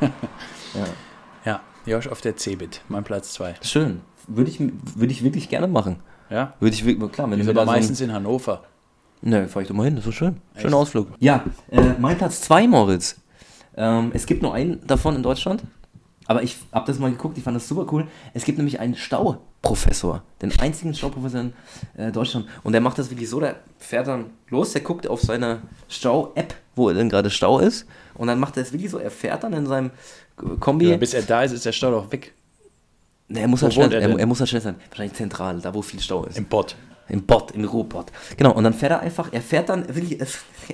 ja. 0.74 0.84
Ja, 1.44 1.60
Josh 1.86 2.08
auf 2.08 2.20
der 2.20 2.36
Cebit, 2.36 2.80
mein 2.88 3.04
Platz 3.04 3.32
2. 3.34 3.54
Schön. 3.62 4.00
Würde 4.26 4.50
ich, 4.50 4.58
würde 4.60 5.12
ich 5.12 5.22
wirklich 5.22 5.48
gerne 5.48 5.68
machen. 5.68 6.00
Ja, 6.28 6.54
Würde 6.58 6.74
ich 6.74 6.84
wirklich, 6.84 7.12
klar, 7.12 7.30
wenn 7.30 7.38
du 7.38 7.44
aber 7.44 7.54
da 7.54 7.64
so 7.64 7.70
ein- 7.70 7.76
meistens 7.76 8.00
in 8.00 8.12
Hannover. 8.12 8.64
Ne, 9.26 9.48
fahr 9.48 9.62
ich 9.62 9.66
doch 9.66 9.74
mal 9.74 9.82
hin, 9.82 9.96
das 9.96 10.04
ist 10.04 10.12
so 10.12 10.12
schön. 10.12 10.36
Echt? 10.54 10.62
Schöner 10.62 10.76
Ausflug. 10.76 11.08
Ja, 11.18 11.42
äh, 11.72 11.80
mein 11.98 12.16
Platz 12.16 12.42
2, 12.42 12.68
Moritz. 12.68 13.16
Ähm, 13.76 14.12
es 14.14 14.24
gibt 14.24 14.40
nur 14.40 14.54
einen 14.54 14.86
davon 14.86 15.16
in 15.16 15.24
Deutschland, 15.24 15.64
aber 16.28 16.44
ich 16.44 16.56
habe 16.70 16.86
das 16.86 17.00
mal 17.00 17.10
geguckt, 17.10 17.36
ich 17.36 17.42
fand 17.42 17.56
das 17.56 17.66
super 17.66 17.92
cool. 17.92 18.06
Es 18.34 18.44
gibt 18.44 18.56
nämlich 18.56 18.78
einen 18.78 18.94
Stauprofessor, 18.94 20.22
den 20.42 20.56
einzigen 20.60 20.94
Stauprofessor 20.94 21.40
in 21.40 21.52
äh, 21.96 22.12
Deutschland. 22.12 22.46
Und 22.62 22.70
der 22.70 22.80
macht 22.80 22.98
das 22.98 23.10
wirklich 23.10 23.28
so, 23.28 23.40
der 23.40 23.56
fährt 23.78 24.06
dann 24.06 24.26
los, 24.48 24.74
der 24.74 24.82
guckt 24.82 25.08
auf 25.08 25.20
seine 25.20 25.62
Stau-App, 25.88 26.54
wo 26.76 26.88
denn 26.92 27.08
gerade 27.08 27.28
Stau 27.28 27.58
ist. 27.58 27.84
Und 28.14 28.28
dann 28.28 28.38
macht 28.38 28.56
er 28.56 28.62
es 28.62 28.72
wirklich 28.72 28.92
so, 28.92 28.98
er 28.98 29.10
fährt 29.10 29.42
dann 29.42 29.54
in 29.54 29.66
seinem 29.66 29.90
Kombi. 30.60 30.90
Ja, 30.90 30.98
bis 30.98 31.14
er 31.14 31.22
da 31.22 31.42
ist, 31.42 31.50
ist 31.50 31.66
der 31.66 31.72
Stau 31.72 31.90
doch 31.90 32.12
weg. 32.12 32.32
Ne, 33.26 33.40
er, 33.40 33.48
muss 33.48 33.60
halt 33.60 33.74
schnell, 33.74 33.92
er 33.92 34.02
er, 34.02 34.18
er 34.20 34.26
muss 34.26 34.38
halt 34.38 34.48
schnell 34.48 34.62
sein. 34.62 34.76
Wahrscheinlich 34.88 35.16
zentral, 35.16 35.60
da 35.60 35.74
wo 35.74 35.82
viel 35.82 35.98
Stau 35.98 36.24
ist. 36.26 36.38
Im 36.38 36.44
Bot. 36.44 36.76
Im 37.08 37.22
Bot, 37.22 37.52
im 37.52 37.64
Ruhrbot. 37.64 38.06
Genau, 38.36 38.52
und 38.52 38.64
dann 38.64 38.74
fährt 38.74 38.92
er 38.92 39.00
einfach, 39.00 39.28
er 39.32 39.40
fährt 39.42 39.68
dann 39.68 39.86
wirklich, 39.94 40.18
er 40.20 40.26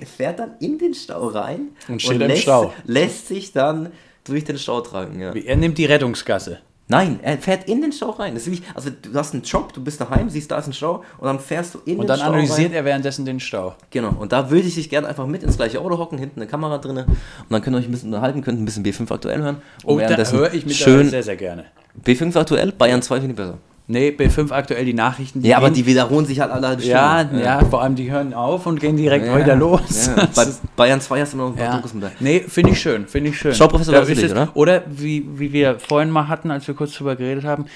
fährt 0.07 0.39
dann 0.39 0.53
in 0.61 0.79
den 0.79 0.95
Stau 0.95 1.27
rein 1.29 1.69
Und 1.89 2.01
steht 2.01 2.21
im 2.21 2.29
lässt, 2.29 2.43
Stau. 2.43 2.73
lässt 2.85 3.29
sich 3.29 3.53
dann 3.53 3.91
durch 4.25 4.45
den 4.45 4.57
Stau 4.59 4.81
tragen, 4.81 5.21
ja. 5.21 5.33
Er 5.35 5.57
nimmt 5.57 5.77
die 5.79 5.85
Rettungsgasse. 5.85 6.61
Nein, 6.89 7.21
er 7.23 7.39
fährt 7.39 7.69
in 7.69 7.81
den 7.81 7.93
Stau 7.93 8.11
rein. 8.11 8.35
Das 8.35 8.47
ist 8.47 8.53
wie, 8.53 8.63
also 8.75 8.91
du 8.91 9.15
hast 9.15 9.33
einen 9.33 9.45
Job, 9.45 9.73
du 9.73 9.83
bist 9.83 9.99
daheim, 10.01 10.29
siehst, 10.29 10.51
da 10.51 10.59
ist 10.59 10.67
ein 10.67 10.73
Stau 10.75 11.03
und 11.19 11.27
dann 11.27 11.39
fährst 11.39 11.75
du 11.75 11.79
in 11.87 11.95
Und 11.95 12.01
den 12.03 12.07
dann 12.09 12.19
Stau 12.19 12.29
analysiert 12.29 12.69
rein. 12.71 12.73
er 12.75 12.85
währenddessen 12.85 13.25
den 13.25 13.41
Stau. 13.41 13.75
Genau, 13.91 14.11
und 14.19 14.33
da 14.33 14.51
würde 14.51 14.69
ich 14.69 14.75
dich 14.75 14.91
gerne 14.91 15.09
einfach 15.09 15.27
mit 15.27 15.43
ins 15.43 15.57
gleiche 15.57 15.81
Auto 15.81 15.97
hocken, 15.97 16.19
hinten 16.19 16.41
eine 16.41 16.51
Kamera 16.51 16.79
drin 16.79 16.99
und 16.99 17.07
dann 17.49 17.63
könnt 17.63 17.77
ihr 17.77 17.79
euch 17.81 17.87
ein 17.87 17.93
bisschen 17.93 18.09
unterhalten, 18.13 18.43
könnt 18.43 18.61
ein 18.61 18.65
bisschen 18.65 18.85
B5 18.85 19.11
aktuell 19.13 19.41
hören. 19.41 19.57
Und 19.85 19.95
Oh, 19.95 19.99
da 20.01 20.09
höre 20.31 20.53
ich 20.53 20.67
mittlerweile 20.67 20.75
schön 20.75 21.09
sehr, 21.11 21.23
sehr 21.23 21.37
gerne. 21.37 21.65
B5 22.05 22.39
aktuell, 22.39 22.73
Bayern 22.73 23.01
2 23.01 23.21
finde 23.21 23.31
ich 23.31 23.37
besser. 23.37 23.59
Nee, 23.93 24.09
B5 24.11 24.51
aktuell 24.51 24.85
die 24.85 24.95
Nachrichten. 24.95 25.43
Ja, 25.45 25.59
aber 25.59 25.71
die 25.71 25.85
wiederholen 25.87 26.27
sich 26.27 26.41
halt 26.41 26.51
alle 26.51 26.69
halbe 26.69 26.83
Ja, 26.83 27.21
Stunde. 27.27 27.45
ja, 27.45 27.65
vor 27.65 27.83
allem 27.83 27.95
die 27.95 28.11
hören 28.11 28.33
auf 28.35 28.67
und 28.67 28.81
gehen 28.81 28.97
direkt 28.97 29.27
Ja, 29.27 29.39
wieder 29.39 29.55
los. 29.55 30.07
Ja. 30.17 30.27
Bei 30.35 30.47
Bayern 30.77 31.01
2 31.01 31.21
hast 31.21 31.35
du 31.35 31.37
noch 31.37 31.49
ein 31.49 31.55
paar 31.57 31.65
Ja. 31.67 31.77
Dokus 31.77 31.95
mit 31.95 32.03
dabei. 32.05 32.15
Nee, 32.21 32.41
finde 32.41 32.71
ich 32.71 32.81
schön, 32.81 33.07
finde 33.07 33.31
ich 33.31 33.39
schön. 33.39 33.55
Da 33.57 33.67
ist 33.67 34.09
für 34.09 34.15
dich, 34.15 34.25
es- 34.25 34.35
Oder 34.55 34.83
wie, 34.89 35.27
wie 35.39 35.53
wir 35.53 35.79
vorhin 35.79 36.11
mal 36.11 36.29
hatten, 36.29 36.51
als 36.51 36.67
wir 36.67 36.75
kurz 36.75 36.95
drüber 36.95 37.15
geredet 37.17 37.45
haben, 37.45 37.67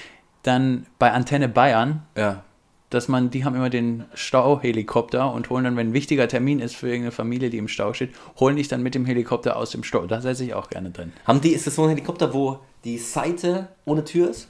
dann 0.43 0.85
bei 0.99 1.11
Antenne 1.11 1.47
Bayern, 1.49 2.01
Ja. 2.17 2.43
dass 2.89 3.07
man, 3.07 3.29
die 3.29 3.43
haben 3.45 3.55
immer 3.55 3.69
den 3.69 4.05
Stauhelikopter 4.13 5.31
und 5.33 5.49
holen 5.49 5.65
dann, 5.65 5.75
wenn 5.75 5.89
ein 5.89 5.93
wichtiger 5.93 6.27
Termin 6.27 6.59
ist 6.59 6.75
für 6.75 6.87
irgendeine 6.87 7.11
Familie, 7.11 7.49
die 7.49 7.57
im 7.57 7.67
Stau 7.67 7.93
steht, 7.93 8.11
holen 8.39 8.55
dich 8.55 8.67
dann 8.69 8.81
mit 8.81 8.95
dem 8.95 9.05
Helikopter 9.05 9.57
aus 9.57 9.71
dem 9.71 9.83
Stau. 9.83 10.05
Da 10.05 10.21
setze 10.21 10.45
ich 10.45 10.53
auch 10.53 10.69
gerne 10.69 10.89
drin. 10.91 11.11
Haben 11.25 11.41
die, 11.41 11.49
ist 11.49 11.67
das 11.67 11.75
so 11.75 11.83
ein 11.83 11.89
Helikopter, 11.89 12.33
wo 12.33 12.59
die 12.85 12.97
Seite 12.97 13.67
ohne 13.85 14.03
Tür 14.05 14.29
ist? 14.29 14.47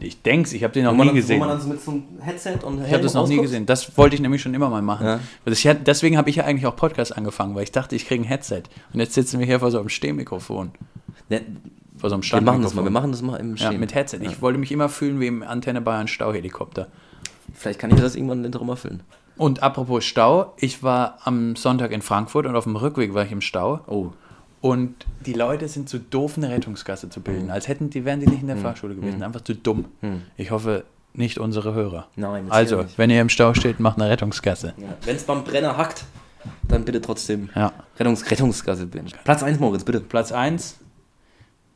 Ich 0.00 0.22
denke 0.22 0.54
ich 0.54 0.64
habe 0.64 0.72
den 0.72 0.84
noch 0.84 0.94
nie 0.94 1.12
gesehen. 1.12 1.36
Wo 1.40 1.44
man 1.44 1.50
dann 1.50 1.60
so 1.60 1.68
mit 1.68 1.80
so 1.80 1.90
einem 1.92 2.02
Headset 2.20 2.58
und 2.64 2.84
Ich 2.84 2.92
habe 2.92 3.02
das 3.02 3.14
noch 3.14 3.28
nie 3.28 3.40
gesehen. 3.40 3.66
Das 3.66 3.96
wollte 3.96 4.14
ich 4.16 4.20
nämlich 4.20 4.42
schon 4.42 4.54
immer 4.54 4.68
mal 4.68 4.82
machen. 4.82 5.06
Ja. 5.06 5.20
Das, 5.44 5.62
ja, 5.62 5.74
deswegen 5.74 6.16
habe 6.16 6.30
ich 6.30 6.36
ja 6.36 6.44
eigentlich 6.44 6.66
auch 6.66 6.76
Podcast 6.76 7.16
angefangen, 7.16 7.54
weil 7.54 7.62
ich 7.64 7.72
dachte, 7.72 7.94
ich 7.94 8.06
kriege 8.06 8.22
ein 8.22 8.26
Headset. 8.26 8.62
Und 8.92 9.00
jetzt 9.00 9.14
sitzen 9.14 9.38
wir 9.38 9.46
hier 9.46 9.60
vor 9.60 9.70
so 9.70 9.78
einem 9.78 9.88
Stehmikrofon. 9.88 10.72
Ne, 11.28 11.42
Vor 11.96 12.10
so 12.10 12.14
einem 12.16 12.24
wir 12.24 12.40
machen 12.40 12.62
das 12.62 12.74
mal, 12.74 12.84
wir 12.84 12.90
machen 12.90 13.12
das 13.12 13.22
mal 13.22 13.36
im 13.36 13.56
Ja, 13.56 13.66
Stehen. 13.68 13.80
mit 13.80 13.94
Headset. 13.94 14.18
Ich 14.22 14.42
wollte 14.42 14.58
mich 14.58 14.72
immer 14.72 14.88
fühlen 14.88 15.20
wie 15.20 15.28
im 15.28 15.42
Antenne 15.42 15.80
Bayern 15.80 16.08
Stauhelikopter. 16.08 16.88
Vielleicht 17.54 17.78
kann 17.78 17.90
ich 17.90 18.00
das 18.00 18.16
irgendwann 18.16 18.42
hinterher 18.42 18.66
mal 18.66 18.76
füllen. 18.76 19.02
Und 19.36 19.62
apropos 19.62 20.04
Stau, 20.04 20.52
ich 20.58 20.82
war 20.82 21.18
am 21.24 21.56
Sonntag 21.56 21.90
in 21.92 22.02
Frankfurt 22.02 22.46
und 22.46 22.54
auf 22.56 22.64
dem 22.64 22.76
Rückweg 22.76 23.14
war 23.14 23.24
ich 23.24 23.32
im 23.32 23.40
Stau. 23.40 23.80
Oh. 23.86 24.10
Und 24.62 24.94
die 25.26 25.32
Leute 25.32 25.66
sind 25.68 25.88
zu 25.88 25.98
doof, 25.98 26.34
eine 26.38 26.48
Rettungsgasse 26.48 27.10
zu 27.10 27.20
bilden. 27.20 27.50
Als 27.50 27.66
hätten 27.66 27.90
die, 27.90 28.04
wären 28.04 28.20
die 28.20 28.28
nicht 28.28 28.42
in 28.42 28.46
der 28.46 28.56
Fahrschule 28.56 28.94
gewesen. 28.94 29.22
Einfach 29.22 29.40
zu 29.42 29.54
dumm. 29.56 29.86
Ich 30.36 30.52
hoffe, 30.52 30.84
nicht 31.14 31.38
unsere 31.38 31.74
Hörer. 31.74 32.06
Nein, 32.14 32.46
Also, 32.48 32.84
wenn 32.96 33.10
ihr 33.10 33.20
im 33.20 33.28
Stau 33.28 33.54
steht, 33.54 33.80
macht 33.80 34.00
eine 34.00 34.08
Rettungsgasse. 34.08 34.72
Ja. 34.78 34.96
Wenn 35.04 35.16
es 35.16 35.24
beim 35.24 35.42
Brenner 35.42 35.76
hackt, 35.76 36.04
dann 36.68 36.84
bitte 36.84 37.00
trotzdem 37.00 37.50
Ja. 37.56 37.72
Rettungs 37.98 38.30
Rettungsgasse 38.30 38.86
bin. 38.86 39.06
Platz 39.24 39.42
1, 39.42 39.58
Moritz, 39.58 39.82
bitte. 39.84 40.00
Platz 40.00 40.30
1. 40.30 40.78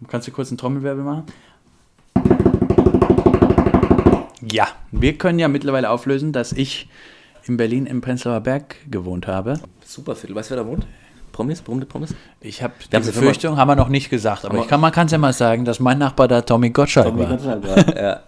Kannst 0.08 0.28
du 0.28 0.32
kurz 0.32 0.48
einen 0.50 0.58
Trommelwirbel 0.58 1.02
machen? 1.02 1.24
Ja, 4.48 4.68
wir 4.92 5.18
können 5.18 5.38
ja 5.40 5.48
mittlerweile 5.48 5.90
auflösen, 5.90 6.32
dass 6.32 6.52
ich 6.52 6.88
in 7.46 7.56
Berlin 7.56 7.86
im 7.86 8.00
Prenzlauer 8.00 8.40
Berg 8.40 8.76
gewohnt 8.90 9.26
habe. 9.26 9.58
Super 9.84 10.14
Viertel. 10.14 10.36
Weißt 10.36 10.50
du, 10.50 10.54
wer 10.56 10.62
da 10.62 10.68
wohnt? 10.68 10.86
Promis? 11.36 11.60
Berühmte 11.60 11.84
Promis? 11.84 12.14
Ich 12.40 12.62
habe 12.62 12.72
die 12.90 12.96
Befürchtung, 12.98 13.58
haben 13.58 13.68
wir 13.68 13.76
noch 13.76 13.88
nicht 13.88 14.08
gesagt, 14.08 14.44
aber 14.46 14.54
Aber- 14.54 14.62
ich 14.62 14.68
kann, 14.68 14.80
man 14.80 14.90
kann 14.90 15.04
es 15.04 15.12
ja 15.12 15.18
mal 15.18 15.34
sagen, 15.34 15.66
dass 15.66 15.80
mein 15.80 15.98
Nachbar 15.98 16.28
da 16.28 16.40
Tommy 16.40 16.70
Gottschalk 16.70 17.14
war. 17.16 17.96
ja. 17.96 18.20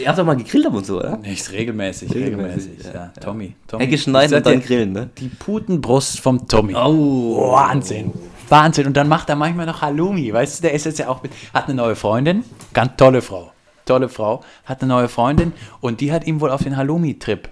Ihr 0.00 0.08
habt 0.08 0.18
doch 0.18 0.24
mal 0.26 0.36
gegrillt 0.36 0.66
ab 0.66 0.74
und 0.74 0.84
so, 0.84 0.98
oder? 0.98 1.16
Nicht 1.16 1.50
regelmäßig, 1.50 2.14
Regelmäßig, 2.14 2.70
regelmäßig. 2.72 2.84
ja, 2.84 2.92
Ja. 2.94 3.12
Tommy. 3.20 3.54
Tommy. 3.66 3.84
Ecke 3.84 3.96
schneiden 3.96 4.36
und 4.36 4.46
dann 4.46 4.60
grillen, 4.60 4.92
ne? 4.92 5.08
Die 5.18 5.28
Putenbrust 5.28 6.20
vom 6.20 6.46
Tommy. 6.46 6.74
Oh. 6.76 7.52
Wahnsinn. 7.52 8.12
Wahnsinn. 8.50 8.86
Und 8.86 8.96
dann 8.96 9.08
macht 9.08 9.28
er 9.30 9.36
manchmal 9.36 9.64
noch 9.66 9.80
Halloumi. 9.80 10.32
Weißt 10.32 10.58
du, 10.58 10.62
der 10.62 10.74
ist 10.74 10.84
jetzt 10.84 10.98
ja 10.98 11.08
auch 11.08 11.22
mit, 11.22 11.32
hat 11.54 11.64
eine 11.64 11.74
neue 11.74 11.96
Freundin. 11.96 12.44
Ganz 12.74 12.92
tolle 12.98 13.22
Frau. 13.22 13.52
Tolle 13.86 14.08
Frau. 14.10 14.42
Hat 14.66 14.82
eine 14.82 14.88
neue 14.92 15.08
Freundin 15.08 15.52
und 15.80 16.00
die 16.02 16.12
hat 16.12 16.26
ihm 16.26 16.40
wohl 16.40 16.50
auf 16.50 16.62
den 16.62 16.76
Halloumi-Trip 16.76 17.48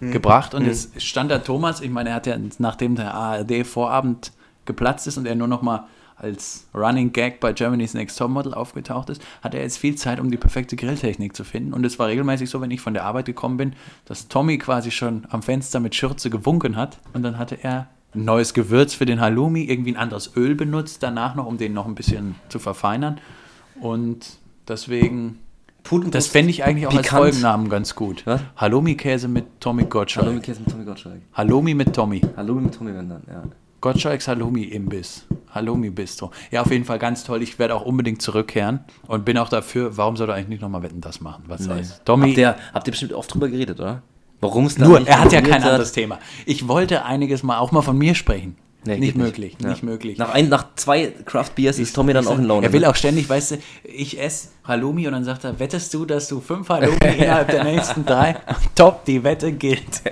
gebracht. 0.00 0.54
Und 0.54 0.66
jetzt 0.66 1.00
stand 1.02 1.30
da 1.30 1.38
Thomas. 1.38 1.80
Ich 1.80 1.90
meine, 1.90 2.10
er 2.10 2.14
hat 2.16 2.26
ja, 2.26 2.36
nachdem 2.58 2.94
der 2.96 3.14
ARD-Vorabend 3.14 4.32
geplatzt 4.64 5.06
ist 5.06 5.18
und 5.18 5.26
er 5.26 5.34
nur 5.34 5.48
noch 5.48 5.62
mal 5.62 5.86
als 6.16 6.66
Running 6.74 7.12
Gag 7.12 7.40
bei 7.40 7.52
Germany's 7.52 7.94
Next 7.94 8.18
Topmodel 8.18 8.52
aufgetaucht 8.52 9.08
ist, 9.08 9.22
hat 9.42 9.54
er 9.54 9.62
jetzt 9.62 9.78
viel 9.78 9.94
Zeit, 9.94 10.20
um 10.20 10.30
die 10.30 10.36
perfekte 10.36 10.76
Grilltechnik 10.76 11.34
zu 11.34 11.44
finden. 11.44 11.72
Und 11.72 11.84
es 11.84 11.98
war 11.98 12.08
regelmäßig 12.08 12.50
so, 12.50 12.60
wenn 12.60 12.70
ich 12.70 12.80
von 12.80 12.94
der 12.94 13.04
Arbeit 13.04 13.24
gekommen 13.24 13.56
bin, 13.56 13.72
dass 14.04 14.28
Tommy 14.28 14.58
quasi 14.58 14.90
schon 14.90 15.26
am 15.30 15.42
Fenster 15.42 15.80
mit 15.80 15.94
Schürze 15.94 16.28
gewunken 16.28 16.76
hat. 16.76 16.98
Und 17.14 17.22
dann 17.22 17.38
hatte 17.38 17.56
er 17.62 17.88
ein 18.14 18.24
neues 18.24 18.54
Gewürz 18.54 18.92
für 18.92 19.06
den 19.06 19.20
Halloumi, 19.20 19.62
irgendwie 19.62 19.92
ein 19.92 19.96
anderes 19.96 20.36
Öl 20.36 20.54
benutzt, 20.54 21.02
danach 21.02 21.34
noch, 21.34 21.46
um 21.46 21.58
den 21.58 21.72
noch 21.72 21.86
ein 21.86 21.94
bisschen 21.94 22.34
zu 22.48 22.58
verfeinern. 22.58 23.18
Und 23.80 24.38
deswegen, 24.68 25.38
Putenbrust. 25.90 26.14
das 26.14 26.26
fände 26.28 26.50
ich 26.50 26.62
eigentlich 26.64 26.86
auch 26.86 26.92
als 26.92 27.02
Pikant. 27.02 27.22
Folgennamen 27.22 27.68
ganz 27.68 27.96
gut. 27.96 28.22
Was? 28.24 28.40
Halloumi-Käse 28.56 29.26
mit 29.26 29.60
Tommy 29.60 29.84
Gottschalk. 29.84 30.24
Hallo 30.24 30.34
mit 30.34 30.44
Käse 30.44 30.60
mit 30.60 30.70
Tommy 30.70 30.84
Gottschalk. 30.84 31.20
Halloumi 31.34 31.74
mit 31.74 31.92
Tommy. 31.92 32.20
Hallo 32.36 32.54
mit 32.54 32.74
Tommy 32.74 32.94
Wendern, 32.94 33.22
ja. 33.28 33.42
Gottschalks 33.80 34.28
Halloumi-Imbiss. 34.28 35.26
Halloumi-Bistro. 35.52 36.30
Ja, 36.52 36.62
auf 36.62 36.70
jeden 36.70 36.84
Fall 36.84 37.00
ganz 37.00 37.24
toll. 37.24 37.42
Ich 37.42 37.58
werde 37.58 37.74
auch 37.74 37.84
unbedingt 37.84 38.22
zurückkehren 38.22 38.80
und 39.08 39.24
bin 39.24 39.36
auch 39.36 39.48
dafür, 39.48 39.96
warum 39.96 40.16
soll 40.16 40.28
er 40.28 40.36
eigentlich 40.36 40.48
nicht 40.48 40.62
nochmal 40.62 40.84
Wetten, 40.84 41.00
das 41.00 41.20
machen? 41.20 41.42
Was 41.48 41.64
soll's? 41.64 42.00
Tommy, 42.04 42.28
Habt 42.28 42.38
ihr, 42.38 42.56
habt 42.72 42.86
ihr 42.86 42.92
bestimmt 42.92 43.12
oft 43.12 43.34
drüber 43.34 43.48
geredet, 43.48 43.80
oder? 43.80 44.02
Warum 44.40 44.66
es 44.66 44.78
nur, 44.78 45.06
er 45.06 45.20
hat 45.20 45.32
ja 45.32 45.42
kein 45.42 45.62
hat? 45.64 45.72
anderes 45.72 45.92
Thema. 45.92 46.18
Ich 46.46 46.68
wollte 46.68 47.04
einiges 47.04 47.42
mal 47.42 47.58
auch 47.58 47.72
mal 47.72 47.82
von 47.82 47.98
mir 47.98 48.14
sprechen. 48.14 48.56
Nee, 48.84 48.98
nicht 48.98 49.16
möglich, 49.16 49.56
Ja. 49.62 49.68
nicht 49.68 49.82
möglich. 49.82 50.16
Nach, 50.18 50.32
ein, 50.32 50.48
nach 50.48 50.74
zwei 50.76 51.08
Craft 51.26 51.50
Beers 51.54 51.78
ist 51.78 51.94
Tommy 51.94 52.12
dann 52.14 52.26
auch 52.26 52.38
in 52.38 52.44
Laune. 52.44 52.66
Er 52.66 52.72
will 52.72 52.80
ne? 52.80 52.88
auch 52.88 52.96
ständig, 52.96 53.28
weißt 53.28 53.52
du, 53.52 53.56
ich 53.84 54.20
esse 54.20 54.48
Halloumi 54.64 55.06
und 55.06 55.12
dann 55.12 55.24
sagt 55.24 55.44
er, 55.44 55.58
wettest 55.58 55.92
du, 55.92 56.06
dass 56.06 56.28
du 56.28 56.40
fünf 56.40 56.68
Halloumi 56.68 56.96
innerhalb 57.18 57.50
der 57.50 57.64
nächsten 57.64 58.06
drei? 58.06 58.36
Top, 58.74 59.04
die 59.04 59.22
Wette 59.22 59.52
gilt. 59.52 60.02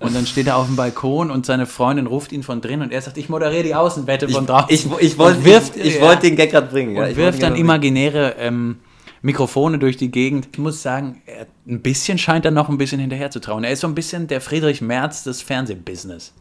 Und 0.00 0.16
dann 0.16 0.26
steht 0.26 0.48
er 0.48 0.56
auf 0.56 0.66
dem 0.66 0.74
Balkon 0.74 1.30
und 1.30 1.46
seine 1.46 1.66
Freundin 1.66 2.06
ruft 2.08 2.32
ihn 2.32 2.42
von 2.42 2.60
drinnen 2.60 2.82
und 2.82 2.92
er 2.92 3.00
sagt, 3.00 3.18
ich 3.18 3.28
moderiere 3.28 3.62
die 3.62 3.74
Außenwette 3.74 4.28
von 4.28 4.46
draußen. 4.46 4.68
Ich, 4.68 4.86
ich, 4.98 5.18
wollte 5.18 5.38
Und 5.38 5.44
wirft, 5.44 5.76
ich 5.76 5.96
ja, 5.96 6.00
wollte 6.02 6.22
den 6.22 6.34
Gag 6.34 6.50
gerade 6.50 6.66
bringen. 6.66 6.96
ja, 6.96 7.04
und 7.04 7.10
ich 7.10 7.16
wollte 7.16 7.34
wirft 7.34 7.42
dann 7.42 7.54
imaginäre 7.54 8.34
ähm, 8.38 8.80
Mikrofone 9.22 9.78
durch 9.78 9.96
die 9.96 10.10
Gegend. 10.10 10.48
Ich 10.52 10.58
muss 10.58 10.82
sagen, 10.82 11.22
er, 11.26 11.46
ein 11.68 11.82
bisschen 11.82 12.18
scheint 12.18 12.44
er 12.44 12.50
noch 12.50 12.68
ein 12.68 12.78
bisschen 12.78 12.98
hinterher 12.98 13.30
zu 13.30 13.40
trauen. 13.40 13.62
Er 13.62 13.70
ist 13.70 13.80
so 13.80 13.86
ein 13.86 13.94
bisschen 13.94 14.26
der 14.26 14.40
Friedrich 14.40 14.80
Merz 14.80 15.22
des 15.22 15.40
Fernsehbusiness. 15.40 16.34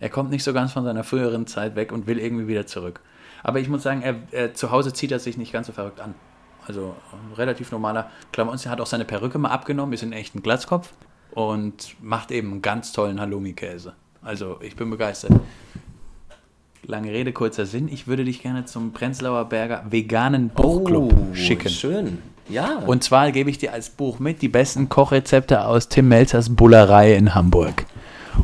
Er 0.00 0.08
kommt 0.08 0.30
nicht 0.30 0.44
so 0.44 0.52
ganz 0.52 0.72
von 0.72 0.84
seiner 0.84 1.04
früheren 1.04 1.46
Zeit 1.46 1.74
weg 1.76 1.92
und 1.92 2.06
will 2.06 2.18
irgendwie 2.18 2.46
wieder 2.46 2.66
zurück. 2.66 3.00
Aber 3.42 3.60
ich 3.60 3.68
muss 3.68 3.82
sagen, 3.82 4.02
er, 4.02 4.16
er, 4.30 4.54
zu 4.54 4.70
Hause 4.70 4.92
zieht 4.92 5.12
er 5.12 5.18
sich 5.18 5.36
nicht 5.38 5.52
ganz 5.52 5.66
so 5.66 5.72
verrückt 5.72 6.00
an. 6.00 6.14
Also 6.66 6.94
ein 7.12 7.34
relativ 7.34 7.72
normaler 7.72 8.10
Klamotten. 8.32 8.60
Er 8.64 8.70
hat 8.70 8.80
auch 8.80 8.86
seine 8.86 9.04
Perücke 9.04 9.38
mal 9.38 9.50
abgenommen, 9.50 9.92
ist 9.94 10.02
in 10.02 10.12
echt 10.12 10.34
ein 10.34 10.42
Glatzkopf 10.42 10.92
und 11.32 11.96
macht 12.02 12.30
eben 12.30 12.50
einen 12.52 12.62
ganz 12.62 12.92
tollen 12.92 13.20
Halloumi-Käse. 13.20 13.94
Also 14.22 14.58
ich 14.60 14.76
bin 14.76 14.90
begeistert. 14.90 15.32
Lange 16.84 17.10
Rede, 17.12 17.32
kurzer 17.32 17.66
Sinn. 17.66 17.88
Ich 17.88 18.06
würde 18.06 18.24
dich 18.24 18.42
gerne 18.42 18.64
zum 18.64 18.92
Prenzlauer 18.92 19.44
Berger 19.46 19.84
veganen 19.88 20.48
Buchclub 20.50 21.12
Oh, 21.12 21.34
schicken. 21.34 21.68
schön. 21.68 22.18
Ja. 22.48 22.78
Und 22.86 23.04
zwar 23.04 23.30
gebe 23.30 23.50
ich 23.50 23.58
dir 23.58 23.72
als 23.72 23.90
Buch 23.90 24.18
mit 24.18 24.40
die 24.42 24.48
besten 24.48 24.88
Kochrezepte 24.88 25.64
aus 25.66 25.88
Tim 25.88 26.08
Melzers 26.08 26.54
Bullerei 26.54 27.14
in 27.14 27.34
Hamburg. 27.34 27.84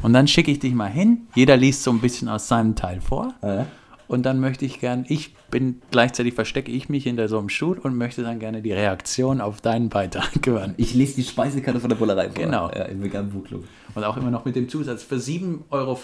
Und 0.03 0.13
dann 0.13 0.27
schicke 0.29 0.51
ich 0.51 0.59
dich 0.59 0.75
mal 0.75 0.91
hin. 0.91 1.27
Jeder 1.35 1.57
liest 1.57 1.83
so 1.83 1.91
ein 1.91 2.01
bisschen 2.01 2.29
aus 2.29 2.49
seinem 2.49 2.75
Teil 2.77 3.01
vor. 3.01 3.35
Ja. 3.43 3.67
Und 4.07 4.25
dann 4.27 4.39
möchte 4.39 4.67
ich 4.67 4.81
gern, 4.81 5.07
ich 5.09 5.35
bin 5.51 5.81
gleichzeitig 5.91 6.35
verstecke 6.35 6.71
ich 6.71 6.89
mich 6.91 7.05
hinter 7.05 7.27
so 7.29 7.39
einem 7.39 7.49
Stuhl 7.49 7.79
und 7.79 7.97
möchte 7.97 8.23
dann 8.23 8.39
gerne 8.39 8.61
die 8.61 8.73
Reaktion 8.73 9.41
auf 9.41 9.61
deinen 9.63 9.89
Beitrag 9.89 10.31
hören. 10.47 10.75
ich 10.77 10.95
lese 10.95 11.17
die 11.17 11.25
Speisekarte 11.25 11.81
von 11.81 11.89
der 11.89 11.97
Bullerei 11.97 12.29
vor. 12.29 12.35
Genau. 12.45 12.69
Ja, 12.71 12.85
im 12.85 13.03
veganen 13.03 13.31
Buchclub. 13.31 13.65
Und 13.95 14.05
auch 14.05 14.17
immer 14.17 14.31
noch 14.31 14.45
mit 14.45 14.57
dem 14.57 14.69
Zusatz, 14.69 15.03
für 15.03 15.17
7,50 15.17 15.63
Euro 15.71 15.99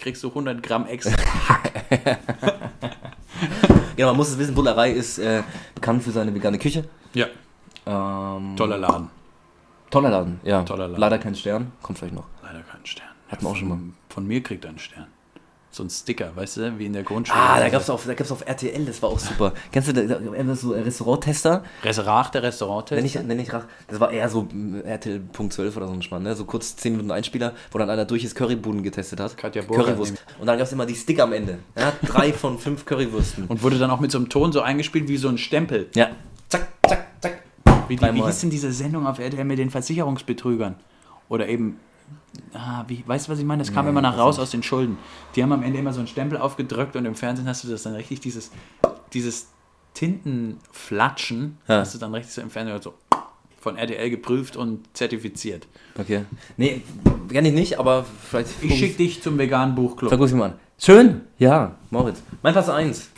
kriegst 0.00 0.22
du 0.22 0.28
100 0.28 0.62
Gramm 0.62 0.86
extra. 0.86 1.14
Genau, 3.96 4.08
man 4.08 4.16
muss 4.16 4.30
es 4.30 4.38
wissen, 4.38 4.54
Bullerei 4.54 4.90
ist 4.92 5.18
äh, 5.18 5.42
bekannt 5.74 6.02
für 6.02 6.10
seine 6.10 6.34
vegane 6.34 6.58
Küche. 6.58 6.84
Ja, 7.14 7.26
Ähm, 7.86 8.56
toller 8.56 8.78
Laden. 8.78 9.10
Toller 9.90 10.10
Laden, 10.10 10.40
ja. 10.44 10.62
Toller 10.62 10.88
Laden. 10.88 11.00
Leider 11.00 11.18
kein 11.18 11.34
Stern, 11.34 11.72
kommt 11.82 11.98
vielleicht 11.98 12.14
noch. 12.14 12.24
Leider 12.42 12.60
kein 12.60 12.84
Stern. 12.86 13.08
Hatten 13.32 13.44
wir 13.44 13.50
auch 13.50 13.56
schon 13.56 13.68
mal. 13.68 13.78
Von 14.10 14.26
mir 14.26 14.42
kriegt 14.42 14.64
er 14.64 14.70
einen 14.70 14.78
Stern. 14.78 15.06
So 15.74 15.82
ein 15.82 15.88
Sticker, 15.88 16.36
weißt 16.36 16.58
du, 16.58 16.78
wie 16.78 16.84
in 16.84 16.92
der 16.92 17.02
Grundschule. 17.02 17.40
Ah, 17.40 17.58
da 17.58 17.70
gab's 17.70 17.88
auf, 17.88 18.04
da 18.04 18.12
gab's 18.12 18.30
auf 18.30 18.46
RTL, 18.46 18.84
das 18.84 19.00
war 19.00 19.08
auch 19.08 19.18
super. 19.18 19.54
Kennst 19.72 19.88
du 19.88 19.94
da, 19.94 20.18
da, 20.18 20.54
so 20.54 20.72
Restauranttester? 20.72 21.64
Restaurant, 21.82 22.34
der 22.34 22.42
Restauranttest. 22.42 22.96
Nenn 22.96 23.06
ich, 23.06 23.14
nenn 23.26 23.40
ich, 23.40 23.50
rach- 23.54 23.64
das 23.88 23.98
war 23.98 24.10
eher 24.12 24.28
so 24.28 24.42
mm, 24.42 24.82
RTL 24.84 25.18
Punkt 25.18 25.54
12 25.54 25.74
oder 25.78 25.86
so 25.86 25.94
ein 25.94 26.02
Spann, 26.02 26.24
ne? 26.24 26.36
So 26.36 26.44
kurz 26.44 26.76
10 26.76 26.92
Minuten 26.92 27.10
Einspieler, 27.10 27.54
wo 27.70 27.78
dann 27.78 27.88
einer 27.88 28.04
durch 28.04 28.22
das 28.22 28.34
Currybuden 28.34 28.82
getestet 28.82 29.18
hat. 29.18 29.34
Katja 29.38 29.62
Burkhardt 29.62 29.96
Currywurst. 29.96 30.22
Und 30.38 30.46
dann 30.46 30.58
gab's 30.58 30.72
immer 30.72 30.84
die 30.84 30.94
Sticker 30.94 31.22
am 31.22 31.32
Ende. 31.32 31.58
Ja, 31.74 31.94
drei 32.04 32.34
von 32.34 32.58
fünf 32.58 32.84
Currywürsten. 32.84 33.46
Und 33.46 33.62
wurde 33.62 33.78
dann 33.78 33.90
auch 33.90 34.00
mit 34.00 34.10
so 34.10 34.18
einem 34.18 34.28
Ton 34.28 34.52
so 34.52 34.60
eingespielt 34.60 35.08
wie 35.08 35.16
so 35.16 35.28
ein 35.30 35.38
Stempel. 35.38 35.88
Ja. 35.94 36.10
Zack, 36.50 36.68
zack, 36.86 37.06
zack. 37.22 37.42
Wie, 37.88 37.96
die, 37.96 38.14
wie 38.14 38.22
hieß 38.22 38.40
denn 38.42 38.50
diese 38.50 38.70
Sendung 38.72 39.06
auf 39.06 39.18
RTL 39.18 39.44
mit 39.44 39.58
den 39.58 39.70
Versicherungsbetrügern? 39.70 40.74
Oder 41.30 41.48
eben, 41.48 41.80
ah, 42.54 42.84
wie, 42.88 43.02
weißt 43.06 43.28
du, 43.28 43.32
was 43.32 43.38
ich 43.38 43.44
meine? 43.44 43.62
Das 43.62 43.72
kam 43.72 43.86
immer 43.88 44.02
nach 44.02 44.16
raus 44.18 44.38
aus 44.38 44.50
den 44.50 44.62
Schulden. 44.62 44.98
Die 45.34 45.42
haben 45.42 45.52
am 45.52 45.62
Ende 45.62 45.78
immer 45.78 45.92
so 45.92 46.00
einen 46.00 46.08
Stempel 46.08 46.38
aufgedrückt 46.38 46.96
und 46.96 47.04
im 47.04 47.14
Fernsehen 47.14 47.46
hast 47.48 47.64
du 47.64 47.68
das 47.68 47.82
dann 47.82 47.94
richtig, 47.94 48.20
dieses, 48.20 48.50
dieses 49.12 49.48
Tintenflatschen 49.94 51.58
Ja. 51.68 51.80
hast 51.80 51.94
du 51.94 51.98
dann 51.98 52.14
richtig 52.14 52.34
so 52.34 52.40
im 52.40 52.50
Fernsehen 52.50 52.80
so 52.80 52.94
von 53.60 53.76
RTL 53.76 54.10
geprüft 54.10 54.56
und 54.56 54.84
zertifiziert. 54.92 55.68
Okay. 55.96 56.24
Nee, 56.56 56.82
kann 57.32 57.44
ich 57.44 57.52
nicht, 57.52 57.78
aber 57.78 58.04
vielleicht. 58.28 58.50
Ich 58.60 58.78
schicke 58.78 58.96
dich 58.96 59.22
zum 59.22 59.38
veganen 59.38 59.74
Buchclub. 59.76 60.08
Verguck 60.08 60.28
ich 60.28 60.34
mal 60.34 60.50
an. 60.50 60.54
Schön. 60.78 61.20
Ja, 61.38 61.76
Moritz. 61.90 62.22
Mein 62.42 62.52
Platz 62.54 62.68
1 62.68 63.08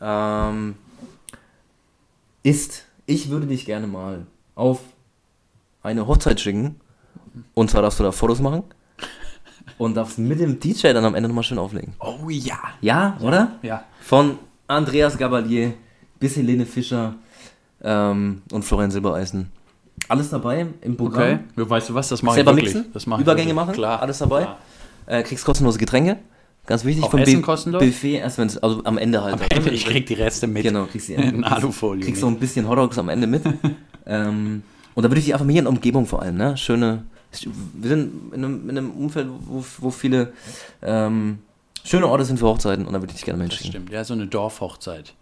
ähm, 0.00 0.74
ist, 2.42 2.86
ich 3.04 3.28
würde 3.28 3.46
dich 3.46 3.66
gerne 3.66 3.86
mal 3.86 4.26
auf 4.54 4.80
eine 5.82 6.06
Hochzeit 6.06 6.40
schicken. 6.40 6.80
Und 7.54 7.70
zwar 7.70 7.82
darfst 7.82 7.98
du 8.00 8.04
da 8.04 8.12
Fotos 8.12 8.40
machen. 8.40 8.62
Und 9.76 9.96
darfst 9.96 10.18
mit 10.18 10.40
dem 10.40 10.58
DJ 10.58 10.88
dann 10.92 11.04
am 11.04 11.14
Ende 11.14 11.28
nochmal 11.28 11.44
schön 11.44 11.58
auflegen. 11.58 11.94
Oh 12.00 12.28
ja. 12.28 12.58
Ja, 12.80 13.16
oder? 13.20 13.52
Ja. 13.62 13.84
Von 14.00 14.38
Andreas 14.66 15.16
Gabalier 15.16 15.74
bis 16.18 16.36
Helene 16.36 16.66
Fischer 16.66 17.14
ähm, 17.82 18.42
und 18.50 18.64
Florian 18.64 18.90
Silbereisen. 18.90 19.50
Alles 20.08 20.30
dabei 20.30 20.66
im 20.80 20.96
Programm. 20.96 21.40
Okay. 21.56 21.70
Weißt 21.70 21.90
du 21.90 21.94
was, 21.94 22.08
das 22.08 22.22
mache 22.22 22.34
ich 22.34 22.44
Selber 22.44 22.56
wirklich. 22.56 22.74
mixen, 22.74 22.92
Das 22.92 23.06
mache 23.06 23.20
ich 23.20 23.26
Übergänge 23.26 23.48
wirklich. 23.48 23.56
machen, 23.56 23.74
Klar. 23.74 24.02
alles 24.02 24.18
dabei. 24.18 24.42
Klar. 24.42 24.58
Äh, 25.06 25.22
kriegst 25.22 25.44
kostenlose 25.44 25.78
Getränke. 25.78 26.18
Ganz 26.66 26.84
wichtig. 26.84 27.04
Auch 27.04 27.10
vom 27.10 27.20
Essen 27.20 27.40
kostenlos? 27.40 27.82
Buffet, 27.82 28.16
erst 28.16 28.36
wenn 28.38 28.46
es, 28.46 28.58
also 28.58 28.82
am 28.84 28.98
Ende 28.98 29.22
halt. 29.22 29.40
Ich 29.72 29.86
krieg 29.86 30.04
die 30.06 30.14
Reste 30.14 30.46
mit. 30.46 30.64
Genau, 30.64 30.84
kriegst 30.84 31.08
du 31.08 31.14
in 31.14 31.42
Alufolie. 31.44 32.04
Kriegst 32.04 32.20
so 32.20 32.26
ein 32.26 32.38
bisschen 32.38 32.68
Hotdogs 32.68 32.98
am 32.98 33.08
Ende 33.08 33.26
mit. 33.26 33.42
ähm, 34.06 34.62
und 34.94 35.02
da 35.02 35.08
würde 35.08 35.18
ich 35.18 35.24
dich 35.26 35.34
einfach 35.34 35.46
hier 35.46 35.60
in 35.60 35.64
der 35.64 35.72
Umgebung 35.72 36.04
vor 36.06 36.20
allem, 36.22 36.36
ne? 36.36 36.56
Schöne. 36.56 37.04
Wir 37.32 37.88
sind 37.90 38.32
in 38.34 38.44
einem, 38.44 38.70
in 38.70 38.78
einem 38.78 38.90
Umfeld, 38.92 39.28
wo, 39.46 39.64
wo 39.78 39.90
viele 39.90 40.32
ähm, 40.82 41.38
schöne 41.84 42.06
Orte 42.08 42.24
sind 42.24 42.38
für 42.38 42.46
Hochzeiten 42.46 42.86
und 42.86 42.92
da 42.92 43.00
würde 43.00 43.10
ich 43.10 43.16
dich 43.16 43.24
gerne 43.24 43.42
mal 43.42 43.48
Das 43.48 43.58
stimmt. 43.58 43.90
Ja, 43.90 44.02
so 44.04 44.14
eine 44.14 44.26
Dorfhochzeit. 44.26 45.14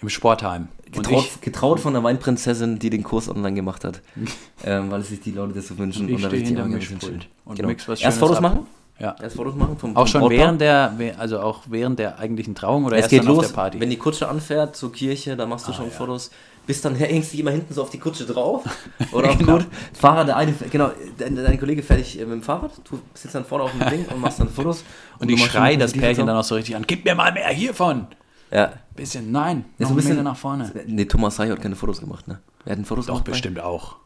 Im 0.00 0.08
Sportheim. 0.08 0.68
Und 0.86 0.92
Getraut, 1.06 1.24
ich, 1.24 1.40
getraut 1.40 1.80
von 1.80 1.92
der 1.92 2.02
Weinprinzessin, 2.02 2.78
die 2.78 2.90
den 2.90 3.02
Kurs 3.04 3.28
online 3.28 3.54
gemacht 3.54 3.84
hat. 3.84 4.00
ähm, 4.64 4.90
weil 4.90 5.02
sich 5.02 5.20
die 5.20 5.30
Leute 5.30 5.54
das 5.54 5.68
so 5.68 5.78
wünschen. 5.78 6.06
Und 6.06 6.14
ich 6.14 6.22
da 6.22 6.28
stehe 6.28 6.42
hinter 6.42 6.62
auch 6.62 6.66
gerne 6.66 6.76
Mischpult 6.76 7.28
und 7.44 7.56
genau. 7.56 7.68
mix 7.68 7.86
was 7.88 8.00
Erst 8.00 8.18
Fotos 8.18 8.36
ab. 8.38 8.42
machen? 8.42 8.66
ja. 8.98 9.14
Erst 9.22 9.36
Fotos 9.36 9.54
machen 9.54 9.76
vom, 9.78 9.96
Auch 9.96 10.00
vom 10.00 10.06
schon 10.08 10.20
Brautpaar? 10.22 10.38
während 10.38 10.60
der, 10.60 11.14
also 11.18 11.38
auch 11.40 11.62
während 11.68 11.98
der 12.00 12.18
eigentlichen 12.18 12.54
Trauung 12.56 12.84
oder 12.84 12.96
Es 12.96 13.02
erst 13.02 13.10
geht 13.10 13.20
dann 13.20 13.26
los, 13.28 13.38
auf 13.38 13.46
der 13.46 13.54
Party? 13.54 13.80
wenn 13.80 13.90
die 13.90 13.96
Kutsche 13.96 14.28
anfährt 14.28 14.74
zur 14.76 14.92
Kirche, 14.92 15.36
dann 15.36 15.48
machst 15.48 15.68
du 15.68 15.72
Ah, 15.72 15.74
schon 15.76 15.84
ja. 15.86 15.90
Fotos. 15.92 16.30
Bis 16.66 16.80
dann 16.80 16.94
hängst 16.94 17.32
du 17.34 17.38
immer 17.38 17.50
hinten 17.50 17.74
so 17.74 17.82
auf 17.82 17.90
die 17.90 17.98
Kutsche 17.98 18.24
drauf. 18.24 18.62
Oder 19.12 19.30
auf 19.30 19.38
Genau. 19.38 19.54
gut. 19.58 19.66
Fahrer, 19.92 20.24
der 20.24 20.36
eine, 20.36 20.52
genau, 20.70 20.90
dein, 21.18 21.34
dein 21.34 21.58
Kollege 21.58 21.82
fährt 21.82 22.00
dich 22.00 22.16
äh, 22.18 22.22
mit 22.24 22.32
dem 22.34 22.42
Fahrrad, 22.42 22.70
du 22.88 23.00
sitzt 23.14 23.34
dann 23.34 23.44
vorne 23.44 23.64
auf 23.64 23.72
dem 23.72 23.88
Ding 23.90 24.06
und 24.06 24.20
machst 24.20 24.38
dann 24.38 24.48
Fotos. 24.48 24.84
und 25.18 25.28
du 25.28 25.34
ich 25.34 25.40
machst 25.40 25.52
schrei 25.52 25.72
schon 25.72 25.80
das 25.80 25.92
Pärchen 25.92 26.26
dann 26.26 26.36
auch 26.36 26.44
so 26.44 26.54
richtig 26.54 26.76
an, 26.76 26.84
gib 26.86 27.04
mir 27.04 27.14
mal 27.16 27.32
mehr 27.32 27.48
hiervon. 27.48 28.06
Ja. 28.52 28.74
Bisschen, 28.94 29.32
nein, 29.32 29.64
Ja, 29.78 29.84
noch 29.84 29.88
so 29.88 29.94
ein 29.94 29.96
bisschen- 29.96 30.22
nach 30.22 30.36
vorne. 30.36 30.70
Nee, 30.86 31.06
Thomas 31.06 31.38
Hayo 31.38 31.52
hat 31.54 31.62
keine 31.62 31.74
Fotos 31.74 31.98
gemacht, 32.00 32.28
ne? 32.28 32.40
Wer 32.64 32.76
hat 32.76 32.86
Fotos 32.86 33.06
Doch, 33.06 33.14
gemacht? 33.14 33.24
bei- 33.24 33.32
bestimmt 33.32 33.58
auch. 33.58 33.96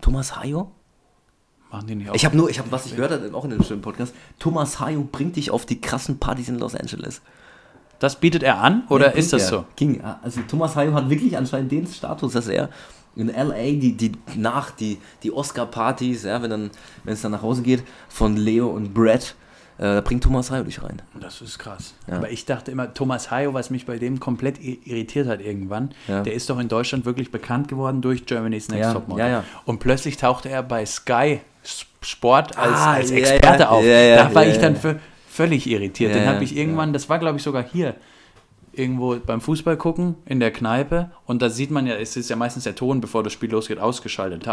Thomas 0.00 0.36
Hayo? 0.36 0.70
Machen 1.70 1.86
die 1.86 1.94
nicht 1.94 2.10
auch? 2.10 2.14
Ich 2.14 2.24
habe 2.26 2.36
nur, 2.36 2.50
ich 2.50 2.58
habe, 2.58 2.70
was 2.70 2.86
ich 2.86 2.94
gehört 2.94 3.12
habe, 3.12 3.34
auch 3.34 3.44
in 3.44 3.50
dem 3.50 3.62
schönen 3.62 3.80
Podcast, 3.82 4.14
Thomas 4.38 4.78
Hayo 4.78 5.08
bringt 5.10 5.36
dich 5.36 5.50
auf 5.50 5.64
die 5.66 5.80
krassen 5.80 6.18
Partys 6.18 6.48
in 6.48 6.58
Los 6.58 6.74
Angeles. 6.74 7.22
Das 8.02 8.16
bietet 8.16 8.42
er 8.42 8.58
an 8.60 8.82
oder 8.88 9.10
Nee, 9.12 9.18
ist 9.20 9.32
das 9.32 9.42
ging 9.42 9.50
so? 9.50 9.56
ja. 9.56 9.64
Ging. 9.76 10.00
ja. 10.00 10.20
Also 10.22 10.40
Thomas 10.48 10.74
Hayo 10.76 10.92
hat 10.94 11.08
wirklich 11.08 11.36
anscheinend 11.36 11.70
den 11.70 11.86
Status, 11.86 12.32
dass 12.32 12.48
er 12.48 12.68
in 13.14 13.28
LA 13.28 13.54
die, 13.72 13.92
die 13.96 14.12
nach 14.36 14.70
die, 14.70 14.98
die 15.22 15.30
Oscar-Partys, 15.32 16.24
ja, 16.24 16.40
wenn 16.42 16.50
dann, 16.50 16.70
wenn 17.04 17.12
es 17.14 17.20
dann 17.22 17.32
nach 17.32 17.42
Hause 17.42 17.62
geht, 17.62 17.82
von 18.08 18.36
Leo 18.36 18.68
und 18.68 18.94
Brad, 18.94 19.34
äh, 19.78 19.82
da 19.82 20.00
bringt 20.00 20.24
Thomas 20.24 20.50
Hayo 20.50 20.64
dich 20.64 20.82
rein. 20.82 21.02
Das 21.20 21.40
ist 21.42 21.58
krass. 21.58 21.94
Ja. 22.08 22.16
Aber 22.16 22.30
ich 22.30 22.44
dachte 22.46 22.70
immer, 22.70 22.92
Thomas 22.94 23.30
Hayo, 23.30 23.52
was 23.54 23.68
mich 23.70 23.84
bei 23.86 23.98
dem 23.98 24.18
komplett 24.18 24.58
irritiert 24.62 25.28
hat 25.28 25.40
irgendwann, 25.40 25.90
Ja. 26.08 26.22
der 26.22 26.32
ist 26.32 26.48
doch 26.50 26.58
in 26.58 26.68
Deutschland 26.68 27.04
wirklich 27.04 27.30
bekannt 27.30 27.68
geworden 27.68 28.00
durch 28.00 28.24
Germany's 28.26 28.68
Next 28.68 28.82
Ja, 28.82 28.92
Topmodel. 28.94 29.24
ja, 29.26 29.30
ja. 29.30 29.44
Und 29.66 29.78
plötzlich 29.78 30.16
tauchte 30.16 30.48
er 30.48 30.62
bei 30.62 30.84
Sky 30.86 31.40
Sport 32.00 32.56
als, 32.58 32.72
Ah, 32.76 32.92
als 32.94 33.10
ja, 33.10 33.16
Experte 33.18 33.62
ja, 33.62 33.68
auf. 33.68 33.84
ja, 33.84 33.90
ja, 34.00 34.16
da 34.28 34.34
war 34.34 34.44
ja, 34.44 34.50
ich 34.52 34.58
dann 34.58 34.74
ja. 34.82 34.94
Vö- 35.32 35.36
völlig 35.36 35.66
irritiert. 35.66 36.10
Ja, 36.10 36.18
Den 36.18 36.26
ja, 36.26 36.34
habe 36.34 36.44
ich 36.44 36.56
irgendwann, 36.56 36.92
das 36.92 37.08
war 37.08 37.18
glaube 37.18 37.38
ich 37.38 37.42
sogar 37.42 37.64
hier, 37.64 37.94
irgendwo 38.72 39.16
beim 39.16 39.40
Fußball 39.40 39.76
gucken, 39.76 40.16
in 40.24 40.40
der 40.40 40.50
Kneipe. 40.50 41.10
Und 41.26 41.42
da 41.42 41.50
sieht 41.50 41.70
man 41.70 41.86
ja, 41.86 41.94
es 41.94 42.16
ist 42.16 42.30
ja 42.30 42.36
meistens 42.36 42.64
der 42.64 42.74
Ton, 42.74 43.00
bevor 43.00 43.22
das 43.22 43.32
Spiel 43.32 43.50
losgeht, 43.50 43.78
ausgeschaltet. 43.78 44.46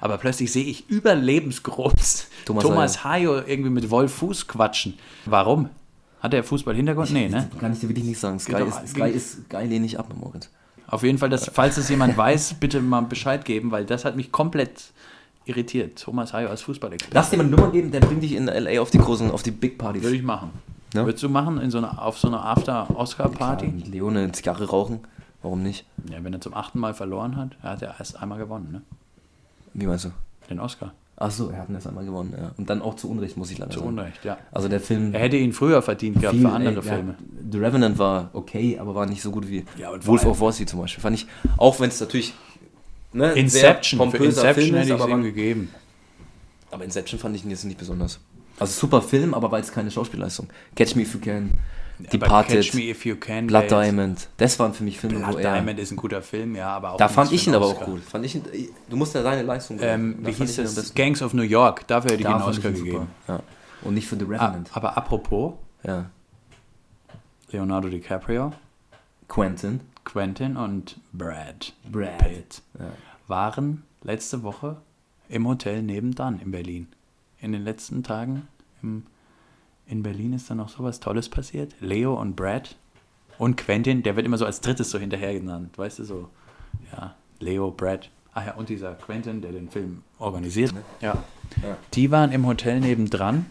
Aber 0.00 0.18
plötzlich 0.18 0.52
sehe 0.52 0.64
ich 0.64 0.88
überlebensgroß 0.88 2.28
Thomas 2.44 2.64
Thomas, 2.64 3.04
Hayo 3.04 3.36
irgendwie 3.46 3.70
mit 3.70 3.90
Wolf 3.90 4.14
Fuß 4.14 4.48
quatschen. 4.48 4.94
Warum? 5.26 5.68
Hat 6.20 6.34
er 6.34 6.42
Fußball-Hintergrund? 6.42 7.12
Nee, 7.12 7.28
ne? 7.28 7.48
Kann 7.60 7.72
ich 7.72 7.80
dir 7.80 7.88
wirklich 7.88 8.06
nicht 8.06 8.18
sagen. 8.18 8.40
Sky, 8.40 8.64
ist, 8.64 8.88
Sky 8.88 9.08
ist 9.10 9.48
geil, 9.48 9.68
lehne 9.68 9.86
ich 9.86 9.98
ab, 9.98 10.12
Moritz. 10.18 10.50
Auf 10.88 11.02
jeden 11.02 11.18
Fall, 11.18 11.28
dass, 11.28 11.50
falls 11.52 11.76
es 11.76 11.90
jemand 11.90 12.16
weiß, 12.16 12.54
bitte 12.54 12.80
mal 12.80 13.02
Bescheid 13.02 13.44
geben, 13.44 13.70
weil 13.70 13.84
das 13.84 14.04
hat 14.04 14.16
mich 14.16 14.32
komplett 14.32 14.92
irritiert. 15.48 16.00
Thomas 16.00 16.32
Hayo 16.32 16.48
als 16.48 16.62
Fußballexperte. 16.62 17.14
Lass 17.14 17.30
dir 17.30 17.36
mal 17.36 17.44
eine 17.46 17.54
Nummer 17.54 17.70
geben, 17.70 17.90
der 17.90 18.00
bringt 18.00 18.22
dich 18.22 18.32
in 18.32 18.46
LA 18.46 18.80
auf 18.80 18.90
die 18.90 18.98
großen, 18.98 19.30
auf 19.30 19.42
die 19.42 19.50
Big 19.50 19.78
Partys. 19.78 20.02
Würde 20.02 20.16
ich 20.16 20.22
machen. 20.22 20.50
Ja? 20.94 21.04
Würdest 21.04 21.22
du 21.22 21.28
machen 21.28 21.60
in 21.60 21.70
so 21.70 21.78
einer, 21.78 22.02
auf 22.02 22.18
so 22.18 22.28
einer 22.28 22.44
After-Oscar-Party? 22.44 23.72
Ja, 23.76 23.90
Leone 23.90 24.20
eine 24.20 24.32
Zigarre 24.32 24.68
rauchen, 24.68 25.00
warum 25.42 25.62
nicht? 25.62 25.84
Ja, 26.10 26.22
wenn 26.22 26.32
er 26.32 26.40
zum 26.40 26.54
achten 26.54 26.78
Mal 26.78 26.94
verloren 26.94 27.36
hat, 27.36 27.56
er 27.62 27.70
hat 27.70 27.82
ja 27.82 27.94
erst 27.98 28.20
einmal 28.20 28.38
gewonnen, 28.38 28.68
ne? 28.72 28.82
Wie 29.74 29.86
meinst 29.86 30.06
du? 30.06 30.10
Den 30.48 30.60
Oscar. 30.60 30.92
Ach 31.20 31.32
so, 31.32 31.50
er 31.50 31.58
hat 31.58 31.68
ihn 31.68 31.74
erst 31.74 31.88
einmal 31.88 32.04
gewonnen, 32.04 32.32
ja. 32.40 32.52
Und 32.56 32.70
dann 32.70 32.80
auch 32.80 32.94
zu 32.94 33.10
Unrecht, 33.10 33.36
muss 33.36 33.50
ich 33.50 33.58
leider 33.58 33.72
Zu 33.72 33.80
sagen. 33.80 33.90
Unrecht, 33.90 34.24
ja. 34.24 34.38
Also 34.52 34.68
der 34.68 34.80
Film... 34.80 35.12
Er 35.12 35.20
hätte 35.20 35.36
ihn 35.36 35.52
früher 35.52 35.82
verdient 35.82 36.20
gehabt 36.20 36.36
viel, 36.36 36.46
für 36.46 36.52
andere 36.52 36.76
ey, 36.76 36.86
ja, 36.86 36.94
Filme. 36.94 37.14
The 37.50 37.58
Revenant 37.58 37.98
war 37.98 38.30
okay, 38.32 38.78
aber 38.78 38.94
war 38.94 39.04
nicht 39.04 39.20
so 39.20 39.32
gut 39.32 39.48
wie 39.48 39.64
Ja, 39.76 39.90
Wolf 40.06 40.24
of 40.24 40.40
Wall 40.40 40.52
Street 40.52 40.68
zum 40.68 40.80
Beispiel. 40.80 41.02
Fand 41.02 41.16
ich, 41.16 41.26
auch 41.56 41.80
wenn 41.80 41.88
es 41.88 42.00
natürlich 42.00 42.34
ne, 43.12 43.28
sehr 43.32 43.36
Inception, 43.36 43.98
für 44.10 44.18
pompöser 44.18 44.42
Inception 44.42 44.54
Film 44.54 44.74
hätte 44.76 44.80
ist, 44.80 44.88
ich 44.88 44.94
es 44.94 45.00
aber, 45.00 45.10
ihm 45.10 45.16
man, 45.18 45.22
gegeben. 45.22 45.74
aber 46.70 46.84
Inception 46.84 47.18
fand 47.20 47.36
ich 47.36 47.44
ihn 47.44 47.50
jetzt 47.50 47.64
nicht 47.64 47.78
besonders. 47.78 48.20
Also 48.58 48.72
super 48.80 49.02
Film, 49.02 49.34
aber 49.34 49.50
war 49.52 49.58
jetzt 49.58 49.72
keine 49.72 49.90
Schauspielleistung. 49.90 50.48
Catch 50.74 50.96
Me 50.96 51.02
If 51.02 51.14
You 51.14 51.20
Can, 51.20 51.52
Departed, 52.12 52.62
Catch 52.62 52.74
Me 52.74 52.82
If 52.90 53.04
You 53.06 53.16
Can. 53.16 53.46
Blood 53.46 53.62
jetzt- 53.62 53.70
Diamond. 53.72 54.28
Das 54.36 54.58
waren 54.58 54.74
für 54.74 54.82
mich 54.84 54.98
Filme, 54.98 55.20
wo 55.20 55.30
Blood 55.30 55.40
er... 55.44 55.54
Diamond 55.54 55.78
ist 55.78 55.90
ein 55.92 55.96
guter 55.96 56.22
Film, 56.22 56.56
ja, 56.56 56.70
aber 56.70 56.92
auch 56.92 56.96
Da 56.96 57.08
fand 57.08 57.30
ich 57.32 57.46
ihn 57.46 57.54
aber 57.54 57.66
auch 57.66 57.80
gut. 57.84 58.02
Fand 58.02 58.24
ich 58.26 58.34
ihn, 58.34 58.42
du 58.90 58.96
musst 58.96 59.14
ja 59.14 59.22
seine 59.22 59.42
Leistung 59.42 59.78
Ähm, 59.80 60.16
wie 60.22 60.32
hieß 60.32 60.58
ihn 60.58 60.64
besten. 60.64 60.94
Gangs 60.96 61.22
of 61.22 61.34
New 61.34 61.42
York. 61.42 61.86
Dafür 61.86 62.10
hätte 62.10 62.20
ich 62.22 62.26
Da 62.26 62.30
ihm 62.32 62.36
einen 62.42 62.44
Oscar 62.50 62.70
ihn 62.70 62.74
gegeben. 62.74 63.06
Ja. 63.28 63.40
Und 63.82 63.94
nicht 63.94 64.08
für 64.08 64.16
The 64.16 64.24
Ah, 64.24 64.46
Revenant. 64.46 64.70
aber 64.72 64.96
apropos 64.96 65.54
Ja. 65.84 66.10
Leonardo 67.50 67.88
DiCaprio, 67.88 68.52
Quentin. 69.28 69.80
Quentin 70.08 70.56
und 70.56 70.96
Brad 71.12 71.74
Brad. 71.92 72.18
Pitt 72.18 72.62
Ja. 72.78 72.86
waren 73.26 73.82
letzte 74.02 74.42
Woche 74.42 74.78
im 75.28 75.46
Hotel 75.46 75.82
nebendran 75.82 76.40
in 76.40 76.50
Berlin. 76.50 76.88
In 77.40 77.52
den 77.52 77.62
letzten 77.62 78.02
Tagen 78.02 78.48
im, 78.82 79.04
in 79.86 80.02
Berlin 80.02 80.32
ist 80.32 80.48
dann 80.48 80.56
noch 80.56 80.70
sowas 80.70 80.98
Tolles 81.00 81.28
passiert. 81.28 81.74
Leo 81.80 82.18
und 82.18 82.36
Brad 82.36 82.74
und 83.36 83.58
Quentin, 83.58 84.02
der 84.02 84.16
wird 84.16 84.24
immer 84.24 84.38
so 84.38 84.46
als 84.46 84.62
drittes 84.62 84.90
so 84.90 84.98
hinterher 84.98 85.34
genannt, 85.34 85.76
weißt 85.76 85.98
du 85.98 86.04
so. 86.04 86.28
Ja, 86.90 87.14
Leo, 87.38 87.70
Brad. 87.70 88.08
Ach 88.32 88.46
ja, 88.46 88.54
und 88.54 88.70
dieser 88.70 88.94
Quentin, 88.94 89.42
der 89.42 89.52
den 89.52 89.68
Film 89.68 90.02
organisiert. 90.18 90.72
Ja. 91.02 91.22
Ja. 91.62 91.76
Die 91.92 92.10
waren 92.10 92.32
im 92.32 92.46
Hotel 92.46 92.80
nebendran, 92.80 93.44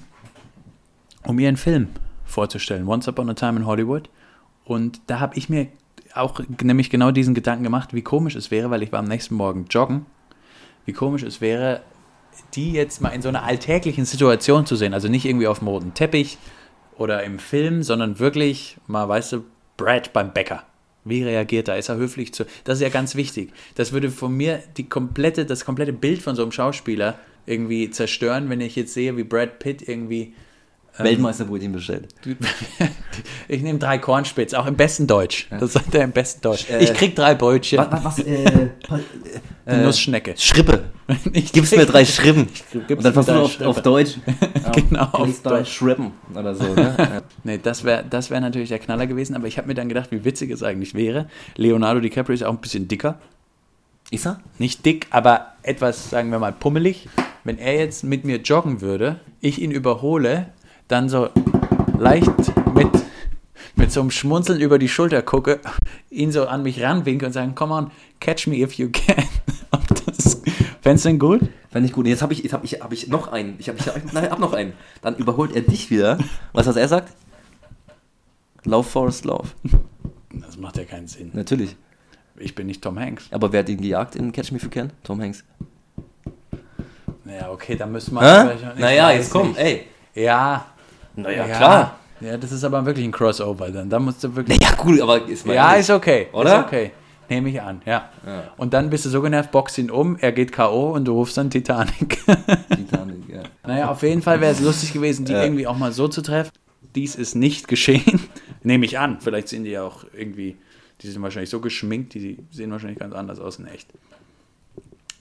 um 1.24 1.38
ihren 1.38 1.58
Film 1.58 1.89
vorzustellen. 2.26 2.88
Once 2.88 3.08
Upon 3.08 3.30
a 3.30 3.36
Time 3.36 3.60
in 3.60 3.66
Hollywood. 3.68 4.10
Und 4.66 5.01
da 5.08 5.20
habe 5.20 5.38
ich 5.38 5.49
mir 5.49 5.68
auch 6.20 6.39
nämlich 6.61 6.89
genau 6.89 7.11
diesen 7.11 7.34
Gedanken 7.34 7.63
gemacht, 7.63 7.93
wie 7.93 8.01
komisch 8.01 8.36
es 8.36 8.51
wäre, 8.51 8.70
weil 8.70 8.84
ich 8.84 8.91
war 8.91 8.99
am 8.99 9.07
nächsten 9.07 9.36
Morgen 9.36 9.65
joggen, 9.70 10.05
wie 10.86 10.93
komisch 10.93 11.24
es 11.24 11.41
wäre, 11.41 11.82
die 12.53 12.72
jetzt 12.72 13.01
mal 13.01 13.09
in 13.09 13.22
so 13.22 13.30
einer 13.30 13.43
alltäglichen 13.43 14.05
Situation 14.05 14.65
zu 14.65 14.76
sehen. 14.76 14.93
Also 14.93 15.07
nicht 15.07 15.26
irgendwie 15.26 15.47
auf 15.47 15.59
dem 15.59 15.68
roten 15.68 15.93
Teppich 15.93 16.38
oder 16.97 17.24
im 17.24 17.39
Film, 17.39 17.84
sondern 17.84 18.20
wirklich 18.20 18.78
mal, 18.88 19.07
weißt 19.07 19.34
du, 19.34 19.43
Brad 19.78 20.13
beim 20.13 20.34
Bäcker. 20.34 20.63
Wie 21.03 21.24
reagiert 21.24 21.68
er? 21.68 21.78
Ist 21.78 21.89
er 21.89 21.95
höflich 21.95 22.34
zu? 22.34 22.45
Das 22.63 22.80
ist 22.80 22.84
ja 22.84 22.89
ganz 22.89 23.15
wichtig. 23.15 23.53
Das 23.76 23.93
würde 23.93 24.09
von 24.09 24.36
mir 24.36 24.61
die 24.76 24.89
komplette, 24.89 25.45
das 25.45 25.63
komplette 25.63 25.93
Bild 25.93 26.22
von 26.22 26.36
so 26.36 26.41
einem 26.41 26.51
Schauspieler 26.51 27.18
irgendwie 27.45 27.89
zerstören, 27.89 28.49
wenn 28.49 28.59
ich 28.59 28.76
jetzt 28.76 28.93
sehe, 28.93 29.15
wie 29.15 29.24
Brad 29.24 29.59
Pitt 29.59 29.88
irgendwie 29.88 30.34
Weltmeisterbrötchen 30.98 31.72
bestellt. 31.72 32.08
ich 33.48 33.62
nehme 33.62 33.80
drei 33.80 33.98
Cornspitz, 33.98 34.54
auch 34.54 34.66
im 34.66 34.76
besten 34.76 35.08
Deutsch. 35.08 35.48
Das 35.50 35.74
sagt 35.74 35.93
er 35.95 36.04
im 36.04 36.12
besten 36.12 36.41
Deutsch. 36.41 36.70
Äh, 36.70 36.84
ich 36.84 36.93
krieg 36.93 37.16
drei 37.16 37.36
Brötchen. 37.36 37.80
Was, 37.89 38.04
was, 38.04 38.20
äh, 38.20 38.70
Die 39.70 39.76
Nussschnecke. 39.76 40.34
Schrippe. 40.38 40.86
Ich 41.32 41.54
Gib's 41.54 41.72
mir 41.72 41.86
drei 41.86 42.04
Schrippen. 42.04 42.48
Und 42.74 43.06
dann 43.06 43.14
versuch 43.14 43.34
auf, 43.34 43.62
auf 43.62 43.82
Deutsch. 43.82 44.18
Genau, 44.74 45.06
auf 45.06 45.41
Deutsch. 45.41 45.72
Schrippen 45.72 46.12
oder 46.36 46.54
so. 46.54 46.74
Ne? 46.74 47.24
Nee, 47.45 47.60
das 47.62 47.86
wäre 47.86 48.04
das 48.10 48.30
wär 48.30 48.41
natürlich 48.41 48.70
der 48.70 48.80
Knaller 48.80 49.08
gewesen, 49.08 49.34
aber 49.36 49.48
ich 49.48 49.58
habe 49.58 49.68
mir 49.68 49.74
dann 49.74 49.88
gedacht, 49.88 50.12
wie 50.12 50.26
witzig 50.26 50.52
es 50.52 50.64
eigentlich 50.64 50.95
wäre. 50.95 51.30
Leonardo 51.56 52.02
DiCaprio 52.02 52.34
ist 52.34 52.43
auch 52.43 52.52
ein 52.52 52.60
bisschen 52.60 52.89
dicker. 52.89 53.20
Ist 54.10 54.26
er? 54.26 54.39
Nicht 54.58 54.86
dick, 54.86 55.08
aber 55.10 55.54
etwas, 55.64 56.10
sagen 56.10 56.32
wir 56.32 56.39
mal, 56.39 56.54
pummelig. 56.54 57.10
Wenn 57.43 57.58
er 57.58 57.76
jetzt 57.76 58.04
mit 58.04 58.26
mir 58.26 58.38
joggen 58.38 58.82
würde, 58.82 59.20
ich 59.41 59.62
ihn 59.62 59.72
überhole, 59.72 60.50
dann 60.88 61.10
so 61.10 61.30
leicht 61.98 62.32
mit, 62.74 62.90
mit 63.76 63.92
so 63.92 64.02
einem 64.02 64.12
Schmunzeln 64.12 64.60
über 64.60 64.80
die 64.80 64.90
Schulter 64.90 65.22
gucke, 65.22 65.60
ihn 66.10 66.32
so 66.32 66.48
an 66.48 66.64
mich 66.64 66.82
ranwinke 66.82 67.26
und 67.26 67.34
sagen, 67.34 67.56
come 67.56 67.74
on, 67.74 67.92
catch 68.20 68.48
me 68.48 68.58
if 68.58 68.74
you 68.74 68.90
can. 68.90 69.24
Das, 70.06 70.42
fändest 70.82 71.06
du 71.06 71.10
den 71.10 71.20
gut? 71.20 71.42
Fand 71.70 71.86
ich 71.86 71.92
gut. 71.92 72.08
Jetzt 72.08 72.22
habe 72.22 72.32
ich, 72.32 72.42
jetzt 72.42 72.54
hab 72.54 72.64
ich, 72.64 72.80
hab 72.82 72.94
ich 72.94 73.08
noch 73.10 73.28
einen. 73.28 73.56
Ich 73.60 73.68
habe 73.68 73.78
ich 73.78 73.88
hab, 73.88 74.14
nein, 74.14 74.30
hab 74.32 74.40
noch 74.40 74.54
einen. 74.54 74.74
Dann 75.02 75.16
überholt 75.18 75.54
er 75.54 75.62
dich 75.62 75.92
wieder. 75.92 76.18
Weißt 76.54 76.66
du, 76.66 76.70
was 76.70 76.76
er 76.78 76.88
sagt? 76.88 77.14
Love 78.64 78.88
Forest 78.88 79.26
Love. 79.26 79.50
Das 80.32 80.58
macht 80.58 80.78
ja 80.78 80.86
keinen 80.86 81.08
Sinn. 81.08 81.32
Natürlich. 81.34 81.76
Ich 82.38 82.56
bin 82.56 82.68
nicht 82.68 82.82
Tom 82.82 82.98
Hanks. 82.98 83.28
Aber 83.32 83.52
wer 83.52 83.60
hat 83.60 83.70
ihn 83.70 83.82
gejagt 83.82 84.16
in 84.16 84.32
Catch 84.32 84.52
Me 84.52 84.58
If 84.58 84.64
You 84.64 84.70
Can? 84.70 84.92
Tom 85.04 85.22
Hanks. 85.22 85.44
Ja, 87.26 87.52
okay, 87.52 87.76
dann 87.76 87.92
müssen 87.92 88.14
wir... 88.16 88.56
Ich 88.56 88.80
Naja, 88.80 89.12
jetzt 89.12 89.30
komm, 89.32 89.50
nicht. 89.50 89.60
ey. 89.60 89.86
Ja. 90.16 90.66
Naja, 91.18 91.45
ja, 91.47 91.57
klar. 91.57 91.99
Ja, 92.22 92.38
das 92.38 92.51
ist 92.51 92.63
aber 92.63 92.86
wirklich 92.86 93.05
ein 93.05 93.11
Crossover 93.11 93.70
dann. 93.70 93.89
Da 93.89 93.99
musst 93.99 94.24
du 94.24 94.36
wirklich... 94.36 94.59
Naja, 94.59 94.74
cool, 94.86 95.01
aber 95.01 95.28
ist 95.28 95.45
mal 95.45 95.53
Ja, 95.55 95.70
ehrlich. 95.72 95.82
ist 95.82 95.89
okay. 95.91 96.28
Oder? 96.32 96.59
Ist 96.61 96.65
okay. 96.65 96.91
Nehme 97.30 97.49
ich 97.49 97.61
an, 97.61 97.82
ja. 97.86 98.09
Ja. 98.26 98.43
Und 98.55 98.74
dann 98.74 98.89
bist 98.89 99.03
du 99.05 99.09
so 99.09 99.22
genervt, 99.22 99.51
boxt 99.51 99.78
ihn 99.78 99.91
um, 99.91 100.15
er 100.18 100.32
geht 100.32 100.51
K.O. 100.53 100.91
und 100.93 101.05
du 101.05 101.13
rufst 101.13 101.36
dann 101.38 101.49
Titanic. 101.49 102.20
Titanic, 102.70 103.28
ja. 103.30 103.43
naja, 103.65 103.89
auf 103.91 104.01
jeden 104.01 104.22
Fall 104.22 104.39
wäre 104.39 104.53
es 104.53 104.61
lustig 104.61 104.93
gewesen, 104.93 105.26
die 105.26 105.34
Ja. 105.34 105.43
irgendwie 105.43 105.68
auch 105.68 105.78
mal 105.78 105.91
so 105.91 106.07
zu 106.07 106.22
treffen. 106.22 106.51
Dies 106.95 107.15
ist 107.15 107.36
nicht 107.36 107.68
geschehen. 107.68 108.22
Nehme 108.63 108.86
ich 108.86 108.97
an. 108.97 109.20
Vielleicht 109.20 109.49
sind 109.49 109.65
die 109.65 109.72
ja 109.72 109.84
auch 109.84 110.05
irgendwie, 110.18 110.55
die 111.01 111.07
sind 111.09 111.22
wahrscheinlich 111.22 111.49
so 111.49 111.59
geschminkt, 111.59 112.13
die 112.13 112.38
sehen 112.49 112.72
wahrscheinlich 112.72 112.99
ganz 112.99 113.13
anders 113.13 113.39
aus 113.39 113.59
in 113.59 113.68
echt. 113.68 113.89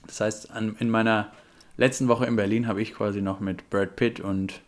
Das 0.07 0.21
heißt, 0.21 0.51
an, 0.51 0.75
in 0.79 0.89
meiner 0.89 1.27
letzten 1.75 2.07
Woche 2.07 2.25
in 2.25 2.35
Berlin 2.37 2.67
habe 2.67 2.81
ich 2.81 2.93
quasi 2.93 3.21
noch 3.21 3.39
mit 3.41 3.69
Brad 3.69 3.95
Pitt 3.97 4.19
und 4.21 4.61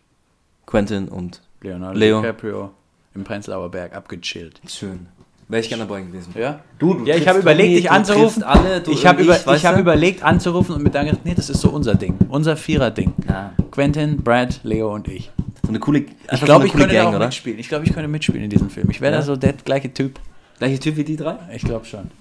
Quentin 0.70 1.08
und 1.08 1.42
Leonardo 1.62 1.98
Leo. 1.98 2.20
DiCaprio 2.20 2.70
im 3.14 3.24
Prenzlauer 3.24 3.70
Berg 3.70 3.94
abgechillt. 3.94 4.60
schön. 4.68 5.06
Wäre 5.48 5.62
ich 5.62 5.68
gerne 5.68 5.84
dabei 5.84 6.02
gewesen. 6.02 6.32
Ja? 6.38 6.60
Du, 6.78 6.94
du 6.94 7.04
Ja, 7.04 7.16
ich 7.16 7.26
habe 7.26 7.40
überlegt, 7.40 7.76
dich 7.76 7.90
anzurufen. 7.90 8.44
Alle, 8.44 8.80
du 8.80 8.92
ich 8.92 9.04
habe 9.04 9.20
über, 9.20 9.36
ich 9.56 9.66
hab 9.66 9.76
überlegt 9.76 10.22
anzurufen 10.22 10.76
und 10.76 10.82
mir 10.84 10.90
dann 10.90 11.06
gedacht, 11.06 11.22
nee, 11.24 11.34
das 11.34 11.50
ist 11.50 11.60
so 11.60 11.70
unser 11.70 11.96
Ding. 11.96 12.16
Unser 12.28 12.56
Vierer-Ding. 12.56 13.12
Ja. 13.28 13.52
Quentin, 13.72 14.18
Brad, 14.22 14.60
Leo 14.62 14.94
und 14.94 15.08
ich. 15.08 15.32
So 15.64 15.70
eine 15.70 15.80
coole, 15.80 16.04
Ich 16.32 16.44
glaube, 16.44 16.60
so 16.62 16.66
ich 16.66 16.72
könnte 16.72 16.94
da 16.94 17.02
Gang, 17.02 17.08
auch 17.08 17.16
oder? 17.16 17.24
mitspielen. 17.26 17.58
Ich 17.58 17.68
glaube, 17.68 17.84
ich 17.84 17.92
könnte 17.92 18.06
mitspielen 18.06 18.44
in 18.44 18.50
diesem 18.50 18.70
Film. 18.70 18.90
Ich 18.90 19.00
wäre 19.00 19.12
Ja? 19.12 19.18
da 19.18 19.24
so 19.26 19.34
der 19.34 19.54
gleiche 19.54 19.92
Typ. 19.92 20.20
Gleiche 20.60 20.78
Typ 20.78 20.96
wie 20.96 21.02
die 21.04 21.16
drei? 21.16 21.36
Ich 21.52 21.62
glaube 21.64 21.84
schon. 21.84 22.12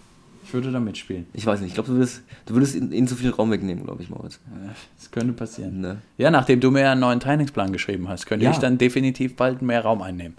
Ich 0.50 0.54
würde 0.56 0.72
da 0.72 0.80
mitspielen. 0.80 1.28
Ich 1.34 1.46
weiß 1.46 1.60
nicht. 1.62 1.70
Ich 1.70 1.74
glaube, 1.76 1.90
du 1.90 1.96
würdest, 1.96 2.24
du 2.48 2.56
würdest 2.56 2.76
ihnen, 2.76 3.08
zu 3.08 3.16
viel 3.16 3.30
Raum 3.30 3.52
wegnehmen, 3.52 3.84
glaube 3.84 4.02
ich, 4.02 4.10
Moritz. 4.10 4.40
Das 4.98 5.12
könnte 5.12 5.32
passieren. 5.34 5.80
Ne? 5.80 5.98
Ja, 6.18 6.32
nachdem 6.32 6.60
du 6.60 6.72
mir 6.72 6.90
einen 6.90 7.02
neuen 7.02 7.20
Trainingsplan 7.20 7.72
geschrieben 7.72 8.10
hast, 8.10 8.26
könnte 8.26 8.46
Ja. 8.46 8.52
ich 8.52 8.58
dann 8.58 8.80
definitiv 8.80 9.36
bald 9.36 9.62
mehr 9.62 9.82
Raum 9.84 10.02
einnehmen. 10.02 10.36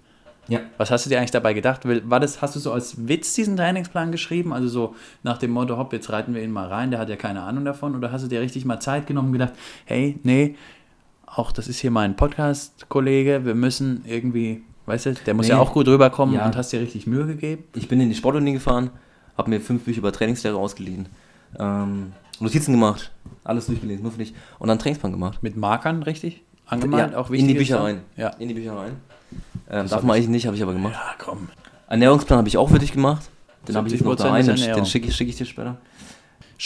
Ja. 0.48 0.58
Was 0.78 0.90
hast 0.90 1.06
du 1.06 1.10
dir 1.10 1.18
eigentlich 1.18 1.30
dabei 1.30 1.52
gedacht? 1.54 1.82
War 2.10 2.18
das, 2.18 2.42
hast 2.42 2.56
du 2.56 2.58
so 2.58 2.72
als 2.72 3.06
Witz 3.06 3.34
diesen 3.34 3.56
Trainingsplan 3.56 4.10
geschrieben? 4.10 4.52
Also 4.52 4.66
so 4.66 4.94
nach 5.22 5.38
dem 5.38 5.52
Motto, 5.52 5.76
hopp, 5.78 5.92
jetzt 5.92 6.10
reiten 6.10 6.34
wir 6.34 6.42
ihn 6.42 6.50
mal 6.50 6.66
rein, 6.66 6.90
der 6.90 6.98
hat 6.98 7.08
ja 7.08 7.14
keine 7.14 7.42
Ahnung 7.42 7.64
davon. 7.64 7.94
Oder 7.94 8.10
hast 8.10 8.24
du 8.24 8.28
dir 8.28 8.40
richtig 8.40 8.64
mal 8.64 8.80
Zeit 8.80 9.06
genommen 9.06 9.28
und 9.28 9.32
gedacht, 9.34 9.52
hey, 9.84 10.18
nee, 10.24 10.56
auch 11.24 11.52
das 11.52 11.68
ist 11.68 11.78
hier 11.78 11.92
mein 11.92 12.16
Podcast-Kollege, 12.16 13.44
wir 13.44 13.54
müssen 13.54 14.02
irgendwie, 14.06 14.62
weißt 14.86 15.06
du, 15.06 15.14
der 15.24 15.34
muss 15.34 15.46
Nee. 15.46 15.52
ja 15.52 15.58
auch 15.60 15.72
gut 15.72 15.86
rüberkommen 15.86 16.34
Ja. 16.34 16.46
und 16.46 16.56
hast 16.56 16.72
dir 16.72 16.80
richtig 16.80 17.06
Mühe 17.06 17.26
gegeben? 17.26 17.62
Ich 17.76 17.86
bin 17.86 18.00
in 18.00 18.08
die 18.08 18.16
Sportuni 18.16 18.52
gefahren, 18.52 18.90
habe 19.40 19.50
mir 19.50 19.60
fünf 19.60 19.84
Bücher 19.84 19.98
über 19.98 20.12
Trainingslehre 20.12 20.56
ausgeliehen, 20.56 21.06
ähm, 21.58 22.12
Notizen 22.38 22.72
gemacht, 22.72 23.10
alles 23.44 23.66
durchgelesen, 23.66 24.02
nur 24.02 24.12
für 24.12 24.18
dich. 24.18 24.34
Und 24.58 24.68
dann 24.68 24.78
Trainingsplan 24.78 25.12
gemacht. 25.12 25.42
Mit 25.42 25.56
Markern, 25.56 26.02
richtig? 26.02 26.42
Angemalt, 26.66 27.14
auch 27.14 27.30
wichtig. 27.30 27.40
in 27.42 27.48
die 27.48 27.54
Bücher 27.54 27.82
rein. 27.82 28.00
Ja. 28.16 28.28
In 28.38 28.48
die 28.48 28.54
Bücher 28.54 28.76
rein. 28.76 28.92
Ähm, 29.68 29.88
darf 29.88 30.02
man 30.02 30.16
ich- 30.16 30.22
eigentlich 30.22 30.28
nicht, 30.28 30.46
habe 30.46 30.56
ich 30.56 30.62
aber 30.62 30.72
gemacht. 30.72 30.94
Ja, 30.94 31.14
komm. 31.18 31.48
Ernährungsplan 31.88 32.38
habe 32.38 32.48
ich 32.48 32.56
auch 32.56 32.68
für 32.70 32.78
dich 32.78 32.92
gemacht. 32.92 33.28
Den 33.68 33.76
habe 33.76 33.88
ich 33.88 33.94
jetzt 33.94 34.04
noch 34.04 34.12
70% 34.12 34.22
daheim, 34.24 34.48
ist 34.48 34.64
den, 34.66 34.86
schicke 34.86 35.08
ich, 35.08 35.16
schick 35.16 35.28
ich 35.28 35.36
dir 35.36 35.44
später. 35.44 35.76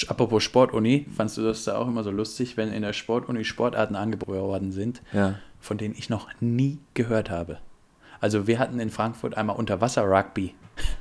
Apropos 0.09 0.43
Sportuni, 0.43 1.07
fandst 1.17 1.37
du 1.39 1.43
das 1.43 1.65
da 1.65 1.77
auch 1.79 1.87
immer 1.89 2.03
so 2.03 2.11
lustig, 2.11 2.57
wenn 2.57 2.73
in 2.73 2.83
der 2.83 2.93
Sportuni 2.93 3.45
Sportarten 3.45 3.95
angeboten 3.97 4.41
worden 4.41 4.73
sind, 4.73 5.03
Ja. 5.13 5.37
von 5.61 5.79
denen 5.79 5.95
ich 5.97 6.11
noch 6.11 6.29
nie 6.41 6.79
gehört 6.95 7.31
habe? 7.31 7.59
Also 8.21 8.47
wir 8.47 8.59
hatten 8.59 8.81
in 8.81 8.91
Frankfurt 8.91 9.37
einmal 9.37 9.57
Unterwasser-Rugby. 9.57 10.55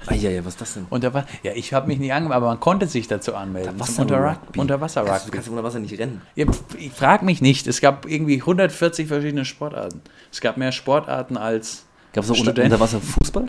Ah, 0.05 0.13
ja, 0.13 0.29
ja, 0.29 0.45
was 0.45 0.53
ist 0.53 0.61
das 0.61 0.73
denn? 0.75 0.85
Unterwa 0.89 1.25
ja, 1.43 1.53
ich 1.53 1.73
habe 1.73 1.87
mich 1.87 1.97
nicht 1.97 2.11
angemeldet, 2.13 2.37
aber 2.37 2.47
man 2.47 2.59
konnte 2.59 2.87
sich 2.87 3.07
dazu 3.07 3.35
anmelden. 3.35 3.73
Unterwasser- 3.75 3.93
Zum 3.95 4.01
Unter 4.03 4.17
Rugby. 4.17 4.35
Kannst, 4.35 4.55
du 4.55 4.61
Unterwasser-Rugby. 4.61 5.31
kannst 5.31 5.49
unter 5.49 5.63
Wasser 5.63 5.79
nicht 5.79 5.97
rennen. 5.97 6.21
Ja, 6.35 6.45
pf, 6.45 6.61
ich 6.77 6.91
frage 6.91 7.25
mich 7.25 7.41
nicht, 7.41 7.65
es 7.67 7.81
gab 7.81 8.05
irgendwie 8.05 8.35
140 8.41 9.07
verschiedene 9.07 9.45
Sportarten. 9.45 10.01
Es 10.31 10.41
gab 10.41 10.57
mehr 10.57 10.71
Sportarten 10.71 11.37
als 11.37 11.85
Gab 12.13 12.23
es 12.23 12.29
auch 12.29 12.33
unter, 12.37 12.51
Studenten. 12.51 12.73
unter 12.73 12.83
Wasser 12.83 12.99
Fußball? 13.01 13.47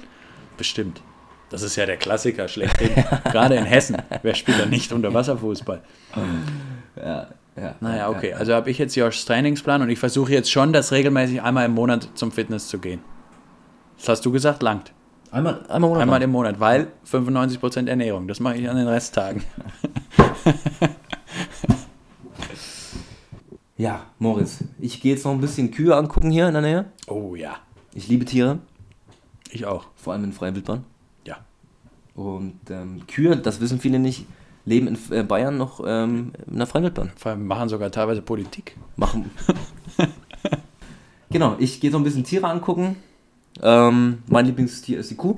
bestimmt. 0.56 1.02
Das 1.50 1.62
ist 1.62 1.76
ja 1.76 1.84
der 1.86 1.96
Klassiker 1.98 2.48
schlechthin. 2.48 2.90
Gerade 3.24 3.56
in 3.56 3.64
Hessen. 3.64 3.96
Wer 4.22 4.34
spielt 4.34 4.58
da 4.60 4.66
nicht 4.66 4.92
Unterwasserfußball? 4.92 5.82
Ja, 6.96 7.26
ja. 7.56 7.74
Naja, 7.80 8.08
okay. 8.08 8.32
Also 8.34 8.54
habe 8.54 8.70
ich 8.70 8.78
jetzt 8.78 8.94
Joshs 8.96 9.24
Trainingsplan 9.26 9.82
und 9.82 9.90
ich 9.90 9.98
versuche 9.98 10.32
jetzt 10.32 10.50
schon, 10.50 10.72
das 10.72 10.90
regelmäßig 10.92 11.42
einmal 11.42 11.66
im 11.66 11.72
Monat 11.72 12.08
zum 12.14 12.32
Fitness 12.32 12.68
zu 12.68 12.78
gehen. 12.78 13.00
Das 13.98 14.08
hast 14.08 14.24
du 14.26 14.32
gesagt, 14.32 14.62
langt. 14.62 14.92
Einmal, 15.34 15.66
einmal, 15.68 15.90
Monat 15.90 16.02
Einmal 16.02 16.22
im 16.22 16.30
Monat, 16.30 16.60
weil 16.60 16.92
95% 17.10 17.88
Ernährung. 17.88 18.28
Das 18.28 18.38
mache 18.38 18.56
ich 18.56 18.68
an 18.68 18.76
den 18.76 18.86
Resttagen. 18.86 19.42
Ja, 23.76 24.06
Moritz, 24.20 24.62
ich 24.78 25.00
gehe 25.00 25.12
jetzt 25.12 25.24
noch 25.24 25.32
ein 25.32 25.40
bisschen 25.40 25.72
Kühe 25.72 25.96
angucken 25.96 26.30
hier 26.30 26.46
in 26.46 26.52
der 26.52 26.62
Nähe. 26.62 26.84
Oh 27.08 27.34
ja, 27.34 27.56
Ich 27.92 28.06
liebe 28.06 28.24
Tiere, 28.24 28.60
ich 29.50 29.66
auch. 29.66 29.86
vor 29.96 30.12
allem 30.12 30.22
in 30.22 30.32
freien 30.32 30.54
Wildbahn. 30.54 30.84
Ja. 31.26 31.38
Und 32.14 32.70
ähm, 32.70 33.04
Kühe, 33.08 33.36
das 33.36 33.60
wissen 33.60 33.80
viele 33.80 33.98
nicht, 33.98 34.26
leben 34.64 34.86
in 34.86 34.96
äh, 35.10 35.24
Bayern 35.24 35.58
noch 35.58 35.82
ähm, 35.84 36.32
in 36.46 36.56
der 36.56 36.68
freien 36.68 36.84
Wildbahn. 36.84 37.10
Vor 37.16 37.32
allem 37.32 37.48
machen 37.48 37.68
sogar 37.68 37.90
teilweise 37.90 38.22
Politik. 38.22 38.76
Machen. 38.94 39.32
genau, 41.30 41.56
ich 41.58 41.80
gehe 41.80 41.90
so 41.90 41.98
ein 41.98 42.04
bisschen 42.04 42.22
Tiere 42.22 42.46
angucken. 42.46 42.94
Ähm, 43.62 44.22
mein 44.26 44.46
Lieblingstier 44.46 44.98
ist 44.98 45.10
die 45.10 45.16
Kuh. 45.16 45.36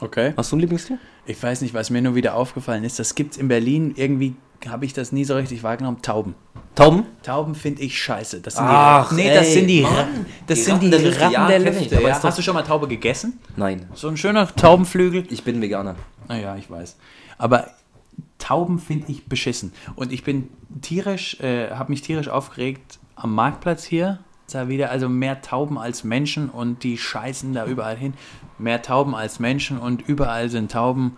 Okay. 0.00 0.32
Hast 0.36 0.50
du 0.52 0.56
ein 0.56 0.60
Lieblingstier? 0.60 0.98
Ich 1.26 1.42
weiß 1.42 1.60
nicht, 1.62 1.72
was 1.74 1.90
mir 1.90 2.02
nur 2.02 2.14
wieder 2.14 2.34
aufgefallen 2.34 2.84
ist. 2.84 2.98
Das 2.98 3.14
gibt 3.14 3.32
es 3.34 3.38
in 3.38 3.48
Berlin 3.48 3.92
irgendwie, 3.96 4.34
habe 4.68 4.84
ich 4.84 4.92
das 4.92 5.12
nie 5.12 5.24
so 5.24 5.34
richtig 5.36 5.62
wahrgenommen. 5.62 6.02
Tauben. 6.02 6.34
Tauben? 6.74 7.04
Tauben 7.22 7.54
finde 7.54 7.82
ich 7.82 8.02
scheiße. 8.02 8.40
Das 8.40 8.54
sind 8.56 8.64
Ach, 8.66 9.08
die, 9.10 9.14
nee, 9.14 9.32
das 9.32 9.46
ey, 9.46 9.52
sind 9.54 9.66
die, 9.68 9.82
Mann. 9.82 9.94
Ra- 9.94 10.08
das 10.48 10.58
Die 10.58 10.64
sind 10.64 10.82
die 10.82 10.86
Ratten 10.88 10.90
der 10.90 11.00
Lüfte. 11.10 11.20
Ratten 11.22 11.32
Ja, 11.32 11.48
der 11.48 11.58
Lüfte. 11.60 12.02
Ja. 12.02 12.22
Hast 12.22 12.38
du 12.38 12.42
schon 12.42 12.54
mal 12.54 12.62
Taube 12.62 12.88
gegessen? 12.88 13.38
Nein, 13.56 13.88
So 13.94 14.08
ein 14.08 14.16
schöner 14.16 14.48
Taubenflügel. 14.54 15.24
ich 15.30 15.44
bin 15.44 15.62
Veganer. 15.62 15.94
Naja, 16.28 16.56
ich 16.56 16.68
weiß. 16.70 16.96
Aber 17.38 17.68
Tauben 18.38 18.78
finde 18.80 19.10
ich 19.12 19.26
beschissen. 19.26 19.72
Und 19.94 20.12
ich 20.12 20.24
bin 20.24 20.48
tierisch, 20.82 21.40
äh, 21.40 21.70
habe 21.70 21.92
mich 21.92 22.02
tierisch 22.02 22.28
aufgeregt 22.28 22.98
am 23.16 23.34
Marktplatz 23.34 23.84
hier. 23.84 24.18
Da 24.50 24.68
wieder 24.68 24.90
also 24.90 25.08
mehr 25.08 25.42
Tauben 25.42 25.78
als 25.78 26.04
Menschen 26.04 26.48
und 26.48 26.84
die 26.84 26.98
scheißen 26.98 27.52
da 27.54 27.66
überall 27.66 27.96
hin. 27.96 28.14
Mehr 28.58 28.82
Tauben 28.82 29.14
als 29.14 29.40
Menschen 29.40 29.78
und 29.78 30.06
überall 30.06 30.48
sind 30.48 30.70
Tauben. 30.70 31.16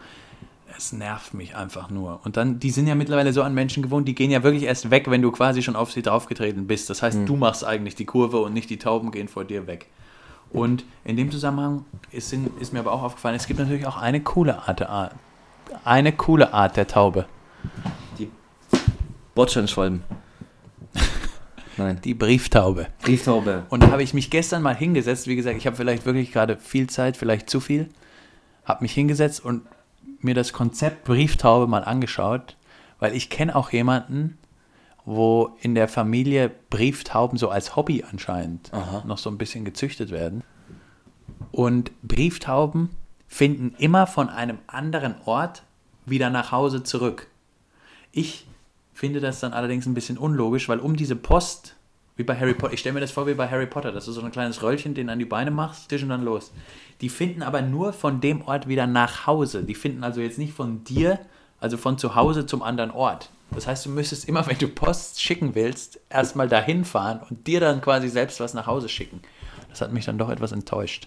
Es 0.77 0.93
nervt 0.93 1.35
mich 1.35 1.57
einfach 1.57 1.91
nur. 1.91 2.21
Und 2.25 2.37
dann, 2.37 2.61
die 2.61 2.71
sind 2.71 2.87
ja 2.87 2.95
mittlerweile 2.95 3.33
so 3.33 3.43
an 3.43 3.55
Menschen 3.55 3.83
gewohnt, 3.83 4.07
die 4.09 4.15
gehen 4.15 4.31
ja 4.31 4.43
wirklich 4.43 4.65
erst 4.65 4.91
weg, 4.91 5.11
wenn 5.11 5.23
du 5.23 5.33
quasi 5.33 5.63
schon 5.63 5.77
auf 5.77 5.93
sie 5.93 6.03
draufgetreten 6.03 6.67
bist. 6.67 6.89
Das 6.89 7.03
heißt, 7.03 7.21
du 7.27 7.37
machst 7.37 7.65
eigentlich 7.65 7.95
die 7.95 8.05
Kurve 8.05 8.39
und 8.39 8.53
nicht 8.53 8.71
die 8.71 8.79
Tauben 8.79 9.11
gehen 9.11 9.29
vor 9.29 9.45
dir 9.45 9.67
weg. 9.67 9.89
Und 10.51 10.85
in 11.05 11.17
dem 11.17 11.31
Zusammenhang 11.31 11.85
ist, 12.13 12.33
ist 12.61 12.73
mir 12.73 12.79
aber 12.79 12.93
auch 12.93 13.03
aufgefallen, 13.03 13.37
es 13.37 13.47
gibt 13.47 13.59
natürlich 13.59 13.87
auch 13.87 13.97
eine 13.97 14.21
coole 14.21 14.69
Art. 14.69 14.87
Eine 15.85 16.13
coole 16.13 16.55
Art 16.55 16.77
der 16.77 16.87
Taube. 16.87 17.27
Bordsteinschwalben. 19.35 20.03
Nein. 21.77 22.01
Die 22.03 22.15
Brieftaube. 22.15 22.89
Brieftaube. 23.03 23.67
Und 23.69 23.83
da 23.83 23.91
habe 23.91 24.03
ich 24.03 24.15
mich 24.15 24.31
gestern 24.31 24.63
mal 24.63 24.75
hingesetzt. 24.75 25.27
Wie 25.27 25.37
gesagt, 25.37 25.57
ich 25.57 25.67
habe 25.67 25.77
vielleicht 25.77 26.07
wirklich 26.07 26.33
gerade 26.33 26.57
viel 26.57 26.89
Zeit, 26.89 27.17
vielleicht 27.17 27.51
zu 27.51 27.61
viel. 27.61 27.89
Habe 28.65 28.83
mich 28.83 28.93
hingesetzt 28.93 29.45
und 29.45 29.63
mir 30.21 30.35
das 30.35 30.53
Konzept 30.53 31.05
Brieftaube 31.05 31.67
mal 31.67 31.85
angeschaut, 31.85 32.57
weil 32.99 33.15
ich 33.15 33.31
kenne 33.31 33.55
auch 33.55 33.71
jemanden, 33.71 34.39
wo 35.05 35.57
in 35.61 35.75
der 35.75 35.89
Familie 35.89 36.51
Brieftauben 36.71 37.39
so 37.39 37.49
als 37.49 37.77
Hobby 37.77 38.05
anscheinend 38.11 38.73
Aha. 38.73 39.05
noch 39.07 39.19
so 39.19 39.31
ein 39.31 39.39
bisschen 39.39 39.65
gezüchtet 39.65 40.11
werden. 40.11 40.43
Und 41.53 41.91
Brieftauben 42.03 42.91
finden 43.29 43.75
immer 43.79 44.07
von 44.07 44.29
einem 44.29 44.59
anderen 44.67 45.15
Ort 45.25 45.63
wieder 46.07 46.31
nach 46.31 46.53
Hause 46.53 46.83
zurück. 46.83 47.29
Ich 48.13 48.47
finde 48.99 49.21
das 49.21 49.41
dann 49.41 49.53
allerdings 49.53 49.87
ein 49.87 49.95
bisschen 49.95 50.17
unlogisch, 50.17 50.69
weil 50.69 50.79
um 50.79 50.97
diese 50.97 51.17
Post, 51.17 51.77
wie 52.17 52.23
bei 52.23 52.35
Harry 52.39 52.55
Potter, 52.55 52.73
ich 52.73 52.81
stelle 52.81 52.95
mir 52.95 53.01
das 53.01 53.11
vor 53.11 53.27
wie 53.27 53.35
bei 53.35 53.49
Harry 53.49 53.67
Potter, 53.67 53.93
dass 53.93 54.07
du 54.07 54.13
so 54.13 54.23
ein 54.23 54.31
kleines 54.31 54.63
Röllchen, 54.63 54.95
den 54.95 55.11
an 55.11 55.19
die 55.19 55.27
Beine 55.27 55.51
machst, 55.51 55.91
Tisch 55.91 56.03
und 56.03 56.09
dann 56.09 56.25
los. 56.25 56.51
Die 57.03 57.11
finden 57.11 57.43
aber 57.43 57.61
nur 57.61 57.93
von 57.93 58.23
dem 58.23 58.41
Ort 58.43 58.69
wieder 58.69 58.87
nach 58.87 59.27
Hause. 59.27 59.65
Die 59.65 59.75
finden 59.75 60.03
also 60.03 60.23
jetzt 60.23 60.39
nicht 60.39 60.55
von 60.55 60.83
dir, 60.85 61.19
also 61.61 61.77
von 61.77 61.99
zu 61.99 62.15
Hause 62.15 62.47
zum 62.47 62.63
anderen 62.63 62.91
Ort. 62.91 63.31
Das 63.51 63.67
heißt, 63.67 63.85
du 63.85 63.91
müsstest 63.91 64.27
immer, 64.29 64.47
wenn 64.47 64.59
du 64.59 64.67
Post 64.67 65.21
schicken 65.23 65.55
willst, 65.55 66.01
erstmal 66.09 66.49
dahin 66.49 66.87
fahren 66.87 67.21
und 67.29 67.47
dir 67.47 67.61
dann 67.61 67.83
quasi 67.83 68.09
selbst 68.09 68.41
was 68.41 68.55
nach 68.55 68.67
Hause 68.67 68.89
schicken. 68.89 69.21
Das 69.69 69.83
hat 69.83 69.93
mich 69.93 70.07
dann 70.07 70.17
doch 70.17 70.31
etwas 70.31 70.53
enttäuscht. 70.53 71.07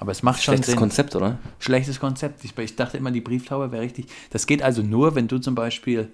Aber 0.00 0.10
es 0.10 0.22
macht 0.22 0.42
schon 0.42 0.54
Schlechtes 0.54 0.72
Sinn. 0.72 0.78
Konzept, 0.78 1.14
oder? 1.14 1.38
Schlechtes 1.58 2.00
Konzept. 2.00 2.44
Ich, 2.44 2.56
ich 2.56 2.76
dachte 2.76 2.96
immer, 2.96 3.10
die 3.10 3.20
Brieftaube 3.20 3.72
wäre 3.72 3.82
richtig. 3.82 4.06
Das 4.30 4.46
geht 4.46 4.62
also 4.62 4.82
nur, 4.82 5.14
wenn 5.14 5.28
du 5.28 5.38
zum 5.38 5.54
Beispiel 5.54 6.10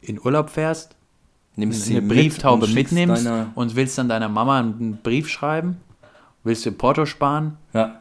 in 0.00 0.20
Urlaub 0.20 0.50
fährst, 0.50 0.96
Nimmst 1.56 1.88
eine 1.90 2.00
mit 2.00 2.10
Brieftaube 2.16 2.64
und 2.64 2.70
schickst 2.72 2.94
mitnimmst 2.94 3.28
und 3.54 3.76
willst 3.76 3.98
dann 3.98 4.08
deiner 4.08 4.28
Mama 4.28 4.58
einen 4.60 4.98
Brief 5.02 5.28
schreiben, 5.28 5.78
willst 6.44 6.64
du 6.64 6.72
Porto 6.72 7.04
sparen 7.06 7.56
Ja. 7.72 7.96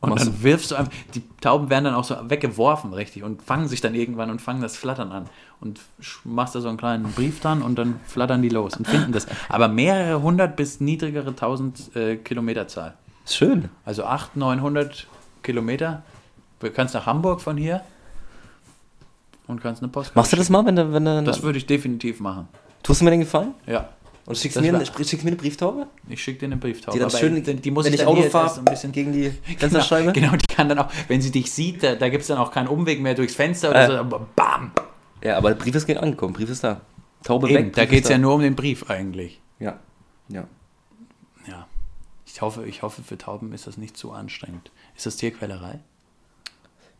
und 0.00 0.18
dann 0.18 0.42
wirfst 0.42 0.70
du 0.70 0.76
einfach, 0.76 0.92
die 1.14 1.22
Tauben 1.40 1.68
werden 1.70 1.84
dann 1.84 1.94
auch 1.94 2.04
so 2.04 2.16
weggeworfen, 2.28 2.94
richtig, 2.94 3.22
und 3.24 3.42
fangen 3.42 3.68
sich 3.68 3.80
dann 3.80 3.94
irgendwann 3.94 4.30
und 4.30 4.40
fangen 4.40 4.62
das 4.62 4.76
Flattern 4.76 5.12
an. 5.12 5.26
Und 5.60 5.80
machst 6.24 6.54
da 6.54 6.60
so 6.60 6.68
einen 6.68 6.76
kleinen 6.78 7.04
Brief 7.12 7.40
dran 7.40 7.62
und 7.62 7.76
dann 7.78 7.98
flattern 8.06 8.42
die 8.42 8.48
los 8.50 8.76
und 8.76 8.86
finden 8.86 9.12
das. 9.12 9.26
Aber 9.48 9.66
mehrere 9.68 10.20
hundert 10.22 10.56
bis 10.56 10.78
niedrigere 10.80 11.34
tausend 11.34 11.94
äh, 11.96 12.16
Kilometerzahl. 12.16 12.94
Schön. 13.26 13.70
Also 13.84 14.04
800, 14.04 14.36
900 14.36 15.06
Kilometer. 15.42 16.02
Du 16.60 16.70
kannst 16.70 16.94
nach 16.94 17.06
Hamburg 17.06 17.40
von 17.40 17.56
hier 17.56 17.80
und 19.46 19.60
kannst 19.62 19.82
eine 19.82 19.90
Post. 19.92 20.14
Machst 20.16 20.32
du 20.32 20.36
das 20.36 20.48
mal, 20.50 20.64
wenn 20.66 20.76
du, 20.76 20.92
wenn 20.92 21.04
du 21.04 21.22
Das 21.22 21.42
würde 21.42 21.58
ich 21.58 21.66
definitiv 21.66 22.20
machen. 22.20 22.48
tust 22.82 23.00
du 23.00 23.04
mir 23.04 23.10
den 23.10 23.20
Gefallen? 23.20 23.54
Ja. 23.66 23.88
Und 24.26 24.38
schickst 24.38 24.56
Das 24.56 24.62
mir, 24.62 24.74
eine, 24.74 24.86
schickst 24.86 25.22
mir 25.22 25.28
eine 25.28 25.36
Brieftaube? 25.36 25.86
Ich 26.08 26.22
schicke 26.22 26.38
dir 26.40 26.46
eine 26.46 26.56
Brieftaube. 26.56 26.96
Die 26.96 27.00
dann 27.02 27.10
schön, 27.10 27.42
die, 27.42 27.56
die 27.56 27.70
muss 27.70 27.84
wenn 27.84 27.92
ich 27.92 28.00
ich 28.00 28.06
Auto 28.06 28.22
fahre, 28.22 28.58
ein 28.58 28.64
bisschen 28.64 28.90
gegen 28.90 29.12
die 29.12 29.30
Genau, 29.46 29.58
Fensterscheibe? 29.58 30.12
genau, 30.12 30.32
die 30.34 30.46
kann 30.46 30.68
dann 30.70 30.78
auch, 30.78 30.88
wenn 31.08 31.20
sie 31.20 31.30
dich 31.30 31.52
sieht, 31.52 31.82
da, 31.82 31.94
da 31.94 32.08
gibt 32.08 32.22
es 32.22 32.28
dann 32.28 32.38
auch 32.38 32.50
keinen 32.50 32.68
Umweg 32.68 33.02
mehr 33.02 33.14
durchs 33.14 33.34
Fenster 33.34 33.68
oder 33.70 33.84
Äh. 33.84 33.88
so. 33.88 33.92
aber 33.98 34.26
Bam! 34.34 34.72
Ja, 35.22 35.36
aber 35.36 35.50
der 35.50 35.56
Brief 35.56 35.74
ist 35.74 35.88
angekommen, 35.90 36.32
Brief 36.32 36.48
ist 36.48 36.64
da. 36.64 36.80
Taube 37.22 37.50
Eben, 37.50 37.66
weg. 37.66 37.72
da 37.74 37.82
Brief 37.82 37.90
geht 37.90 38.04
es 38.04 38.10
ja 38.10 38.16
nur 38.18 38.34
um 38.34 38.40
den 38.40 38.56
Brief 38.56 38.88
eigentlich. 38.90 39.40
Ja, 39.58 39.78
ja. 40.28 40.44
Ja. 41.46 41.66
Ich 42.26 42.40
hoffe, 42.40 42.64
ich 42.66 42.82
hoffe, 42.82 43.02
für 43.02 43.18
Tauben 43.18 43.52
ist 43.52 43.66
das 43.66 43.76
nicht 43.76 43.96
zu 43.96 44.12
anstrengend. 44.12 44.70
Ist 44.96 45.04
das 45.04 45.16
Tierquälerei? 45.16 45.80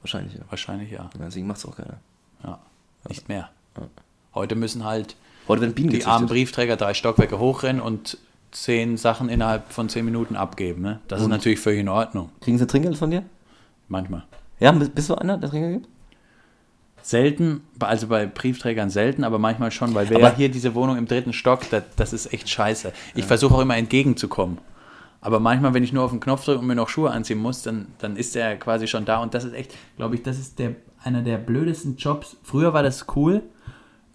Wahrscheinlich, 0.02 0.34
ja. 0.34 0.40
Wahrscheinlich 0.50 0.90
ja. 0.90 1.04
Ja, 1.04 1.10
Deswegen 1.26 1.46
macht 1.46 1.58
es 1.58 1.66
auch 1.66 1.76
keiner. 1.76 2.00
Ja. 2.44 2.58
Nicht 3.08 3.28
mehr. 3.28 3.50
Heute 4.34 4.54
müssen 4.54 4.84
halt 4.84 5.16
Heute 5.48 5.60
werden 5.62 5.74
Bienen 5.74 5.90
die 5.90 6.04
armen 6.04 6.26
gezüchtet. 6.26 6.28
Briefträger 6.30 6.76
drei 6.76 6.94
Stockwerke 6.94 7.38
hochrennen 7.38 7.80
und 7.82 8.18
zehn 8.50 8.96
Sachen 8.96 9.28
innerhalb 9.28 9.70
von 9.72 9.88
zehn 9.88 10.04
Minuten 10.04 10.36
abgeben. 10.36 10.80
Ne? 10.82 11.00
Das 11.08 11.18
ist 11.20 11.24
Und- 11.26 11.30
natürlich 11.32 11.60
völlig 11.60 11.80
in 11.80 11.88
Ordnung. 11.88 12.30
Kriegen 12.40 12.56
sie 12.58 12.66
Trinkgeld 12.66 12.96
von 12.96 13.10
dir? 13.10 13.22
Manchmal. 13.88 14.24
Ja, 14.60 14.72
bist 14.72 15.10
du 15.10 15.14
einer, 15.16 15.36
der 15.36 15.50
Trinkgeld 15.50 15.82
gibt? 15.82 15.88
Selten, 17.02 17.60
also 17.80 18.06
bei 18.06 18.24
Briefträgern 18.24 18.88
selten, 18.88 19.24
aber 19.24 19.38
manchmal 19.38 19.70
schon, 19.70 19.94
weil 19.94 20.08
wir 20.08 20.16
Aber- 20.16 20.28
ja 20.30 20.34
hier 20.36 20.48
diese 20.48 20.74
Wohnung 20.74 20.96
im 20.96 21.06
dritten 21.06 21.34
Stock, 21.34 21.68
das, 21.70 21.82
das 21.96 22.12
ist 22.14 22.32
echt 22.32 22.48
scheiße. 22.48 22.92
Ich 23.14 23.26
versuche 23.26 23.54
auch 23.54 23.60
immer 23.60 23.76
entgegenzukommen. 23.76 24.56
Aber 25.20 25.38
manchmal, 25.40 25.74
wenn 25.74 25.82
ich 25.84 25.92
nur 25.92 26.02
auf 26.04 26.10
den 26.12 26.20
Knopf 26.20 26.44
drücke 26.46 26.60
und 26.60 26.66
mir 26.66 26.74
noch 26.74 26.88
Schuhe 26.88 27.10
anziehen 27.10 27.38
muss, 27.38 27.62
dann, 27.62 27.88
dann 27.98 28.16
ist 28.16 28.34
der 28.34 28.58
quasi 28.58 28.86
schon 28.86 29.04
da. 29.04 29.18
Und 29.22 29.34
das 29.34 29.44
ist 29.44 29.52
echt, 29.54 29.74
glaube 29.96 30.14
ich, 30.14 30.22
das 30.22 30.38
ist 30.38 30.58
der, 30.58 30.76
einer 31.04 31.22
der 31.22 31.38
blödesten 31.38 31.96
Jobs. 31.96 32.36
Früher 32.42 32.72
war 32.72 32.82
das 32.82 33.06
cool, 33.16 33.42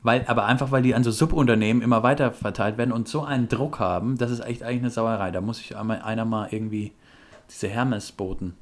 weil, 0.02 0.26
aber 0.28 0.46
einfach, 0.46 0.72
weil 0.72 0.82
die 0.82 0.96
an 0.96 1.04
so 1.04 1.12
Subunternehmen 1.12 1.82
immer 1.82 2.04
weiter 2.04 2.32
verteilt 2.32 2.78
werden 2.78 2.92
und 2.92 3.08
so 3.08 3.24
einen 3.24 3.48
Druck 3.48 3.80
haben, 3.80 4.18
das 4.18 4.32
ist 4.32 4.40
echt 4.40 4.64
eigentlich 4.64 4.84
eine 4.84 4.90
Sauerei. 4.90 5.32
Da 5.32 5.42
muss 5.42 5.60
ich 5.60 5.76
einmal, 5.78 6.02
einer 6.02 6.26
mal 6.26 6.50
irgendwie 6.52 6.94
diese 7.50 7.68
Hermes-Boten 7.68 8.56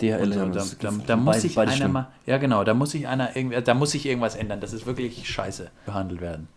DHL, 0.00 0.32
so, 0.32 0.46
da, 0.46 0.64
da, 0.80 0.90
da 1.06 1.16
muss 1.16 1.40
sich 1.40 1.54
beide 1.54 1.70
einer 1.70 1.76
schlimm. 1.76 1.92
mal, 1.92 2.08
ja 2.26 2.38
genau, 2.38 2.64
da 2.64 2.74
muss 2.74 2.90
sich 2.90 3.06
einer 3.06 3.36
irgendwie, 3.36 3.60
da 3.62 3.74
muss 3.74 3.92
sich 3.92 4.06
irgendwas 4.06 4.34
ändern. 4.34 4.60
Das 4.60 4.72
ist 4.72 4.86
wirklich 4.86 5.28
scheiße 5.28 5.70
behandelt 5.86 6.20
werden. 6.20 6.48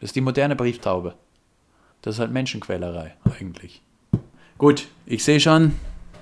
Das 0.00 0.08
ist 0.08 0.16
die 0.16 0.22
moderne 0.22 0.56
Brieftaube. 0.56 1.14
Das 2.00 2.14
ist 2.14 2.20
halt 2.20 2.32
Menschenquälerei 2.32 3.14
eigentlich. 3.38 3.82
Gut, 4.56 4.88
ich 5.04 5.24
sehe 5.24 5.40
schon, 5.40 5.74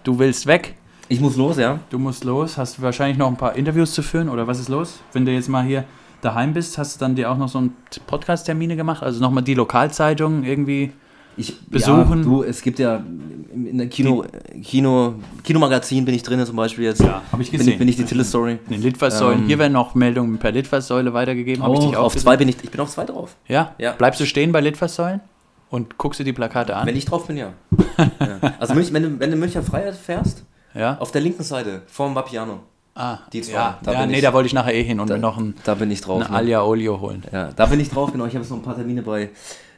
du 0.04 0.18
willst 0.18 0.46
weg. 0.46 0.74
Ich 1.12 1.20
muss 1.20 1.36
los, 1.36 1.58
ja. 1.58 1.78
Du 1.90 1.98
musst 1.98 2.24
los, 2.24 2.56
hast 2.56 2.80
wahrscheinlich 2.80 3.18
noch 3.18 3.28
ein 3.28 3.36
paar 3.36 3.54
Interviews 3.54 3.92
zu 3.92 4.02
führen 4.02 4.30
oder 4.30 4.46
was 4.46 4.58
ist 4.58 4.70
los? 4.70 5.00
Wenn 5.12 5.26
du 5.26 5.32
jetzt 5.32 5.46
mal 5.46 5.62
hier 5.62 5.84
daheim 6.22 6.54
bist, 6.54 6.78
hast 6.78 6.96
du 6.96 7.00
dann 7.00 7.14
dir 7.14 7.30
auch 7.30 7.36
noch 7.36 7.48
so 7.48 7.58
einen 7.58 7.76
Podcast-Termine 8.06 8.76
gemacht? 8.76 9.02
Also 9.02 9.20
nochmal 9.20 9.42
die 9.42 9.52
Lokalzeitung 9.52 10.42
irgendwie? 10.42 10.92
Ich, 11.36 11.66
Besuchen. 11.66 12.20
Ja, 12.20 12.24
du, 12.24 12.42
es 12.44 12.62
gibt 12.62 12.78
ja 12.78 13.02
in 13.54 13.76
der 13.76 13.88
Kino, 13.88 14.24
Kino, 14.62 15.16
Kinomagazin 15.44 16.06
bin 16.06 16.14
ich 16.14 16.22
drin 16.22 16.44
zum 16.46 16.56
Beispiel 16.56 16.84
jetzt. 16.84 17.02
Ja, 17.02 17.20
hab 17.30 17.40
ich 17.40 17.50
Bin 17.50 17.58
gesehen. 17.58 17.72
ich, 17.74 17.78
bin 17.78 17.88
ich 17.88 17.96
die 17.96 18.04
Tille-Story. 18.04 18.58
In 18.68 18.76
den 18.76 18.82
Litfaßsäulen. 18.82 19.40
Ähm, 19.40 19.46
Hier 19.48 19.58
werden 19.58 19.74
noch 19.74 19.94
Meldungen 19.94 20.38
per 20.38 20.52
Litfaßsäule 20.52 21.12
weitergegeben. 21.12 21.62
Hab 21.62 21.74
ich 21.74 21.94
auf 21.94 22.14
gesehen? 22.14 22.24
zwei 22.24 22.38
bin 22.38 22.48
ich, 22.48 22.56
ich 22.62 22.70
bin 22.70 22.80
auf 22.80 22.90
zwei 22.90 23.04
drauf. 23.04 23.36
Ja? 23.48 23.74
Ja. 23.76 23.92
Bleibst 23.92 24.18
du 24.18 24.24
stehen 24.24 24.50
bei 24.52 24.62
Litfaßsäulen 24.62 25.20
und 25.68 25.98
guckst 25.98 26.20
dir 26.20 26.24
die 26.24 26.32
Plakate 26.32 26.74
an? 26.74 26.86
Wenn 26.86 26.96
ich 26.96 27.04
drauf 27.04 27.26
bin, 27.26 27.36
ja. 27.36 27.52
ja. 27.98 28.54
Also 28.58 28.74
wenn, 28.74 29.02
du, 29.02 29.20
wenn 29.20 29.30
du 29.30 29.36
Münchner 29.36 29.62
Freiheit 29.62 29.94
fährst, 29.94 30.44
ja? 30.74 30.96
auf 30.98 31.10
der 31.12 31.20
linken 31.20 31.42
Seite, 31.42 31.82
vorm 31.86 32.14
Vapiano, 32.14 32.60
Ah, 32.94 33.18
die 33.32 33.40
zwei, 33.40 33.52
Ja, 33.54 33.78
da 33.82 33.92
ja 33.92 34.06
nee, 34.06 34.16
ich. 34.16 34.22
da 34.22 34.34
wollte 34.34 34.48
ich 34.48 34.52
nachher 34.52 34.74
eh 34.74 34.82
hin 34.82 35.00
und 35.00 35.08
da, 35.08 35.14
mir 35.14 35.20
noch 35.20 35.38
ein, 35.38 35.54
da 35.64 35.74
bin 35.74 35.90
ich 35.90 36.02
drauf. 36.02 36.20
eine 36.20 36.30
ne? 36.30 36.36
Alia 36.36 36.62
Olio 36.62 37.00
holen. 37.00 37.22
Ja, 37.32 37.50
da 37.52 37.64
bin 37.66 37.80
ich 37.80 37.88
drauf, 37.88 38.12
genau. 38.12 38.26
Ich 38.26 38.34
habe 38.34 38.42
jetzt 38.42 38.50
noch 38.50 38.58
ein 38.58 38.62
paar 38.62 38.76
Termine 38.76 39.00
bei, 39.02 39.30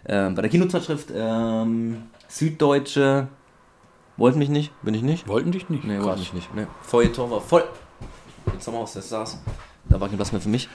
ähm, 0.06 0.34
bei 0.34 0.42
der 0.42 0.50
Kinozeitschrift 0.50 1.10
ähm, 1.14 2.02
Süddeutsche. 2.26 3.28
Wollten 4.16 4.38
mich 4.40 4.48
nicht, 4.48 4.72
bin 4.82 4.94
ich 4.94 5.02
nicht. 5.02 5.28
Wollten 5.28 5.52
dich 5.52 5.68
nicht? 5.68 5.84
Nee, 5.84 5.96
Krass. 5.96 6.06
wollte 6.06 6.20
mich 6.20 6.32
nicht. 6.34 6.54
Nee. 6.54 6.66
Feuilleton 6.82 7.30
war 7.30 7.40
voll. 7.40 7.64
Jetzt 8.52 8.66
haben 8.66 8.74
wir 8.74 8.80
aus 8.80 8.92
der 8.94 9.02
saß. 9.02 9.38
Da 9.88 10.00
war 10.00 10.08
kein 10.08 10.16
Platz 10.16 10.32
mehr 10.32 10.40
für 10.40 10.48
mich. 10.48 10.68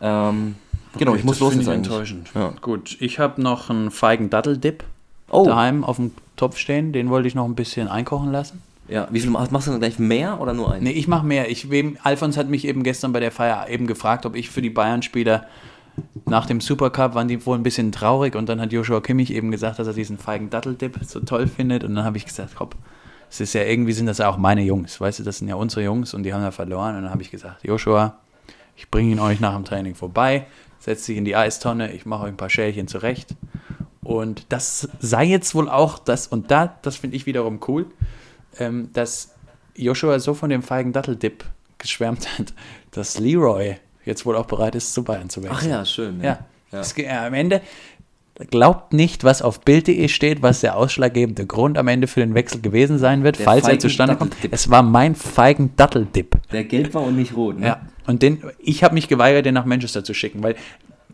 Ähm, 0.00 0.54
genau, 0.98 1.10
Okay, 1.12 1.20
ich 1.20 1.24
muss 1.24 1.36
das 1.36 1.40
los 1.40 1.54
jetzt 1.54 1.62
ich 1.62 1.68
eigentlich. 1.68 1.86
enttäuschend. 1.92 2.28
Ja. 2.34 2.52
Gut, 2.60 2.96
ich 3.00 3.18
habe 3.18 3.40
noch 3.42 3.70
einen 3.70 3.90
feigen 3.90 4.30
Datteldip 4.30 4.84
Oh, 5.30 5.44
daheim 5.46 5.82
auf 5.84 5.96
dem 5.96 6.12
Topf 6.36 6.58
stehen. 6.58 6.92
Den 6.92 7.10
wollte 7.10 7.26
ich 7.28 7.34
noch 7.34 7.44
ein 7.44 7.54
bisschen 7.54 7.88
einkochen 7.88 8.30
lassen. 8.32 8.62
Ja. 8.92 9.08
Wie 9.10 9.20
viel 9.20 9.30
machst 9.30 9.66
du 9.66 9.70
denn 9.70 9.80
gleich? 9.80 9.98
Mehr 9.98 10.40
oder 10.40 10.52
nur 10.52 10.72
einen? 10.72 10.84
Nee, 10.84 10.90
ich 10.90 11.08
mache 11.08 11.24
mehr. 11.24 11.50
Ich, 11.50 11.70
wem, 11.70 11.96
Alfons 12.02 12.36
hat 12.36 12.48
mich 12.48 12.66
eben 12.66 12.82
gestern 12.82 13.12
bei 13.12 13.20
der 13.20 13.32
Feier 13.32 13.68
eben 13.68 13.86
gefragt, 13.86 14.26
ob 14.26 14.36
ich 14.36 14.50
für 14.50 14.60
die 14.60 14.70
Bayern-Spieler 14.70 15.46
nach 16.26 16.46
dem 16.46 16.60
Supercup 16.60 17.14
waren 17.14 17.28
die 17.28 17.44
wohl 17.44 17.56
ein 17.56 17.62
bisschen 17.62 17.90
traurig 17.92 18.34
und 18.34 18.48
dann 18.48 18.60
hat 18.60 18.72
Joshua 18.72 19.00
Kimmich 19.00 19.32
eben 19.32 19.50
gesagt, 19.50 19.78
dass 19.78 19.86
er 19.86 19.92
diesen 19.92 20.18
feigen 20.18 20.50
Datteldip 20.50 20.98
so 21.02 21.20
toll 21.20 21.46
findet 21.46 21.84
und 21.84 21.94
dann 21.94 22.04
habe 22.04 22.16
ich 22.16 22.24
gesagt, 22.24 22.60
hopp, 22.60 22.76
es 23.30 23.40
ist 23.40 23.52
ja 23.54 23.62
irgendwie 23.62 23.92
sind 23.92 24.06
das 24.06 24.18
ja 24.18 24.28
auch 24.28 24.36
meine 24.36 24.62
Jungs, 24.62 25.00
weißt 25.00 25.18
du, 25.18 25.22
das 25.22 25.38
sind 25.38 25.48
ja 25.48 25.54
unsere 25.54 25.82
Jungs 25.82 26.14
und 26.14 26.22
die 26.22 26.32
haben 26.32 26.42
ja 26.42 26.50
verloren 26.50 26.96
und 26.96 27.02
dann 27.02 27.10
habe 27.10 27.22
ich 27.22 27.30
gesagt, 27.30 27.64
Joshua, 27.64 28.18
ich 28.76 28.90
bringe 28.90 29.12
ihn 29.12 29.20
euch 29.20 29.40
nach 29.40 29.54
dem 29.54 29.64
Training 29.64 29.94
vorbei, 29.94 30.46
setze 30.78 31.08
dich 31.08 31.18
in 31.18 31.26
die 31.26 31.36
Eistonne, 31.36 31.92
ich 31.92 32.06
mache 32.06 32.24
euch 32.24 32.30
ein 32.30 32.36
paar 32.38 32.50
Schälchen 32.50 32.88
zurecht 32.88 33.34
und 34.02 34.46
das 34.48 34.88
sei 35.00 35.24
jetzt 35.24 35.54
wohl 35.54 35.68
auch 35.68 35.98
das 35.98 36.26
und 36.26 36.50
da, 36.50 36.78
das 36.80 36.96
finde 36.96 37.16
ich 37.16 37.26
wiederum 37.26 37.60
cool, 37.68 37.86
ähm, 38.58 38.90
dass 38.92 39.34
Joshua 39.76 40.18
so 40.18 40.34
von 40.34 40.50
dem 40.50 40.62
feigen 40.62 40.92
Datteldip 40.92 41.44
geschwärmt 41.78 42.26
hat, 42.38 42.52
dass 42.92 43.18
Leroy 43.18 43.76
jetzt 44.04 44.26
wohl 44.26 44.36
auch 44.36 44.46
bereit 44.46 44.74
ist, 44.74 44.92
zu 44.94 45.02
Bayern 45.04 45.30
zu 45.30 45.42
wechseln. 45.42 45.58
Ach 45.60 45.66
ja, 45.66 45.84
schön. 45.84 46.20
Ja. 46.22 46.38
ja. 46.72 46.80
Es 46.80 46.94
ge- 46.94 47.06
äh, 47.06 47.10
am 47.10 47.34
Ende 47.34 47.60
glaubt 48.50 48.92
nicht, 48.92 49.24
was 49.24 49.42
auf 49.42 49.60
Bild.de 49.60 50.08
steht, 50.08 50.42
was 50.42 50.60
der 50.60 50.76
ausschlaggebende 50.76 51.46
Grund 51.46 51.76
am 51.78 51.86
Ende 51.88 52.06
für 52.06 52.20
den 52.20 52.34
Wechsel 52.34 52.60
gewesen 52.60 52.98
sein 52.98 53.22
wird, 53.24 53.38
Der 53.38 53.44
falls 53.44 53.68
er 53.68 53.78
zustande 53.78 54.16
kommt. 54.16 54.34
Es 54.50 54.70
war 54.70 54.82
mein 54.82 55.14
feigen 55.14 55.76
Datteldip. 55.76 56.36
Der 56.50 56.64
gelb 56.64 56.94
war 56.94 57.02
und 57.02 57.16
nicht 57.16 57.36
rot, 57.36 57.58
ne? 57.60 57.66
Ja. 57.66 57.80
Und 58.06 58.22
den, 58.22 58.42
ich 58.58 58.82
habe 58.82 58.94
mich 58.94 59.06
geweigert, 59.06 59.46
den 59.46 59.54
nach 59.54 59.66
Manchester 59.66 60.02
zu 60.02 60.14
schicken, 60.14 60.42
weil 60.42 60.56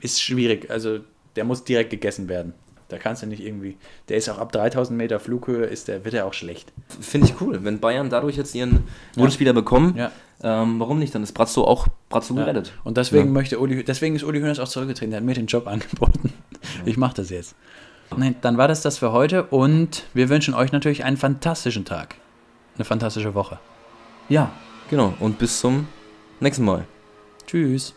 ist 0.00 0.22
schwierig. 0.22 0.70
Also 0.70 1.00
der 1.36 1.44
muss 1.44 1.64
direkt 1.64 1.90
gegessen 1.90 2.28
werden. 2.28 2.54
Da 2.88 2.96
kannst 2.98 3.22
du 3.22 3.26
nicht 3.26 3.44
irgendwie. 3.44 3.76
Der 4.08 4.16
ist 4.16 4.28
auch 4.30 4.38
ab 4.38 4.50
3000 4.52 4.96
Meter 4.96 5.20
Flughöhe, 5.20 5.66
ist 5.66 5.88
der, 5.88 6.04
wird 6.06 6.14
er 6.14 6.24
auch 6.26 6.32
schlecht. 6.32 6.72
Finde 7.00 7.26
ich 7.26 7.40
cool. 7.40 7.62
Wenn 7.62 7.80
Bayern 7.80 8.08
dadurch 8.08 8.36
jetzt 8.36 8.54
ihren 8.54 8.84
Wunschspieler 9.14 9.52
bekommen, 9.52 9.94
Ja. 9.96 10.10
ähm, 10.42 10.80
warum 10.80 10.98
nicht? 10.98 11.14
Dann 11.14 11.22
ist 11.22 11.32
Brazzo 11.32 11.64
auch 11.64 11.88
Brazzo 12.08 12.34
Ja. 12.34 12.40
gerettet. 12.44 12.72
Und 12.84 12.96
deswegen 12.96 13.26
Ja. 13.26 13.32
möchte 13.32 13.58
Uli, 13.58 13.84
deswegen 13.84 14.16
ist 14.16 14.24
Uli 14.24 14.40
Hoeneß 14.40 14.58
auch 14.60 14.68
zurückgetreten. 14.68 15.10
Der 15.10 15.18
hat 15.20 15.26
mir 15.26 15.34
den 15.34 15.46
Job 15.46 15.66
angeboten. 15.68 16.32
Ich 16.86 16.96
mache 16.96 17.16
das 17.16 17.28
jetzt. 17.30 17.54
Nee, 18.16 18.34
dann 18.40 18.56
war 18.56 18.68
das 18.68 18.80
das 18.80 18.96
für 18.96 19.12
heute 19.12 19.42
und 19.44 20.04
wir 20.14 20.30
wünschen 20.30 20.54
euch 20.54 20.72
natürlich 20.72 21.04
einen 21.04 21.18
fantastischen 21.18 21.84
Tag. 21.84 22.14
Eine 22.76 22.86
fantastische 22.86 23.34
Woche. 23.34 23.58
Ja, 24.30 24.50
genau. 24.88 25.12
Und 25.20 25.38
bis 25.38 25.60
zum 25.60 25.88
nächsten 26.40 26.64
Mal. 26.64 26.84
Tschüss. 27.46 27.94